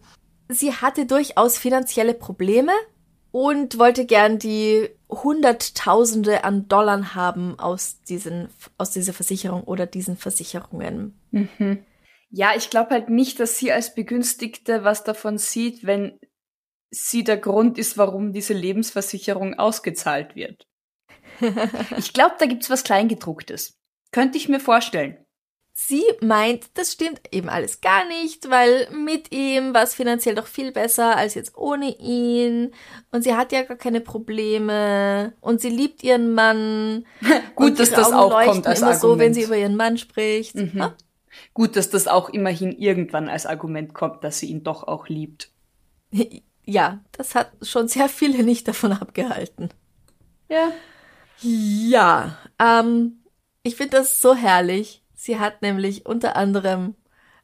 Sie 0.49 0.73
hatte 0.73 1.05
durchaus 1.05 1.57
finanzielle 1.57 2.13
Probleme 2.13 2.73
und 3.31 3.79
wollte 3.79 4.05
gern 4.05 4.37
die 4.37 4.89
Hunderttausende 5.09 6.43
an 6.43 6.67
Dollar 6.67 7.15
haben 7.15 7.57
aus 7.59 8.01
diesen, 8.03 8.49
aus 8.77 8.91
dieser 8.91 9.13
Versicherung 9.13 9.63
oder 9.63 9.85
diesen 9.85 10.17
Versicherungen. 10.17 11.19
Mhm. 11.31 11.79
Ja, 12.35 12.53
ich 12.55 12.71
glaube 12.71 12.89
halt 12.89 13.09
nicht, 13.09 13.39
dass 13.39 13.59
sie 13.59 13.71
als 13.71 13.93
Begünstigte 13.93 14.83
was 14.83 15.03
davon 15.03 15.37
sieht, 15.37 15.85
wenn 15.85 16.19
sie 16.89 17.23
der 17.23 17.37
Grund 17.37 17.77
ist, 17.77 17.95
warum 17.95 18.33
diese 18.33 18.55
Lebensversicherung 18.55 19.53
ausgezahlt 19.53 20.35
wird. 20.35 20.67
ich 21.97 22.11
glaube, 22.11 22.33
da 22.39 22.47
gibt's 22.47 22.71
was 22.71 22.83
Kleingedrucktes. 22.83 23.77
Könnte 24.11 24.39
ich 24.39 24.49
mir 24.49 24.59
vorstellen. 24.59 25.23
Sie 25.75 26.03
meint, 26.21 26.65
das 26.73 26.93
stimmt 26.93 27.21
eben 27.31 27.49
alles 27.49 27.81
gar 27.81 28.07
nicht, 28.07 28.49
weil 28.49 28.89
mit 28.91 29.31
ihm 29.31 29.75
war 29.75 29.83
es 29.83 29.93
finanziell 29.93 30.33
doch 30.33 30.47
viel 30.47 30.71
besser 30.71 31.15
als 31.15 31.35
jetzt 31.35 31.55
ohne 31.55 31.95
ihn. 31.99 32.73
Und 33.11 33.23
sie 33.23 33.35
hat 33.35 33.51
ja 33.51 33.61
gar 33.61 33.77
keine 33.77 34.01
Probleme. 34.01 35.33
Und 35.39 35.61
sie 35.61 35.69
liebt 35.69 36.01
ihren 36.01 36.33
Mann. 36.33 37.05
Gut, 37.55 37.79
dass 37.79 37.91
das 37.91 38.11
auch 38.11 38.43
kommt 38.43 38.65
als 38.65 38.79
immer 38.79 38.91
Argument. 38.91 39.01
so, 39.01 39.19
wenn 39.19 39.33
sie 39.35 39.43
über 39.43 39.57
ihren 39.57 39.75
Mann 39.75 39.99
spricht. 39.99 40.55
Mhm. 40.55 40.93
Gut, 41.53 41.75
dass 41.75 41.89
das 41.89 42.07
auch 42.07 42.29
immerhin 42.29 42.71
irgendwann 42.71 43.29
als 43.29 43.45
Argument 43.45 43.93
kommt, 43.93 44.23
dass 44.23 44.39
sie 44.39 44.47
ihn 44.47 44.63
doch 44.63 44.83
auch 44.83 45.07
liebt. 45.07 45.51
Ja, 46.65 47.03
das 47.11 47.35
hat 47.35 47.51
schon 47.61 47.89
sehr 47.89 48.07
viele 48.07 48.41
nicht 48.41 48.69
davon 48.69 48.93
abgehalten. 48.93 49.67
Ja. 50.47 50.71
Ja, 51.41 52.37
ähm, 52.57 53.21
ich 53.63 53.75
finde 53.75 53.97
das 53.97 54.21
so 54.21 54.33
herrlich. 54.33 55.03
Sie 55.13 55.39
hat 55.39 55.61
nämlich 55.61 56.05
unter 56.05 56.37
anderem 56.37 56.95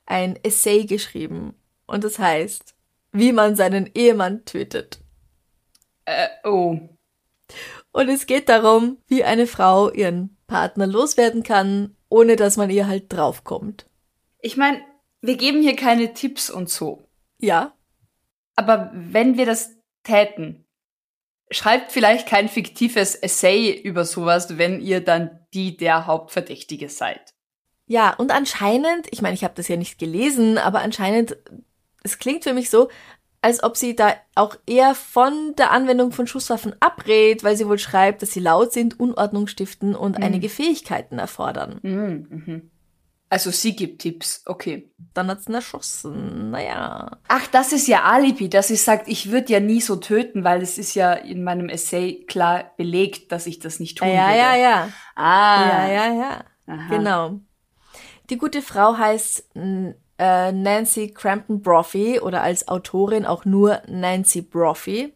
ein 0.05 0.37
Essay 0.43 0.85
geschrieben 0.85 1.53
und 1.85 2.05
das 2.05 2.17
heißt, 2.17 2.75
wie 3.11 3.33
man 3.33 3.55
seinen 3.55 3.89
Ehemann 3.93 4.45
tötet. 4.45 5.01
Äh, 6.05 6.27
oh. 6.43 6.79
Und 7.91 8.09
es 8.09 8.25
geht 8.25 8.49
darum, 8.49 8.97
wie 9.07 9.23
eine 9.23 9.47
Frau 9.47 9.91
ihren 9.91 10.37
Partner 10.47 10.87
loswerden 10.87 11.43
kann, 11.43 11.95
ohne 12.09 12.35
dass 12.35 12.57
man 12.57 12.69
ihr 12.69 12.87
halt 12.87 13.11
draufkommt. 13.13 13.85
Ich 14.39 14.57
meine, 14.57 14.81
wir 15.21 15.37
geben 15.37 15.61
hier 15.61 15.75
keine 15.75 16.13
Tipps 16.13 16.49
und 16.49 16.69
so. 16.69 17.07
Ja. 17.39 17.73
Aber 18.55 18.91
wenn 18.93 19.37
wir 19.37 19.45
das 19.45 19.75
täten, 20.03 20.65
schreibt 21.51 21.91
vielleicht 21.91 22.27
kein 22.27 22.49
fiktives 22.49 23.15
Essay 23.15 23.71
über 23.71 24.05
sowas, 24.05 24.57
wenn 24.57 24.81
ihr 24.81 25.01
dann 25.01 25.39
die 25.53 25.77
der 25.77 26.05
Hauptverdächtige 26.05 26.89
seid. 26.89 27.33
Ja, 27.87 28.13
und 28.13 28.31
anscheinend, 28.31 29.07
ich 29.11 29.21
meine, 29.21 29.33
ich 29.33 29.43
habe 29.43 29.55
das 29.55 29.67
ja 29.67 29.75
nicht 29.75 29.97
gelesen, 29.97 30.57
aber 30.57 30.81
anscheinend, 30.81 31.37
es 32.03 32.19
klingt 32.19 32.43
für 32.43 32.53
mich 32.53 32.69
so, 32.69 32.89
als 33.41 33.63
ob 33.63 33.77
sie 33.77 33.95
da 33.95 34.13
auch 34.35 34.55
eher 34.65 34.95
von 34.95 35.55
der 35.57 35.71
Anwendung 35.71 36.11
von 36.11 36.27
Schusswaffen 36.27 36.75
abrät, 36.79 37.43
weil 37.43 37.55
sie 37.55 37.67
wohl 37.67 37.79
schreibt, 37.79 38.21
dass 38.21 38.31
sie 38.31 38.41
laut 38.41 38.73
sind, 38.73 38.99
Unordnung 38.99 39.47
stiften 39.47 39.95
und 39.95 40.17
mhm. 40.17 40.23
einige 40.23 40.49
Fähigkeiten 40.49 41.19
erfordern. 41.19 41.79
Mhm, 41.81 42.27
mhm. 42.29 42.71
Also 43.31 43.51
sie 43.51 43.75
gibt 43.75 44.01
Tipps, 44.01 44.41
okay. 44.47 44.91
Dann 45.13 45.27
hat 45.27 45.43
sie 45.43 45.53
erschossen, 45.53 46.49
naja. 46.49 47.19
Ach, 47.27 47.47
das 47.47 47.71
ist 47.73 47.87
ja 47.87 48.03
Alibi, 48.03 48.49
dass 48.49 48.69
sie 48.69 48.75
sagt, 48.75 49.07
ich 49.07 49.29
würde 49.31 49.53
ja 49.53 49.59
nie 49.59 49.81
so 49.81 49.97
töten, 49.97 50.43
weil 50.43 50.63
es 50.63 50.79
ist 50.79 50.95
ja 50.95 51.13
in 51.13 51.43
meinem 51.43 51.69
Essay 51.69 52.25
klar 52.27 52.71
belegt, 52.75 53.31
dass 53.31 53.45
ich 53.45 53.59
das 53.59 53.79
nicht 53.79 53.99
tun 53.99 54.07
ja, 54.07 54.27
würde. 54.27 54.39
Ja, 54.39 54.55
ja, 54.55 54.57
ja. 54.57 54.89
Ah. 55.15 55.87
Ja, 55.87 55.91
ja, 55.91 56.13
ja. 56.13 56.45
Aha. 56.65 56.89
Genau. 56.89 57.39
Die 58.31 58.37
gute 58.37 58.63
Frau 58.63 58.97
heißt 58.97 59.51
äh, 60.19 60.51
Nancy 60.51 61.11
Crampton 61.11 61.61
Brophy 61.61 62.19
oder 62.19 62.43
als 62.43 62.67
Autorin 62.67 63.25
auch 63.25 63.45
nur 63.45 63.81
Nancy 63.87 64.41
Brophy. 64.41 65.13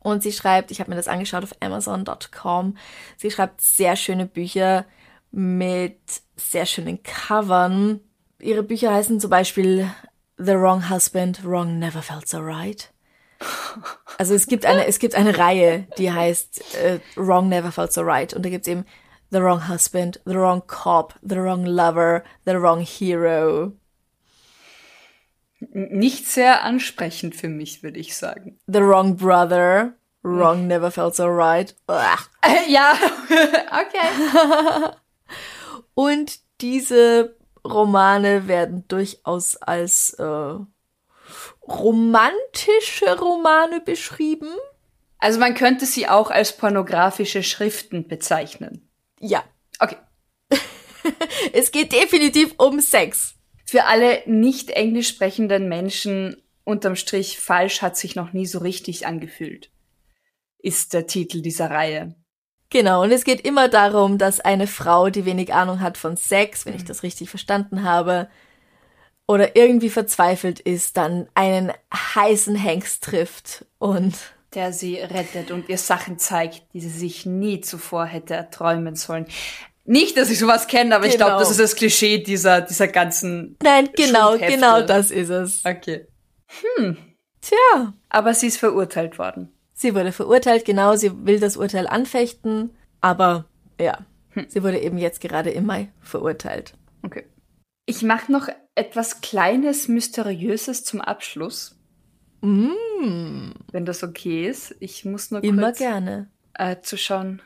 Und 0.00 0.22
sie 0.22 0.32
schreibt, 0.32 0.70
ich 0.70 0.78
habe 0.78 0.90
mir 0.90 0.96
das 0.96 1.08
angeschaut 1.08 1.42
auf 1.42 1.54
Amazon.com, 1.60 2.76
sie 3.16 3.30
schreibt 3.30 3.60
sehr 3.60 3.96
schöne 3.96 4.26
Bücher 4.26 4.84
mit 5.32 5.98
sehr 6.36 6.66
schönen 6.66 7.02
Covern. 7.02 8.00
Ihre 8.38 8.62
Bücher 8.62 8.92
heißen 8.92 9.18
zum 9.18 9.30
Beispiel 9.30 9.90
The 10.36 10.54
Wrong 10.54 10.90
Husband, 10.90 11.44
Wrong 11.44 11.78
Never 11.78 12.02
Felt 12.02 12.28
So 12.28 12.38
Right. 12.38 12.92
Also 14.18 14.32
es 14.32 14.46
gibt 14.46 14.64
eine, 14.64 14.86
es 14.86 14.98
gibt 14.98 15.14
eine 15.14 15.36
Reihe, 15.36 15.86
die 15.98 16.10
heißt 16.10 16.76
äh, 16.76 17.00
Wrong 17.16 17.50
Never 17.50 17.70
Felt 17.70 17.92
So 17.92 18.00
Right. 18.00 18.32
Und 18.32 18.46
da 18.46 18.48
gibt's 18.48 18.66
eben 18.66 18.86
The 19.30 19.42
Wrong 19.42 19.68
Husband, 19.68 20.20
The 20.24 20.36
Wrong 20.36 20.62
Cop, 20.66 21.14
The 21.20 21.36
Wrong 21.36 21.66
Lover, 21.66 22.22
The 22.46 22.54
Wrong 22.54 22.80
Hero. 22.80 23.72
Nicht 25.72 26.26
sehr 26.26 26.64
ansprechend 26.64 27.36
für 27.36 27.48
mich, 27.48 27.82
würde 27.82 27.98
ich 27.98 28.16
sagen. 28.16 28.58
The 28.66 28.80
Wrong 28.80 29.16
Brother, 29.16 29.94
Wrong 30.22 30.66
Never 30.66 30.90
Felt 30.90 31.14
So 31.14 31.26
Right. 31.26 31.74
Äh, 32.42 32.70
ja, 32.70 32.94
okay. 33.28 34.90
Und 35.94 36.40
diese 36.60 37.36
Romane 37.64 38.48
werden 38.48 38.84
durchaus 38.88 39.56
als 39.56 40.14
äh, 40.14 40.58
romantische 41.66 43.18
Romane 43.18 43.80
beschrieben. 43.80 44.48
Also 45.18 45.40
man 45.40 45.54
könnte 45.54 45.86
sie 45.86 46.08
auch 46.08 46.30
als 46.30 46.56
pornografische 46.56 47.42
Schriften 47.42 48.06
bezeichnen. 48.06 48.88
Ja. 49.20 49.44
Okay. 49.78 49.96
es 51.52 51.70
geht 51.70 51.92
definitiv 51.92 52.54
um 52.58 52.80
Sex. 52.80 53.35
Für 53.76 53.84
alle 53.84 54.22
nicht 54.24 54.70
englisch 54.70 55.08
sprechenden 55.08 55.68
Menschen 55.68 56.42
unterm 56.64 56.96
Strich 56.96 57.38
falsch 57.38 57.82
hat 57.82 57.94
sich 57.94 58.16
noch 58.16 58.32
nie 58.32 58.46
so 58.46 58.60
richtig 58.60 59.06
angefühlt. 59.06 59.70
Ist 60.56 60.94
der 60.94 61.06
Titel 61.06 61.42
dieser 61.42 61.70
Reihe. 61.70 62.14
Genau, 62.70 63.02
und 63.02 63.10
es 63.10 63.24
geht 63.24 63.42
immer 63.42 63.68
darum, 63.68 64.16
dass 64.16 64.40
eine 64.40 64.66
Frau, 64.66 65.10
die 65.10 65.26
wenig 65.26 65.52
Ahnung 65.52 65.80
hat 65.80 65.98
von 65.98 66.16
Sex, 66.16 66.64
wenn 66.64 66.74
ich 66.74 66.86
das 66.86 67.02
richtig 67.02 67.28
verstanden 67.28 67.82
habe, 67.82 68.30
oder 69.26 69.56
irgendwie 69.56 69.90
verzweifelt 69.90 70.58
ist, 70.58 70.96
dann 70.96 71.28
einen 71.34 71.70
heißen 71.92 72.56
Hengst 72.56 73.04
trifft 73.04 73.66
und 73.76 74.14
der 74.54 74.72
sie 74.72 74.96
rettet 74.96 75.50
und 75.50 75.68
ihr 75.68 75.76
Sachen 75.76 76.18
zeigt, 76.18 76.62
die 76.72 76.80
sie 76.80 76.88
sich 76.88 77.26
nie 77.26 77.60
zuvor 77.60 78.06
hätte 78.06 78.32
erträumen 78.32 78.94
sollen. 78.94 79.26
Nicht, 79.86 80.16
dass 80.16 80.30
ich 80.30 80.38
sowas 80.38 80.66
kenne, 80.66 80.94
aber 80.94 81.04
genau. 81.04 81.12
ich 81.12 81.16
glaube, 81.16 81.38
das 81.38 81.50
ist 81.50 81.60
das 81.60 81.76
Klischee 81.76 82.18
dieser, 82.18 82.60
dieser 82.60 82.88
ganzen. 82.88 83.56
Nein, 83.62 83.88
genau, 83.96 84.36
genau 84.36 84.82
das 84.82 85.10
ist 85.10 85.30
es. 85.30 85.64
Okay. 85.64 86.06
Hm. 86.76 86.96
Tja. 87.40 87.94
Aber 88.08 88.34
sie 88.34 88.48
ist 88.48 88.58
verurteilt 88.58 89.18
worden. 89.18 89.52
Sie 89.72 89.94
wurde 89.94 90.12
verurteilt, 90.12 90.64
genau, 90.64 90.96
sie 90.96 91.26
will 91.26 91.38
das 91.38 91.56
Urteil 91.56 91.86
anfechten, 91.86 92.70
aber 93.00 93.44
ja, 93.80 93.98
hm. 94.30 94.46
sie 94.48 94.62
wurde 94.62 94.80
eben 94.80 94.98
jetzt 94.98 95.20
gerade 95.20 95.50
im 95.50 95.66
Mai 95.66 95.92
verurteilt. 96.00 96.74
Okay. 97.02 97.24
Ich 97.84 98.02
mache 98.02 98.32
noch 98.32 98.48
etwas 98.74 99.20
Kleines, 99.20 99.86
Mysteriöses 99.86 100.82
zum 100.82 101.00
Abschluss. 101.00 101.76
Mm. 102.40 103.52
Wenn 103.72 103.84
das 103.84 104.02
okay 104.02 104.48
ist. 104.48 104.74
Ich 104.80 105.04
muss 105.04 105.30
nur 105.30 105.42
Immer 105.42 105.66
kurz 105.66 105.78
gerne. 105.78 106.30
Äh, 106.54 106.80
zu 106.80 106.96
schauen. 106.96 107.42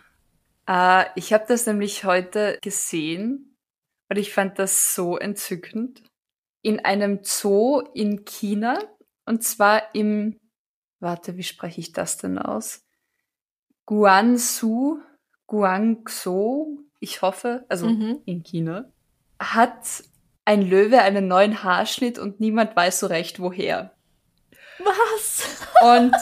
Äh, 0.71 1.07
ich 1.17 1.33
habe 1.33 1.45
das 1.49 1.67
nämlich 1.67 2.05
heute 2.05 2.59
gesehen 2.63 3.57
und 4.09 4.17
ich 4.17 4.33
fand 4.33 4.59
das 4.59 4.95
so 4.95 5.19
entzückend. 5.19 6.03
In 6.63 6.85
einem 6.85 7.21
Zoo 7.23 7.81
in 7.95 8.25
China 8.25 8.79
und 9.25 9.43
zwar 9.43 9.95
im, 9.95 10.39
warte, 11.01 11.37
wie 11.37 11.43
spreche 11.43 11.81
ich 11.81 11.93
das 11.93 12.19
denn 12.19 12.39
aus? 12.39 12.85
Guangzhou, 13.87 15.01
Guangzhou, 15.47 16.85
ich 17.01 17.23
hoffe, 17.23 17.65
also 17.69 17.89
mhm. 17.89 18.21
in 18.25 18.45
China, 18.45 18.93
hat 19.41 20.05
ein 20.45 20.63
Löwe 20.63 21.01
einen 21.01 21.27
neuen 21.27 21.65
Haarschnitt 21.65 22.19
und 22.19 22.39
niemand 22.39 22.77
weiß 22.77 23.01
so 23.01 23.07
recht 23.07 23.41
woher. 23.41 23.97
Was? 24.79 25.67
Und, 25.83 26.15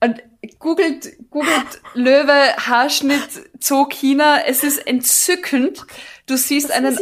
und 0.00 0.31
googelt, 0.58 1.30
googelt 1.30 1.80
Löwe, 1.94 2.56
Haarschnitt, 2.56 3.50
Zoo 3.60 3.86
China. 3.86 4.44
Es 4.44 4.64
ist 4.64 4.86
entzückend. 4.86 5.86
Du 6.26 6.36
siehst 6.36 6.70
das 6.70 6.76
einen, 6.76 6.98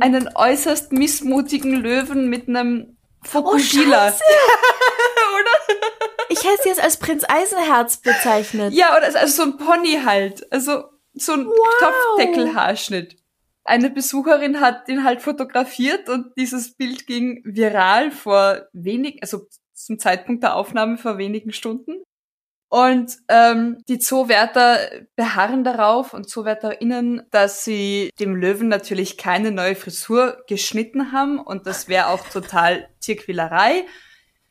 einen 0.00 0.30
äußerst 0.34 0.92
missmutigen 0.92 1.74
Löwen 1.74 2.28
mit 2.28 2.48
einem 2.48 2.96
Fokuhila. 3.22 4.12
Oh, 4.12 5.40
oder? 5.40 5.76
Ich 6.28 6.44
hätte 6.44 6.62
sie 6.62 6.68
jetzt 6.70 6.82
als 6.82 6.96
Prinz 6.98 7.24
Eisenherz 7.28 7.98
bezeichnet. 7.98 8.72
Ja, 8.72 8.96
oder 8.96 9.06
also 9.18 9.26
so 9.26 9.42
ein 9.42 9.56
Pony 9.58 10.00
halt. 10.04 10.50
Also 10.52 10.84
so 11.14 11.34
ein 11.34 11.46
wow. 11.46 12.14
Topfdeckelhaarschnitt 12.16 13.16
eine 13.64 13.90
Besucherin 13.90 14.60
hat 14.60 14.88
den 14.88 15.04
halt 15.04 15.22
fotografiert 15.22 16.08
und 16.08 16.32
dieses 16.36 16.74
Bild 16.74 17.06
ging 17.06 17.42
viral 17.44 18.10
vor 18.10 18.66
wenig, 18.72 19.18
also 19.22 19.46
zum 19.72 19.98
Zeitpunkt 19.98 20.42
der 20.42 20.56
Aufnahme 20.56 20.98
vor 20.98 21.18
wenigen 21.18 21.52
Stunden. 21.52 22.02
Und 22.72 23.18
ähm, 23.28 23.82
die 23.86 23.98
Zoowärter 23.98 24.78
beharren 25.14 25.62
darauf 25.62 26.14
und 26.14 26.26
ZoowärterInnen, 26.30 27.20
dass 27.30 27.66
sie 27.66 28.08
dem 28.18 28.34
Löwen 28.34 28.68
natürlich 28.68 29.18
keine 29.18 29.50
neue 29.50 29.76
Frisur 29.76 30.42
geschnitten 30.48 31.12
haben 31.12 31.38
und 31.38 31.66
das 31.66 31.88
wäre 31.88 32.06
auch 32.06 32.26
total 32.30 32.88
Tierquälerei. 33.00 33.84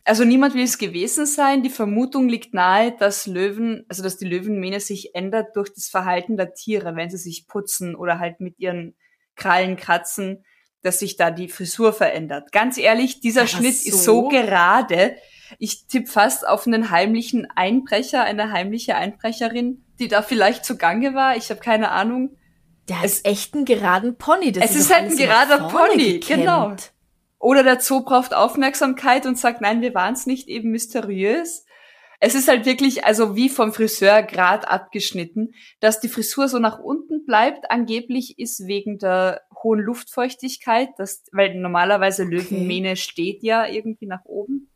Also 0.04 0.24
niemand 0.24 0.54
will 0.54 0.62
es 0.62 0.78
gewesen 0.78 1.26
sein. 1.26 1.64
Die 1.64 1.72
Vermutung 1.72 2.30
liegt 2.30 2.54
nahe, 2.54 2.96
dass 2.96 3.26
Löwen, 3.26 3.86
also 3.90 4.04
dass 4.04 4.18
die 4.18 4.28
Löwenmähne 4.28 4.82
sich 4.82 5.16
ändert 5.16 5.56
durch 5.56 5.74
das 5.74 5.88
Verhalten 5.88 6.38
der 6.38 6.54
Tiere, 6.54 6.96
wenn 6.96 7.10
sie 7.10 7.18
sich 7.18 7.48
putzen 7.48 7.96
oder 7.96 8.20
halt 8.20 8.40
mit 8.40 8.60
ihren 8.60 8.94
Krallen 9.36 9.78
kratzen, 9.78 10.46
dass 10.84 11.00
sich 11.00 11.18
da 11.18 11.32
die 11.32 11.50
Frisur 11.50 11.92
verändert. 11.92 12.52
Ganz 12.52 12.78
ehrlich, 12.78 13.20
dieser 13.20 13.46
Ach 13.46 13.48
Schnitt 13.48 13.78
so? 13.78 13.90
ist 13.90 14.04
so 14.04 14.28
gerade. 14.28 15.16
Ich 15.60 15.88
tippe 15.88 16.08
fast 16.10 16.48
auf 16.48 16.68
einen 16.68 16.92
heimlichen 16.92 17.50
Einbrecher, 17.56 18.24
eine 18.24 18.52
heimliche 18.52 18.96
Einbrecherin, 18.96 19.84
die 20.00 20.08
da 20.08 20.22
vielleicht 20.22 20.66
zugange 20.66 21.14
war. 21.14 21.36
Ich 21.38 21.50
habe 21.50 21.60
keine 21.60 21.92
Ahnung. 21.92 22.38
Der 22.90 23.04
ist 23.04 23.26
echt 23.26 23.56
ein 23.56 23.66
geraden 23.66 24.18
Pony. 24.18 24.52
Das 24.52 24.66
es 24.66 24.72
ist, 24.72 24.82
ist 24.84 24.94
halt 24.94 25.12
ein 25.12 25.18
gerader 25.18 25.70
Pony, 25.70 26.14
gekämmt. 26.14 26.42
genau. 26.42 26.76
Oder 27.40 27.64
der 27.64 27.80
Zoo 27.80 28.04
braucht 28.04 28.34
Aufmerksamkeit 28.34 29.26
und 29.26 29.38
sagt, 29.38 29.62
nein, 29.62 29.82
wir 29.82 29.94
waren 29.94 30.14
es 30.14 30.26
nicht 30.26 30.48
eben 30.48 30.72
mysteriös. 30.72 31.66
Es 32.20 32.36
ist 32.36 32.48
halt 32.48 32.68
wirklich, 32.68 33.04
also 33.04 33.36
wie 33.36 33.50
vom 33.50 33.74
Friseur 33.74 34.22
grad 34.22 34.68
abgeschnitten, 34.68 35.56
dass 35.80 36.00
die 36.00 36.08
Frisur 36.08 36.48
so 36.48 36.60
nach 36.60 36.78
unten 36.78 37.26
bleibt. 37.26 37.72
Angeblich 37.72 38.38
ist 38.38 38.68
wegen 38.68 39.00
der 39.00 39.42
hohen 39.64 39.80
Luftfeuchtigkeit, 39.80 40.90
das, 40.98 41.24
weil 41.32 41.56
normalerweise 41.56 42.24
okay. 42.24 42.36
Löwenmähne 42.36 42.96
steht 42.96 43.42
ja 43.42 43.66
irgendwie 43.66 44.06
nach 44.06 44.26
oben. 44.26 44.71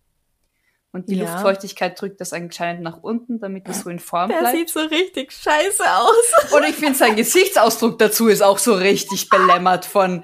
Und 0.96 1.10
die 1.10 1.16
ja. 1.16 1.26
Luftfeuchtigkeit 1.26 2.00
drückt 2.00 2.22
das 2.22 2.32
anscheinend 2.32 2.82
nach 2.82 3.04
unten, 3.04 3.42
damit 3.42 3.68
das 3.68 3.82
so 3.82 3.90
in 3.90 4.00
Form 4.00 4.30
Der 4.30 4.38
bleibt. 4.40 4.54
Der 4.54 4.60
sieht 4.60 4.70
so 4.70 4.80
richtig 4.80 5.34
scheiße 5.34 5.84
aus. 5.84 6.52
Und 6.54 6.64
ich 6.64 6.76
finde, 6.76 6.96
sein 6.96 7.18
Gesichtsausdruck 7.18 8.00
dazu 8.00 8.30
ist 8.30 8.42
auch 8.42 8.60
so 8.60 8.74
richtig 8.76 9.28
belämmert 9.28 9.84
von, 9.84 10.24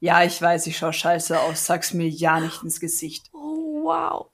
ja, 0.00 0.24
ich 0.24 0.42
weiß, 0.42 0.66
ich 0.66 0.76
schaue 0.76 0.92
scheiße 0.92 1.38
aus, 1.38 1.66
sag's 1.66 1.94
mir 1.94 2.08
ja 2.08 2.40
nicht 2.40 2.64
ins 2.64 2.80
Gesicht. 2.80 3.26
Oh, 3.32 3.84
wow. 3.84 4.26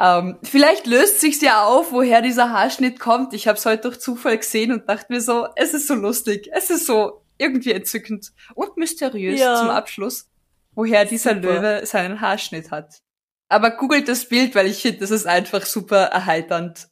Ähm, 0.00 0.40
vielleicht 0.42 0.88
löst 0.88 1.20
sich's 1.20 1.40
ja 1.40 1.64
auf, 1.64 1.92
woher 1.92 2.20
dieser 2.20 2.50
Haarschnitt 2.50 2.98
kommt. 2.98 3.34
Ich 3.34 3.46
habe 3.46 3.56
es 3.56 3.64
heute 3.64 3.82
durch 3.82 4.00
Zufall 4.00 4.38
gesehen 4.38 4.72
und 4.72 4.88
dachte 4.88 5.12
mir 5.12 5.20
so, 5.20 5.46
es 5.54 5.74
ist 5.74 5.86
so 5.86 5.94
lustig, 5.94 6.50
es 6.52 6.70
ist 6.70 6.86
so 6.86 7.24
irgendwie 7.38 7.70
entzückend 7.70 8.32
und 8.56 8.76
mysteriös 8.76 9.38
ja. 9.38 9.60
zum 9.60 9.70
Abschluss, 9.70 10.28
woher 10.72 11.04
dieser 11.04 11.36
super. 11.36 11.52
Löwe 11.54 11.86
seinen 11.86 12.20
Haarschnitt 12.20 12.72
hat. 12.72 13.04
Aber 13.48 13.70
googelt 13.70 14.08
das 14.08 14.28
Bild, 14.28 14.54
weil 14.54 14.66
ich 14.66 14.82
finde, 14.82 15.00
das 15.00 15.10
ist 15.10 15.26
einfach 15.26 15.66
super 15.66 16.04
erheiternd 16.04 16.88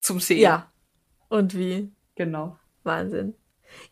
zum 0.00 0.20
Sehen. 0.20 0.40
Ja. 0.40 0.72
Und 1.28 1.56
wie? 1.56 1.92
Genau. 2.14 2.58
Wahnsinn. 2.82 3.34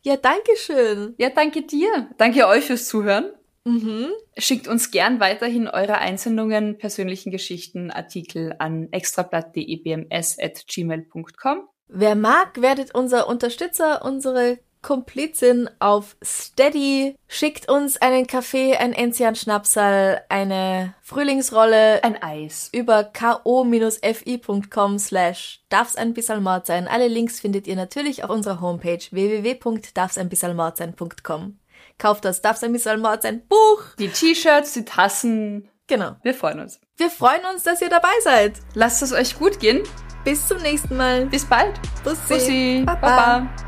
Ja, 0.02 0.16
danke 0.16 0.56
schön. 0.56 1.14
Ja, 1.18 1.30
danke 1.30 1.62
dir. 1.62 2.10
Danke 2.18 2.46
euch 2.46 2.64
fürs 2.64 2.88
Zuhören. 2.88 3.30
Mhm. 3.64 4.08
Schickt 4.36 4.66
uns 4.66 4.90
gern 4.90 5.20
weiterhin 5.20 5.68
eure 5.68 5.98
Einsendungen, 5.98 6.78
persönlichen 6.78 7.30
Geschichten, 7.30 7.90
Artikel 7.90 8.54
an 8.58 8.88
extrablatt.debms.gmail.com. 8.92 11.68
Wer 11.88 12.14
mag, 12.14 12.60
werdet 12.60 12.94
unser 12.94 13.28
Unterstützer, 13.28 14.04
unsere 14.04 14.58
Komplizin 14.82 15.68
auf 15.78 16.16
Steady. 16.24 17.16
Schickt 17.26 17.68
uns 17.68 18.00
einen 18.00 18.26
Kaffee, 18.26 18.76
ein 18.76 18.92
Enzian-Schnapsal, 18.92 20.22
eine 20.28 20.94
Frühlingsrolle. 21.02 22.02
Ein 22.04 22.22
Eis. 22.22 22.70
Über 22.72 23.04
ko-fi.com 23.04 24.98
slash 24.98 25.60
darf's 25.68 25.96
ein 25.96 26.14
bisschen 26.14 26.42
Mord 26.42 26.66
sein. 26.66 26.88
Alle 26.88 27.08
Links 27.08 27.40
findet 27.40 27.66
ihr 27.66 27.76
natürlich 27.76 28.24
auf 28.24 28.30
unserer 28.30 28.60
Homepage 28.60 29.00
www.darfseinbissalmord 29.10 30.78
Kauft 31.98 32.24
das 32.24 32.42
Darf's 32.42 32.62
ein 32.62 32.72
bisschen 32.72 33.00
Mord 33.00 33.22
sein 33.22 33.46
Buch. 33.48 33.82
Die 33.98 34.08
T-Shirts, 34.08 34.72
die 34.74 34.84
Tassen. 34.84 35.68
Genau. 35.88 36.16
Wir 36.22 36.34
freuen 36.34 36.60
uns. 36.60 36.80
Wir 36.96 37.10
freuen 37.10 37.44
uns, 37.52 37.64
dass 37.64 37.80
ihr 37.80 37.88
dabei 37.88 38.12
seid. 38.22 38.54
Lasst 38.74 39.02
es 39.02 39.12
euch 39.12 39.38
gut 39.38 39.58
gehen. 39.58 39.82
Bis 40.24 40.46
zum 40.46 40.58
nächsten 40.58 40.96
Mal. 40.96 41.26
Bis 41.26 41.44
bald. 41.44 41.80
Bussi. 42.04 42.20
Bussi. 42.28 42.82
Baba. 42.84 43.00
Baba. 43.00 43.67